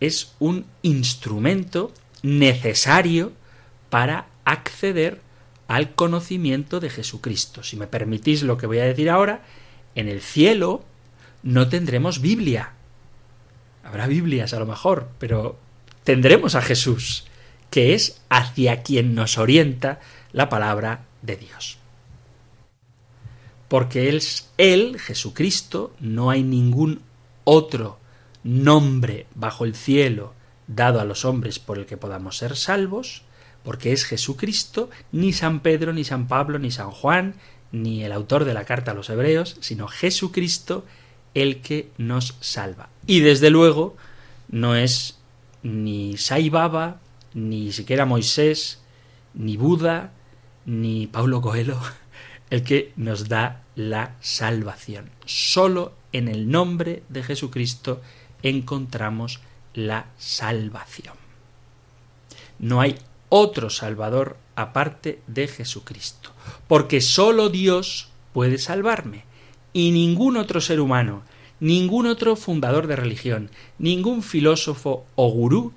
es 0.00 0.34
un 0.38 0.66
instrumento 0.82 1.92
necesario 2.22 3.32
para 3.90 4.26
acceder 4.44 5.20
al 5.66 5.94
conocimiento 5.94 6.80
de 6.80 6.90
Jesucristo. 6.90 7.62
Si 7.62 7.76
me 7.76 7.86
permitís 7.86 8.42
lo 8.42 8.56
que 8.56 8.66
voy 8.66 8.78
a 8.78 8.84
decir 8.84 9.10
ahora, 9.10 9.42
en 9.94 10.08
el 10.08 10.22
cielo 10.22 10.84
no 11.42 11.68
tendremos 11.68 12.20
Biblia. 12.20 12.72
Habrá 13.84 14.06
Biblias 14.06 14.52
a 14.54 14.58
lo 14.58 14.66
mejor, 14.66 15.08
pero 15.18 15.58
tendremos 16.08 16.54
a 16.54 16.62
Jesús, 16.62 17.26
que 17.68 17.92
es 17.92 18.22
hacia 18.30 18.82
quien 18.82 19.14
nos 19.14 19.36
orienta 19.36 20.00
la 20.32 20.48
palabra 20.48 21.04
de 21.20 21.36
Dios. 21.36 21.76
Porque 23.68 24.08
Él 24.08 24.16
es 24.16 24.48
Él, 24.56 24.98
Jesucristo, 24.98 25.92
no 26.00 26.30
hay 26.30 26.42
ningún 26.42 27.02
otro 27.44 27.98
nombre 28.42 29.26
bajo 29.34 29.66
el 29.66 29.74
cielo 29.74 30.32
dado 30.66 30.98
a 30.98 31.04
los 31.04 31.26
hombres 31.26 31.58
por 31.58 31.76
el 31.76 31.84
que 31.84 31.98
podamos 31.98 32.38
ser 32.38 32.56
salvos, 32.56 33.24
porque 33.62 33.92
es 33.92 34.06
Jesucristo, 34.06 34.88
ni 35.12 35.34
San 35.34 35.60
Pedro, 35.60 35.92
ni 35.92 36.04
San 36.04 36.26
Pablo, 36.26 36.58
ni 36.58 36.70
San 36.70 36.90
Juan, 36.90 37.34
ni 37.70 38.02
el 38.02 38.12
autor 38.12 38.46
de 38.46 38.54
la 38.54 38.64
carta 38.64 38.92
a 38.92 38.94
los 38.94 39.10
hebreos, 39.10 39.58
sino 39.60 39.88
Jesucristo 39.88 40.86
el 41.34 41.60
que 41.60 41.90
nos 41.98 42.38
salva. 42.40 42.88
Y 43.06 43.20
desde 43.20 43.50
luego 43.50 43.94
no 44.48 44.74
es 44.74 45.17
ni 45.68 46.16
Sai 46.16 46.48
Baba, 46.48 47.00
ni 47.34 47.72
siquiera 47.72 48.06
Moisés, 48.06 48.80
ni 49.34 49.56
Buda, 49.56 50.12
ni 50.64 51.06
Paulo 51.06 51.40
Coelho 51.40 51.78
el 52.50 52.62
que 52.64 52.92
nos 52.96 53.28
da 53.28 53.62
la 53.76 54.14
salvación. 54.20 55.10
Solo 55.26 55.92
en 56.12 56.28
el 56.28 56.50
nombre 56.50 57.02
de 57.08 57.22
Jesucristo 57.22 58.00
encontramos 58.42 59.40
la 59.74 60.06
salvación. 60.16 61.14
No 62.58 62.80
hay 62.80 62.98
otro 63.28 63.68
Salvador 63.68 64.38
aparte 64.56 65.20
de 65.26 65.46
Jesucristo, 65.46 66.32
porque 66.66 67.00
sólo 67.00 67.50
Dios 67.50 68.08
puede 68.32 68.58
salvarme, 68.58 69.24
y 69.74 69.90
ningún 69.92 70.38
otro 70.38 70.60
ser 70.60 70.80
humano, 70.80 71.22
ningún 71.60 72.06
otro 72.06 72.36
fundador 72.36 72.86
de 72.86 72.96
religión, 72.96 73.50
ningún 73.78 74.22
filósofo 74.22 75.06
o 75.14 75.30
gurú 75.30 75.72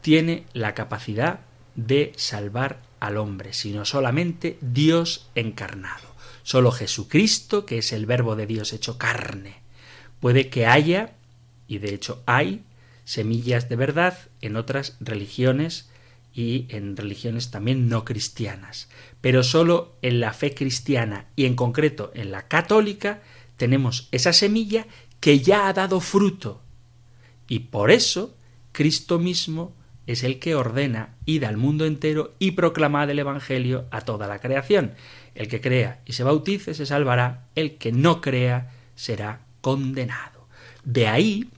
tiene 0.00 0.44
la 0.52 0.74
capacidad 0.74 1.40
de 1.74 2.12
salvar 2.16 2.80
al 3.00 3.16
hombre, 3.16 3.52
sino 3.52 3.84
solamente 3.84 4.58
Dios 4.60 5.28
encarnado. 5.34 6.14
Solo 6.42 6.70
Jesucristo, 6.70 7.66
que 7.66 7.78
es 7.78 7.92
el 7.92 8.06
verbo 8.06 8.36
de 8.36 8.46
Dios 8.46 8.72
hecho 8.72 8.98
carne. 8.98 9.56
Puede 10.20 10.48
que 10.48 10.66
haya, 10.66 11.14
y 11.68 11.78
de 11.78 11.92
hecho 11.92 12.22
hay, 12.26 12.62
semillas 13.04 13.68
de 13.68 13.76
verdad 13.76 14.18
en 14.40 14.56
otras 14.56 14.96
religiones 15.00 15.90
y 16.32 16.66
en 16.68 16.96
religiones 16.96 17.50
también 17.50 17.88
no 17.88 18.04
cristianas. 18.04 18.88
Pero 19.20 19.42
solo 19.42 19.96
en 20.02 20.20
la 20.20 20.32
fe 20.32 20.54
cristiana 20.54 21.26
y 21.34 21.46
en 21.46 21.56
concreto 21.56 22.10
en 22.14 22.30
la 22.30 22.46
católica 22.46 23.22
tenemos 23.56 24.08
esa 24.12 24.32
semilla 24.32 24.86
que 25.26 25.40
ya 25.40 25.66
ha 25.66 25.72
dado 25.72 25.98
fruto. 25.98 26.62
Y 27.48 27.58
por 27.58 27.90
eso 27.90 28.36
Cristo 28.70 29.18
mismo 29.18 29.74
es 30.06 30.22
el 30.22 30.38
que 30.38 30.54
ordena 30.54 31.16
ir 31.24 31.44
al 31.44 31.56
mundo 31.56 31.84
entero 31.84 32.34
y 32.38 32.52
proclamar 32.52 33.10
el 33.10 33.18
Evangelio 33.18 33.86
a 33.90 34.02
toda 34.02 34.28
la 34.28 34.38
creación. 34.38 34.94
El 35.34 35.48
que 35.48 35.60
crea 35.60 36.00
y 36.06 36.12
se 36.12 36.22
bautice 36.22 36.74
se 36.74 36.86
salvará, 36.86 37.48
el 37.56 37.76
que 37.76 37.90
no 37.90 38.20
crea 38.20 38.72
será 38.94 39.40
condenado. 39.62 40.46
De 40.84 41.08
ahí 41.08 41.50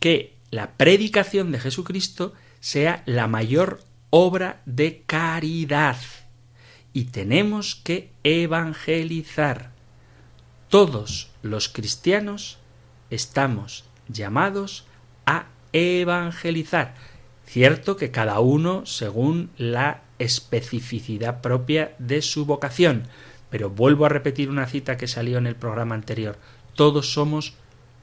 que 0.00 0.34
la 0.50 0.72
predicación 0.72 1.52
de 1.52 1.60
Jesucristo 1.60 2.32
sea 2.58 3.04
la 3.06 3.28
mayor 3.28 3.84
obra 4.10 4.62
de 4.66 5.04
caridad. 5.06 5.96
Y 6.92 7.04
tenemos 7.04 7.76
que 7.76 8.10
evangelizar. 8.24 9.70
Todos 10.68 11.30
los 11.42 11.68
cristianos 11.68 12.58
estamos 13.14 13.84
llamados 14.08 14.86
a 15.26 15.46
evangelizar. 15.72 16.94
Cierto 17.46 17.96
que 17.96 18.10
cada 18.10 18.40
uno 18.40 18.86
según 18.86 19.50
la 19.56 20.02
especificidad 20.18 21.40
propia 21.40 21.94
de 21.98 22.22
su 22.22 22.46
vocación. 22.46 23.08
Pero 23.50 23.70
vuelvo 23.70 24.06
a 24.06 24.08
repetir 24.08 24.48
una 24.48 24.66
cita 24.66 24.96
que 24.96 25.08
salió 25.08 25.38
en 25.38 25.46
el 25.46 25.56
programa 25.56 25.94
anterior. 25.94 26.38
Todos 26.74 27.12
somos 27.12 27.54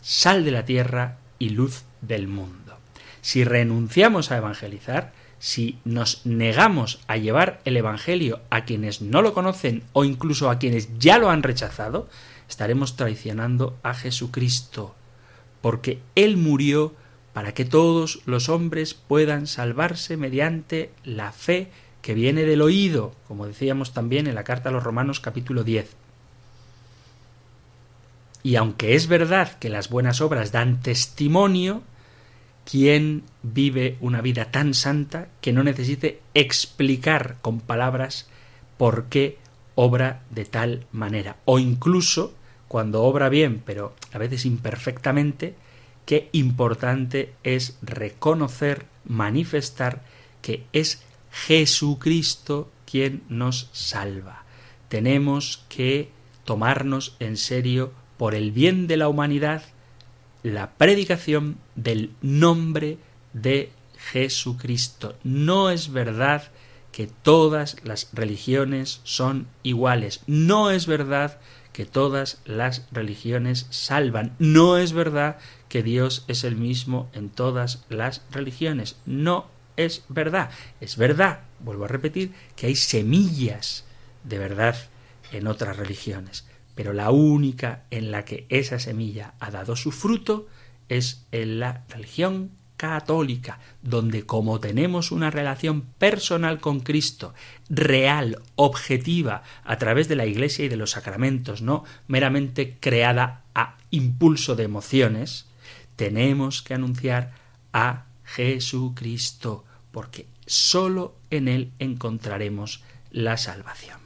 sal 0.01 0.45
de 0.45 0.51
la 0.51 0.65
tierra 0.65 1.17
y 1.39 1.49
luz 1.49 1.83
del 2.01 2.27
mundo. 2.27 2.77
Si 3.21 3.43
renunciamos 3.43 4.31
a 4.31 4.37
evangelizar, 4.37 5.13
si 5.39 5.79
nos 5.85 6.25
negamos 6.25 6.99
a 7.07 7.17
llevar 7.17 7.61
el 7.65 7.77
Evangelio 7.77 8.41
a 8.49 8.65
quienes 8.65 9.01
no 9.01 9.21
lo 9.21 9.33
conocen 9.33 9.83
o 9.93 10.03
incluso 10.03 10.49
a 10.49 10.59
quienes 10.59 10.99
ya 10.99 11.17
lo 11.17 11.29
han 11.29 11.43
rechazado, 11.43 12.09
estaremos 12.47 12.97
traicionando 12.97 13.77
a 13.81 13.93
Jesucristo, 13.93 14.95
porque 15.61 15.99
Él 16.15 16.37
murió 16.37 16.93
para 17.33 17.53
que 17.53 17.65
todos 17.65 18.21
los 18.25 18.49
hombres 18.49 18.93
puedan 18.93 19.47
salvarse 19.47 20.17
mediante 20.17 20.91
la 21.03 21.31
fe 21.31 21.69
que 22.01 22.13
viene 22.13 22.43
del 22.43 22.61
oído, 22.61 23.13
como 23.27 23.45
decíamos 23.45 23.93
también 23.93 24.27
en 24.27 24.35
la 24.35 24.43
carta 24.43 24.69
a 24.69 24.71
los 24.71 24.83
Romanos 24.83 25.19
capítulo 25.19 25.63
10. 25.63 25.95
Y 28.41 28.55
aunque 28.55 28.95
es 28.95 29.07
verdad 29.07 29.59
que 29.59 29.69
las 29.69 29.89
buenas 29.89 30.21
obras 30.21 30.51
dan 30.51 30.81
testimonio, 30.81 31.83
¿Quién 32.69 33.23
vive 33.41 33.97
una 33.99 34.21
vida 34.21 34.51
tan 34.51 34.75
santa 34.75 35.29
que 35.41 35.53
no 35.53 35.63
necesite 35.63 36.21
explicar 36.35 37.37
con 37.41 37.61
palabras 37.61 38.29
por 38.77 39.05
qué 39.05 39.39
obra 39.73 40.21
de 40.29 40.45
tal 40.45 40.85
manera? 40.91 41.37
O 41.45 41.57
incluso, 41.57 42.35
cuando 42.69 43.03
obra 43.03 43.27
bien, 43.27 43.61
pero 43.65 43.95
a 44.13 44.17
veces 44.17 44.45
imperfectamente, 44.45 45.55
qué 46.05 46.29
importante 46.31 47.33
es 47.43 47.77
reconocer, 47.81 48.85
manifestar 49.03 50.03
que 50.41 50.63
es 50.71 51.03
Jesucristo 51.31 52.71
quien 52.89 53.23
nos 53.27 53.69
salva. 53.73 54.43
Tenemos 54.87 55.65
que 55.67 56.09
tomarnos 56.45 57.15
en 57.19 57.37
serio 57.37 57.91
por 58.17 58.35
el 58.35 58.51
bien 58.51 58.87
de 58.87 58.97
la 58.97 59.09
humanidad 59.09 59.63
la 60.43 60.71
predicación 60.71 61.57
del 61.75 62.11
nombre 62.21 62.97
de 63.33 63.71
Jesucristo. 64.11 65.15
No 65.23 65.69
es 65.69 65.91
verdad 65.91 66.51
que 66.91 67.07
todas 67.07 67.77
las 67.83 68.09
religiones 68.13 69.01
son 69.03 69.47
iguales. 69.63 70.21
No 70.27 70.71
es 70.71 70.85
verdad 70.85 71.39
que 71.79 71.85
todas 71.85 72.41
las 72.43 72.85
religiones 72.91 73.67
salvan. 73.69 74.35
No 74.37 74.75
es 74.75 74.91
verdad 74.91 75.37
que 75.69 75.81
Dios 75.81 76.25
es 76.27 76.43
el 76.43 76.57
mismo 76.57 77.09
en 77.13 77.29
todas 77.29 77.85
las 77.87 78.21
religiones. 78.31 78.97
No 79.05 79.47
es 79.77 80.03
verdad. 80.09 80.49
Es 80.81 80.97
verdad, 80.97 81.39
vuelvo 81.61 81.85
a 81.85 81.87
repetir, 81.87 82.33
que 82.57 82.67
hay 82.67 82.75
semillas 82.75 83.85
de 84.25 84.39
verdad 84.39 84.75
en 85.31 85.47
otras 85.47 85.77
religiones 85.77 86.45
pero 86.75 86.91
la 86.93 87.11
única 87.11 87.83
en 87.91 88.09
la 88.11 88.25
que 88.25 88.45
esa 88.47 88.79
semilla 88.79 89.33
ha 89.39 89.51
dado 89.51 89.75
su 89.75 89.91
fruto 89.91 90.47
es 90.89 91.25
en 91.33 91.59
la 91.59 91.85
religión 91.89 92.51
católica, 92.79 93.59
donde 93.81 94.25
como 94.25 94.61
tenemos 94.61 95.11
una 95.11 95.29
relación 95.29 95.81
personal 95.81 96.61
con 96.61 96.79
Cristo, 96.79 97.33
real, 97.69 98.41
objetiva, 98.55 99.43
a 99.65 99.77
través 99.77 100.07
de 100.07 100.15
la 100.15 100.25
Iglesia 100.25 100.63
y 100.63 100.69
de 100.69 100.77
los 100.77 100.91
sacramentos, 100.91 101.61
no 101.61 101.83
meramente 102.07 102.77
creada 102.79 103.43
a 103.53 103.75
impulso 103.91 104.55
de 104.55 104.63
emociones, 104.63 105.45
tenemos 105.97 106.61
que 106.61 106.73
anunciar 106.73 107.33
a 107.73 108.05
Jesucristo, 108.23 109.65
porque 109.91 110.27
sólo 110.45 111.15
en 111.31 111.49
Él 111.49 111.73
encontraremos 111.79 112.81
la 113.11 113.35
salvación. 113.35 113.99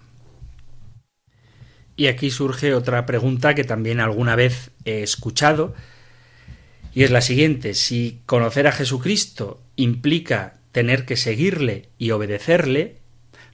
Y 1.96 2.08
aquí 2.08 2.32
surge 2.32 2.74
otra 2.74 3.06
pregunta 3.06 3.54
que 3.54 3.66
también 3.66 4.00
alguna 4.00 4.36
vez 4.36 4.72
he 4.84 5.04
escuchado, 5.04 5.76
y 6.96 7.04
es 7.04 7.12
la 7.12 7.22
siguiente, 7.22 7.74
si 7.74 8.20
conocer 8.26 8.68
a 8.68 8.72
Jesucristo 8.72 9.62
implica 9.76 10.60
tener 10.72 11.06
que 11.06 11.18
seguirle 11.18 11.90
y 11.98 12.12
obedecerle, 12.12 12.98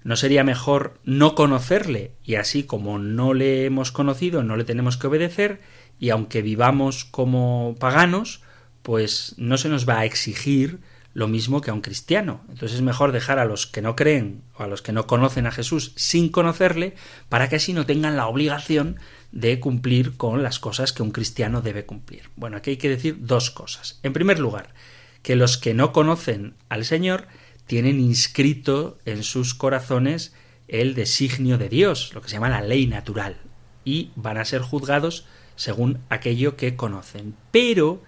¿no 0.03 0.15
sería 0.15 0.43
mejor 0.43 0.99
no 1.03 1.35
conocerle 1.35 2.11
y 2.23 2.35
así 2.35 2.63
como 2.63 2.99
no 2.99 3.33
le 3.33 3.65
hemos 3.65 3.91
conocido, 3.91 4.43
no 4.43 4.57
le 4.57 4.65
tenemos 4.65 4.97
que 4.97 5.07
obedecer 5.07 5.61
y 5.99 6.09
aunque 6.09 6.41
vivamos 6.41 7.05
como 7.05 7.75
paganos, 7.79 8.41
pues 8.81 9.35
no 9.37 9.57
se 9.57 9.69
nos 9.69 9.87
va 9.87 9.99
a 9.99 10.05
exigir 10.05 10.79
lo 11.13 11.27
mismo 11.27 11.61
que 11.61 11.71
a 11.71 11.73
un 11.73 11.81
cristiano. 11.81 12.41
Entonces 12.49 12.75
es 12.75 12.81
mejor 12.81 13.11
dejar 13.11 13.39
a 13.39 13.45
los 13.45 13.67
que 13.67 13.81
no 13.81 13.95
creen 13.95 14.41
o 14.55 14.63
a 14.63 14.67
los 14.67 14.81
que 14.81 14.93
no 14.93 15.07
conocen 15.07 15.47
a 15.47 15.51
Jesús 15.51 15.93
sin 15.95 16.29
conocerle 16.29 16.95
para 17.29 17.49
que 17.49 17.57
así 17.57 17.73
no 17.73 17.85
tengan 17.85 18.15
la 18.15 18.27
obligación 18.27 18.99
de 19.31 19.59
cumplir 19.59 20.17
con 20.17 20.43
las 20.43 20.59
cosas 20.59 20.93
que 20.93 21.03
un 21.03 21.11
cristiano 21.11 21.61
debe 21.61 21.85
cumplir. 21.85 22.29
Bueno, 22.35 22.57
aquí 22.57 22.71
hay 22.71 22.77
que 22.77 22.89
decir 22.89 23.17
dos 23.19 23.51
cosas. 23.51 23.99
En 24.03 24.13
primer 24.13 24.39
lugar, 24.39 24.73
que 25.21 25.35
los 25.35 25.57
que 25.57 25.73
no 25.73 25.91
conocen 25.91 26.55
al 26.69 26.85
Señor 26.85 27.27
tienen 27.67 27.99
inscrito 27.99 28.97
en 29.05 29.23
sus 29.23 29.53
corazones 29.53 30.33
el 30.67 30.95
designio 30.95 31.57
de 31.57 31.69
Dios, 31.69 32.11
lo 32.13 32.21
que 32.21 32.29
se 32.29 32.35
llama 32.35 32.49
la 32.49 32.61
ley 32.61 32.87
natural, 32.87 33.37
y 33.85 34.11
van 34.15 34.37
a 34.37 34.45
ser 34.45 34.61
juzgados 34.61 35.25
según 35.55 35.99
aquello 36.09 36.55
que 36.55 36.75
conocen. 36.75 37.35
Pero 37.51 38.01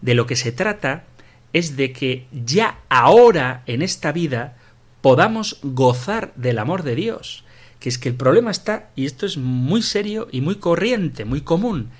de 0.00 0.14
lo 0.14 0.26
que 0.26 0.36
se 0.36 0.52
trata 0.52 1.04
es 1.52 1.76
de 1.76 1.92
que 1.92 2.26
ya 2.32 2.80
ahora 2.88 3.62
en 3.66 3.82
esta 3.82 4.12
vida 4.12 4.56
podamos 5.00 5.58
gozar 5.62 6.32
del 6.34 6.58
amor 6.58 6.82
de 6.82 6.94
Dios. 6.94 7.44
Que 7.80 7.88
es 7.88 7.98
que 7.98 8.08
el 8.08 8.14
problema 8.14 8.50
está, 8.50 8.90
y 8.96 9.06
esto 9.06 9.26
es 9.26 9.36
muy 9.36 9.82
serio 9.82 10.28
y 10.32 10.40
muy 10.40 10.56
corriente, 10.56 11.24
muy 11.24 11.42
común, 11.42 11.90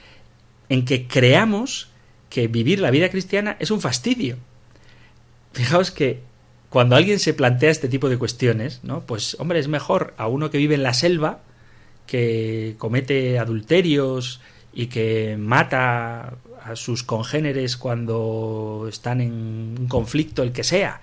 en 0.68 0.84
que 0.84 1.06
creamos 1.06 1.88
que 2.30 2.48
vivir 2.48 2.80
la 2.80 2.90
vida 2.90 3.08
cristiana 3.10 3.56
es 3.60 3.70
un 3.70 3.80
fastidio. 3.80 4.36
Fijaos 5.52 5.90
que 5.90 6.20
cuando 6.68 6.96
alguien 6.96 7.18
se 7.18 7.32
plantea 7.32 7.70
este 7.70 7.88
tipo 7.88 8.08
de 8.08 8.18
cuestiones, 8.18 8.80
¿no? 8.82 9.00
Pues 9.00 9.36
hombre, 9.40 9.58
es 9.58 9.68
mejor 9.68 10.14
a 10.18 10.28
uno 10.28 10.50
que 10.50 10.58
vive 10.58 10.74
en 10.74 10.82
la 10.82 10.94
selva, 10.94 11.40
que 12.06 12.74
comete 12.78 13.38
adulterios 13.38 14.40
y 14.72 14.86
que 14.86 15.36
mata 15.38 16.34
a 16.62 16.76
sus 16.76 17.02
congéneres 17.02 17.76
cuando 17.76 18.86
están 18.88 19.20
en 19.20 19.76
un 19.78 19.86
conflicto, 19.88 20.42
el 20.42 20.52
que 20.52 20.64
sea, 20.64 21.00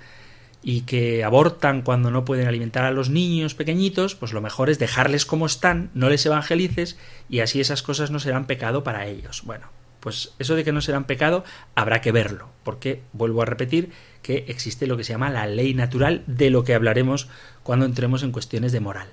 y 0.68 0.82
que 0.82 1.24
abortan 1.24 1.84
cuando 1.84 2.10
no 2.10 2.26
pueden 2.26 2.48
alimentar 2.48 2.86
a 2.86 2.92
los 2.92 3.12
niños 3.12 3.54
pequeñitos, 3.54 4.16
pues 4.16 4.34
lo 4.34 4.42
mejor 4.42 4.72
es 4.72 4.80
dejarles 4.80 5.24
como 5.28 5.46
están, 5.46 5.92
no 5.94 6.10
les 6.10 6.26
evangelices, 6.26 6.98
y 7.30 7.42
así 7.42 7.62
esas 7.62 7.84
cosas 7.84 8.10
no 8.10 8.18
serán 8.18 8.48
pecado 8.48 8.84
para 8.84 9.06
ellos. 9.06 9.44
Bueno, 9.46 9.68
pues 10.00 10.34
eso 10.40 10.56
de 10.56 10.64
que 10.64 10.72
no 10.72 10.82
serán 10.82 11.04
pecado 11.04 11.44
habrá 11.76 12.02
que 12.02 12.12
verlo, 12.12 12.50
porque 12.64 13.04
vuelvo 13.14 13.44
a 13.44 13.46
repetir 13.46 13.92
que 14.24 14.46
existe 14.48 14.88
lo 14.88 14.98
que 14.98 15.04
se 15.04 15.14
llama 15.14 15.30
la 15.30 15.46
ley 15.46 15.76
natural, 15.76 16.24
de 16.26 16.50
lo 16.50 16.64
que 16.64 16.74
hablaremos 16.74 17.30
cuando 17.62 17.86
entremos 17.86 18.24
en 18.24 18.32
cuestiones 18.32 18.72
de 18.72 18.80
moral. 18.80 19.10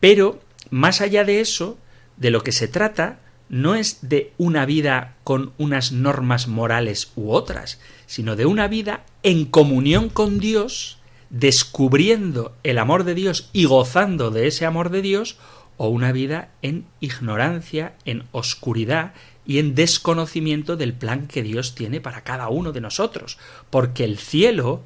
Pero, 0.00 0.38
más 0.68 1.00
allá 1.00 1.24
de 1.24 1.40
eso, 1.40 1.78
de 2.18 2.30
lo 2.30 2.42
que 2.42 2.52
se 2.52 2.68
trata 2.68 3.20
no 3.52 3.74
es 3.74 3.98
de 4.00 4.32
una 4.38 4.64
vida 4.64 5.16
con 5.24 5.52
unas 5.58 5.92
normas 5.92 6.48
morales 6.48 7.12
u 7.16 7.32
otras, 7.32 7.78
sino 8.06 8.34
de 8.34 8.46
una 8.46 8.66
vida 8.66 9.04
en 9.22 9.44
comunión 9.44 10.08
con 10.08 10.40
Dios, 10.40 10.98
descubriendo 11.28 12.56
el 12.62 12.78
amor 12.78 13.04
de 13.04 13.14
Dios 13.14 13.50
y 13.52 13.66
gozando 13.66 14.30
de 14.30 14.46
ese 14.46 14.64
amor 14.64 14.88
de 14.88 15.02
Dios, 15.02 15.36
o 15.76 15.88
una 15.88 16.12
vida 16.12 16.48
en 16.62 16.86
ignorancia, 17.00 17.94
en 18.06 18.24
oscuridad 18.32 19.12
y 19.44 19.58
en 19.58 19.74
desconocimiento 19.74 20.76
del 20.76 20.94
plan 20.94 21.26
que 21.26 21.42
Dios 21.42 21.74
tiene 21.74 22.00
para 22.00 22.24
cada 22.24 22.48
uno 22.48 22.72
de 22.72 22.80
nosotros, 22.80 23.36
porque 23.68 24.04
el 24.04 24.16
cielo 24.16 24.82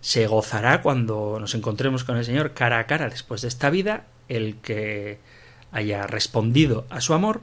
se 0.00 0.28
gozará 0.28 0.82
cuando 0.82 1.38
nos 1.40 1.56
encontremos 1.56 2.04
con 2.04 2.16
el 2.16 2.24
Señor 2.24 2.54
cara 2.54 2.78
a 2.78 2.86
cara 2.86 3.08
después 3.08 3.42
de 3.42 3.48
esta 3.48 3.70
vida, 3.70 4.06
el 4.28 4.58
que 4.58 5.18
haya 5.72 6.06
respondido 6.06 6.86
a 6.90 7.00
su 7.00 7.12
amor, 7.14 7.40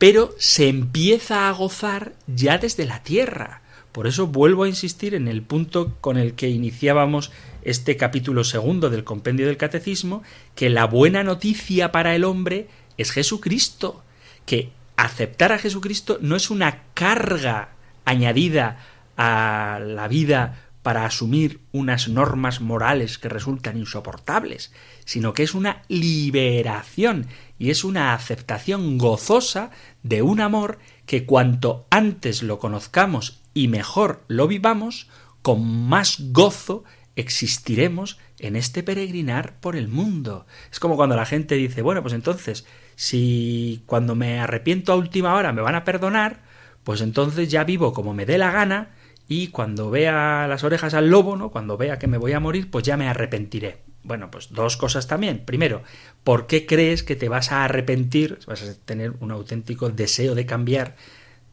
pero 0.00 0.34
se 0.38 0.66
empieza 0.66 1.46
a 1.46 1.52
gozar 1.52 2.14
ya 2.26 2.56
desde 2.56 2.86
la 2.86 3.02
tierra. 3.02 3.60
Por 3.92 4.06
eso 4.06 4.28
vuelvo 4.28 4.64
a 4.64 4.68
insistir 4.68 5.14
en 5.14 5.28
el 5.28 5.42
punto 5.42 5.94
con 6.00 6.16
el 6.16 6.32
que 6.32 6.48
iniciábamos 6.48 7.30
este 7.64 7.98
capítulo 7.98 8.42
segundo 8.44 8.88
del 8.88 9.04
compendio 9.04 9.46
del 9.46 9.58
catecismo, 9.58 10.22
que 10.54 10.70
la 10.70 10.86
buena 10.86 11.22
noticia 11.22 11.92
para 11.92 12.14
el 12.14 12.24
hombre 12.24 12.68
es 12.96 13.10
Jesucristo, 13.10 14.02
que 14.46 14.70
aceptar 14.96 15.52
a 15.52 15.58
Jesucristo 15.58 16.16
no 16.22 16.34
es 16.34 16.48
una 16.48 16.84
carga 16.94 17.72
añadida 18.06 18.78
a 19.18 19.80
la 19.84 20.08
vida 20.08 20.69
para 20.82 21.04
asumir 21.04 21.60
unas 21.72 22.08
normas 22.08 22.60
morales 22.60 23.18
que 23.18 23.28
resultan 23.28 23.76
insoportables, 23.76 24.72
sino 25.04 25.34
que 25.34 25.42
es 25.42 25.54
una 25.54 25.82
liberación 25.88 27.26
y 27.58 27.70
es 27.70 27.84
una 27.84 28.14
aceptación 28.14 28.96
gozosa 28.96 29.70
de 30.02 30.22
un 30.22 30.40
amor 30.40 30.78
que 31.04 31.26
cuanto 31.26 31.86
antes 31.90 32.42
lo 32.42 32.58
conozcamos 32.58 33.40
y 33.52 33.68
mejor 33.68 34.24
lo 34.28 34.48
vivamos, 34.48 35.08
con 35.42 35.88
más 35.88 36.16
gozo 36.32 36.84
existiremos 37.16 38.18
en 38.38 38.56
este 38.56 38.82
peregrinar 38.82 39.60
por 39.60 39.76
el 39.76 39.88
mundo. 39.88 40.46
Es 40.72 40.80
como 40.80 40.96
cuando 40.96 41.16
la 41.16 41.26
gente 41.26 41.56
dice, 41.56 41.82
bueno, 41.82 42.00
pues 42.02 42.14
entonces, 42.14 42.64
si 42.96 43.82
cuando 43.86 44.14
me 44.14 44.40
arrepiento 44.40 44.92
a 44.92 44.96
última 44.96 45.34
hora 45.34 45.52
me 45.52 45.62
van 45.62 45.74
a 45.74 45.84
perdonar, 45.84 46.40
pues 46.84 47.02
entonces 47.02 47.50
ya 47.50 47.64
vivo 47.64 47.92
como 47.92 48.14
me 48.14 48.24
dé 48.24 48.38
la 48.38 48.50
gana 48.50 48.90
y 49.30 49.46
cuando 49.46 49.90
vea 49.90 50.48
las 50.48 50.64
orejas 50.64 50.92
al 50.92 51.08
lobo, 51.08 51.36
¿no? 51.36 51.50
Cuando 51.50 51.76
vea 51.76 52.00
que 52.00 52.08
me 52.08 52.18
voy 52.18 52.32
a 52.32 52.40
morir, 52.40 52.68
pues 52.68 52.84
ya 52.84 52.96
me 52.96 53.06
arrepentiré. 53.06 53.78
Bueno, 54.02 54.28
pues 54.28 54.48
dos 54.50 54.76
cosas 54.76 55.06
también. 55.06 55.44
Primero, 55.44 55.84
¿por 56.24 56.48
qué 56.48 56.66
crees 56.66 57.04
que 57.04 57.14
te 57.14 57.28
vas 57.28 57.52
a 57.52 57.64
arrepentir? 57.64 58.40
Vas 58.48 58.64
a 58.64 58.74
tener 58.74 59.12
un 59.20 59.30
auténtico 59.30 59.88
deseo 59.88 60.34
de 60.34 60.46
cambiar 60.46 60.96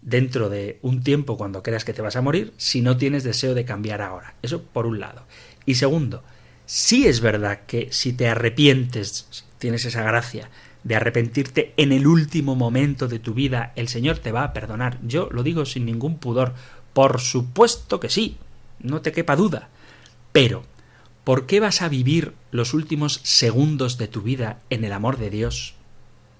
dentro 0.01 0.49
de 0.49 0.79
un 0.81 1.03
tiempo 1.03 1.37
cuando 1.37 1.61
creas 1.61 1.85
que 1.85 1.93
te 1.93 2.01
vas 2.01 2.15
a 2.15 2.21
morir 2.23 2.51
si 2.57 2.81
no 2.81 2.97
tienes 2.97 3.23
deseo 3.23 3.53
de 3.53 3.63
cambiar 3.63 4.01
ahora. 4.01 4.33
Eso 4.41 4.63
por 4.63 4.87
un 4.87 4.99
lado. 4.99 5.27
Y 5.67 5.75
segundo, 5.75 6.23
sí 6.65 7.05
es 7.05 7.21
verdad 7.21 7.59
que 7.67 7.89
si 7.91 8.11
te 8.11 8.27
arrepientes, 8.27 9.45
tienes 9.59 9.85
esa 9.85 10.01
gracia 10.01 10.49
de 10.83 10.95
arrepentirte 10.95 11.73
en 11.77 11.91
el 11.91 12.07
último 12.07 12.55
momento 12.55 13.07
de 13.07 13.19
tu 13.19 13.33
vida, 13.33 13.73
el 13.75 13.87
Señor 13.89 14.19
te 14.19 14.31
va 14.31 14.43
a 14.43 14.53
perdonar. 14.53 14.97
Yo 15.03 15.27
lo 15.31 15.43
digo 15.43 15.65
sin 15.65 15.85
ningún 15.85 16.17
pudor, 16.17 16.53
por 16.97 17.21
supuesto 17.21 17.99
que 17.99 18.09
sí, 18.09 18.37
no 18.79 19.01
te 19.01 19.11
quepa 19.11 19.35
duda. 19.35 19.69
Pero, 20.31 20.63
¿por 21.23 21.45
qué 21.45 21.59
vas 21.59 21.83
a 21.83 21.89
vivir 21.89 22.33
los 22.49 22.73
últimos 22.73 23.19
segundos 23.21 23.99
de 23.99 24.07
tu 24.07 24.23
vida 24.23 24.63
en 24.71 24.83
el 24.83 24.91
amor 24.91 25.19
de 25.19 25.29
Dios, 25.29 25.75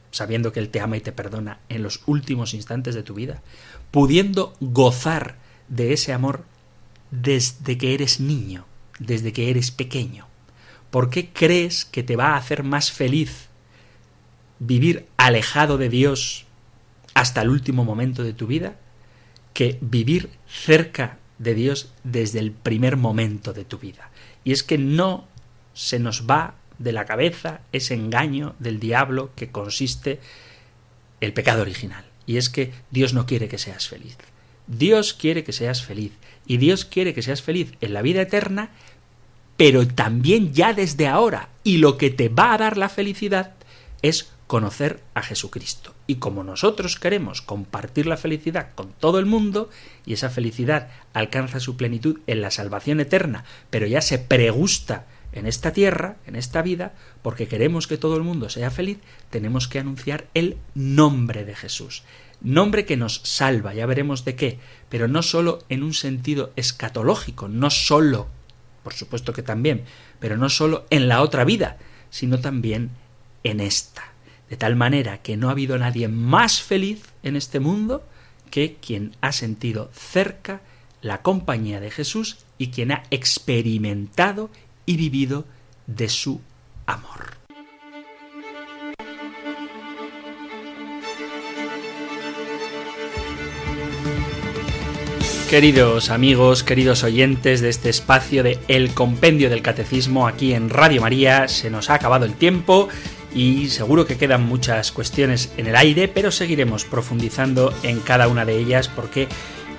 sabiendo 0.10 0.52
que 0.52 0.60
Él 0.60 0.70
te 0.70 0.80
ama 0.80 0.98
y 0.98 1.02
te 1.02 1.12
perdona 1.12 1.60
en 1.70 1.84
los 1.84 2.02
últimos 2.08 2.56
instantes 2.56 2.96
de 2.96 3.04
tu 3.04 3.14
vida, 3.14 3.44
pudiendo 3.92 4.56
gozar 4.60 5.38
de 5.68 5.94
ese 5.94 6.12
amor 6.12 6.44
desde 7.12 7.78
que 7.78 7.94
eres 7.94 8.20
niño, 8.20 8.66
desde 8.98 9.34
que 9.34 9.52
eres 9.52 9.70
pequeño? 9.70 10.26
¿Por 10.90 11.12
qué 11.12 11.30
crees 11.30 11.86
que 11.86 12.02
te 12.02 12.16
va 12.16 12.30
a 12.30 12.38
hacer 12.38 12.64
más 12.64 12.92
feliz 12.92 13.50
vivir 14.58 15.06
alejado 15.18 15.78
de 15.78 15.90
Dios 15.90 16.48
hasta 17.14 17.44
el 17.44 17.50
último 17.50 17.86
momento 17.86 18.24
de 18.24 18.34
tu 18.34 18.48
vida 18.48 18.80
que 19.54 19.80
vivir 19.82 20.37
cerca 20.48 21.18
de 21.38 21.54
Dios 21.54 21.92
desde 22.04 22.40
el 22.40 22.52
primer 22.52 22.98
momento 22.98 23.54
de 23.54 23.66
tu 23.66 23.78
vida. 23.78 24.10
Y 24.44 24.52
es 24.52 24.64
que 24.64 24.78
no 24.78 25.28
se 25.74 26.00
nos 26.00 26.28
va 26.28 26.56
de 26.80 26.92
la 26.92 27.06
cabeza 27.06 27.62
ese 27.72 27.94
engaño 27.94 28.56
del 28.60 28.80
diablo 28.80 29.32
que 29.36 29.52
consiste 29.52 30.20
el 31.22 31.34
pecado 31.34 31.62
original. 31.62 32.06
Y 32.26 32.38
es 32.38 32.50
que 32.50 32.72
Dios 32.92 33.14
no 33.14 33.26
quiere 33.26 33.48
que 33.48 33.58
seas 33.58 33.88
feliz. 33.88 34.18
Dios 34.68 35.14
quiere 35.14 35.44
que 35.44 35.54
seas 35.54 35.84
feliz. 35.84 36.12
Y 36.46 36.58
Dios 36.58 36.86
quiere 36.86 37.14
que 37.14 37.22
seas 37.22 37.42
feliz 37.42 37.74
en 37.82 37.94
la 37.94 38.02
vida 38.02 38.22
eterna, 38.22 38.70
pero 39.56 39.88
también 39.88 40.54
ya 40.54 40.74
desde 40.74 41.08
ahora. 41.08 41.50
Y 41.64 41.78
lo 41.78 41.98
que 41.98 42.10
te 42.10 42.30
va 42.30 42.54
a 42.54 42.58
dar 42.58 42.78
la 42.78 42.90
felicidad 42.90 43.54
es 44.02 44.32
conocer 44.48 45.04
a 45.14 45.22
Jesucristo. 45.22 45.94
Y 46.08 46.16
como 46.16 46.44
nosotros 46.44 46.98
queremos 46.98 47.42
compartir 47.42 48.08
la 48.08 48.18
felicidad 48.18 48.70
con 48.74 48.94
todo 48.94 49.20
el 49.20 49.26
mundo, 49.26 49.70
y 50.06 50.14
esa 50.14 50.30
felicidad 50.30 50.90
alcanza 51.14 51.60
su 51.60 51.76
plenitud 51.76 52.22
en 52.28 52.42
la 52.42 52.50
salvación 52.50 53.02
eterna, 53.02 53.44
pero 53.70 53.86
ya 53.86 54.02
se 54.02 54.18
pregusta 54.18 55.06
en 55.34 55.46
esta 55.46 55.74
tierra, 55.74 56.16
en 56.26 56.38
esta 56.38 56.62
vida, 56.62 56.94
porque 57.22 57.48
queremos 57.48 57.88
que 57.88 57.98
todo 57.98 58.16
el 58.16 58.24
mundo 58.24 58.50
sea 58.50 58.72
feliz, 58.72 59.00
tenemos 59.30 59.68
que 59.68 59.80
anunciar 59.80 60.28
el 60.34 60.58
nombre 60.74 61.44
de 61.44 61.54
Jesús. 61.54 62.04
Nombre 62.40 62.86
que 62.86 62.98
nos 62.98 63.22
salva, 63.24 63.74
ya 63.74 63.86
veremos 63.86 64.24
de 64.24 64.36
qué, 64.36 64.60
pero 64.90 65.08
no 65.08 65.24
sólo 65.24 65.60
en 65.70 65.84
un 65.84 65.94
sentido 65.94 66.54
escatológico, 66.56 67.50
no 67.50 67.70
sólo, 67.70 68.28
por 68.84 68.94
supuesto 68.94 69.34
que 69.34 69.44
también, 69.44 69.84
pero 70.20 70.38
no 70.38 70.48
sólo 70.48 70.86
en 70.90 71.10
la 71.10 71.22
otra 71.22 71.44
vida, 71.44 71.78
sino 72.10 72.40
también 72.40 72.92
en 73.44 73.60
esta 73.60 74.14
de 74.50 74.58
tal 74.58 74.76
manera 74.76 75.22
que 75.22 75.38
no 75.38 75.50
ha 75.50 75.52
habido 75.52 75.78
nadie 75.78 76.08
más 76.08 76.62
feliz 76.62 77.04
en 77.24 77.36
este 77.36 77.60
mundo 77.60 78.08
que 78.50 78.76
quien 78.76 79.16
ha 79.22 79.32
sentido 79.32 79.90
cerca 79.94 80.62
la 81.02 81.22
compañía 81.22 81.80
de 81.80 81.92
Jesús 81.92 82.38
y 82.58 82.68
quien 82.68 82.92
ha 82.92 83.04
experimentado 83.12 84.50
y 84.86 84.98
vivido 84.98 85.46
de 85.86 86.10
su 86.10 86.42
amor. 86.86 87.38
Queridos 95.50 96.10
amigos, 96.10 96.64
queridos 96.64 97.06
oyentes 97.06 97.62
de 97.62 97.70
este 97.70 97.88
espacio 97.88 98.44
de 98.44 98.60
El 98.68 98.94
Compendio 98.94 99.50
del 99.50 99.62
Catecismo 99.62 100.28
aquí 100.28 100.54
en 100.54 100.70
Radio 100.70 101.00
María, 101.00 101.48
se 101.48 101.70
nos 101.70 101.90
ha 101.90 101.94
acabado 101.94 102.26
el 102.26 102.34
tiempo 102.34 102.90
y 103.38 103.70
seguro 103.70 104.08
que 104.08 104.18
quedan 104.18 104.48
muchas 104.48 104.92
cuestiones 104.92 105.52
en 105.58 105.68
el 105.68 105.76
aire, 105.76 106.08
pero 106.08 106.32
seguiremos 106.32 106.86
profundizando 106.86 107.72
en 107.84 108.00
cada 108.00 108.28
una 108.28 108.46
de 108.46 108.58
ellas 108.58 108.88
porque 108.88 109.28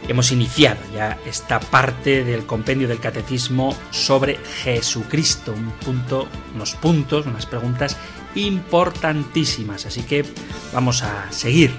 hemos 0.07 0.31
iniciado 0.31 0.79
ya 0.95 1.19
esta 1.27 1.59
parte 1.59 2.23
del 2.23 2.47
compendio 2.47 2.87
del 2.87 3.01
catecismo 3.01 3.77
sobre 3.91 4.37
Jesucristo, 4.63 5.53
un 5.53 5.73
punto, 5.73 6.29
unos 6.55 6.77
puntos, 6.77 7.27
unas 7.27 7.47
preguntas 7.47 7.97
importantísimas, 8.37 9.87
así 9.87 10.03
que 10.03 10.25
vamos 10.73 11.03
a 11.03 11.27
seguir 11.33 11.73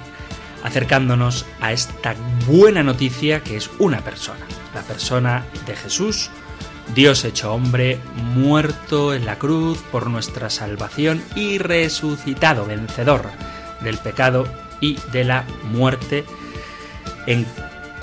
acercándonos 0.63 1.45
a 1.61 1.71
esta 1.71 2.13
buena 2.45 2.83
noticia 2.83 3.41
que 3.41 3.55
es 3.55 3.69
una 3.79 4.01
persona, 4.01 4.45
la 4.75 4.81
persona 4.81 5.45
de 5.65 5.77
Jesús, 5.77 6.29
Dios 6.95 7.23
hecho 7.23 7.53
hombre, 7.53 7.99
muerto 8.15 9.13
en 9.13 9.25
la 9.25 9.37
cruz 9.37 9.77
por 9.91 10.09
nuestra 10.09 10.49
salvación 10.49 11.23
y 11.35 11.57
resucitado, 11.59 12.65
vencedor 12.65 13.29
del 13.81 13.97
pecado 13.97 14.47
y 14.81 14.97
de 15.11 15.23
la 15.23 15.45
muerte, 15.71 16.25
en 17.27 17.45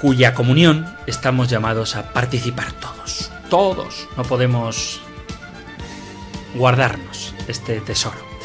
cuya 0.01 0.35
comunión 0.35 0.87
estamos 1.07 1.49
llamados 1.49 1.97
a 1.97 2.13
participar 2.13 2.73
todos. 2.73 3.31
Todos 3.51 4.09
no 4.17 4.23
podemos 4.23 5.01
guardarnos 6.55 7.35
este 7.49 7.81
tesoro. 7.81 8.36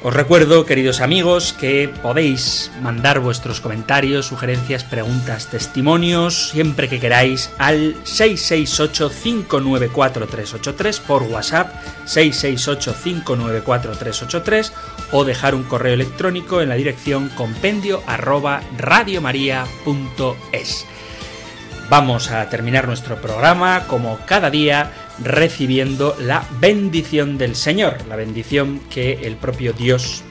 Os 0.00 0.14
recuerdo, 0.14 0.64
queridos 0.64 1.00
amigos, 1.00 1.52
que 1.52 1.92
podéis 2.02 2.70
mandar 2.80 3.18
vuestros 3.18 3.60
comentarios, 3.60 4.26
sugerencias, 4.26 4.84
preguntas, 4.84 5.48
testimonios, 5.48 6.50
siempre 6.50 6.88
que 6.88 7.00
queráis, 7.00 7.50
al 7.58 7.96
668-594-383 8.04 11.00
por 11.00 11.24
WhatsApp, 11.24 11.74
668-594-383 12.06 14.70
o 15.10 15.24
dejar 15.24 15.56
un 15.56 15.64
correo 15.64 15.94
electrónico 15.94 16.62
en 16.62 16.68
la 16.68 16.76
dirección 16.76 17.28
compendio 17.30 18.00
arroba 18.06 18.60
radiomaria.es. 18.76 20.86
Vamos 21.90 22.30
a 22.30 22.48
terminar 22.48 22.86
nuestro 22.86 23.16
programa 23.16 23.88
como 23.88 24.20
cada 24.26 24.48
día 24.50 25.07
recibiendo 25.22 26.16
la 26.20 26.46
bendición 26.60 27.38
del 27.38 27.54
Señor, 27.54 28.06
la 28.08 28.16
bendición 28.16 28.80
que 28.90 29.14
el 29.22 29.36
propio 29.36 29.72
Dios, 29.72 30.22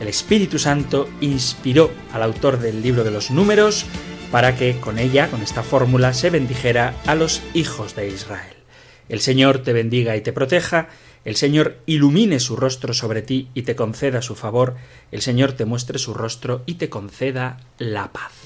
el 0.00 0.08
Espíritu 0.08 0.58
Santo, 0.58 1.08
inspiró 1.20 1.90
al 2.12 2.22
autor 2.22 2.58
del 2.58 2.82
libro 2.82 3.04
de 3.04 3.10
los 3.10 3.30
números 3.30 3.86
para 4.30 4.56
que 4.56 4.78
con 4.80 4.98
ella, 4.98 5.28
con 5.30 5.42
esta 5.42 5.62
fórmula, 5.62 6.12
se 6.12 6.30
bendijera 6.30 6.94
a 7.06 7.14
los 7.14 7.42
hijos 7.54 7.94
de 7.94 8.08
Israel. 8.08 8.54
El 9.08 9.20
Señor 9.20 9.60
te 9.60 9.72
bendiga 9.72 10.16
y 10.16 10.20
te 10.20 10.32
proteja, 10.32 10.88
el 11.24 11.36
Señor 11.36 11.78
ilumine 11.86 12.40
su 12.40 12.56
rostro 12.56 12.92
sobre 12.92 13.22
ti 13.22 13.48
y 13.54 13.62
te 13.62 13.76
conceda 13.76 14.22
su 14.22 14.34
favor, 14.34 14.76
el 15.12 15.22
Señor 15.22 15.52
te 15.52 15.64
muestre 15.64 15.98
su 15.98 16.14
rostro 16.14 16.62
y 16.66 16.74
te 16.74 16.88
conceda 16.88 17.58
la 17.78 18.12
paz. 18.12 18.45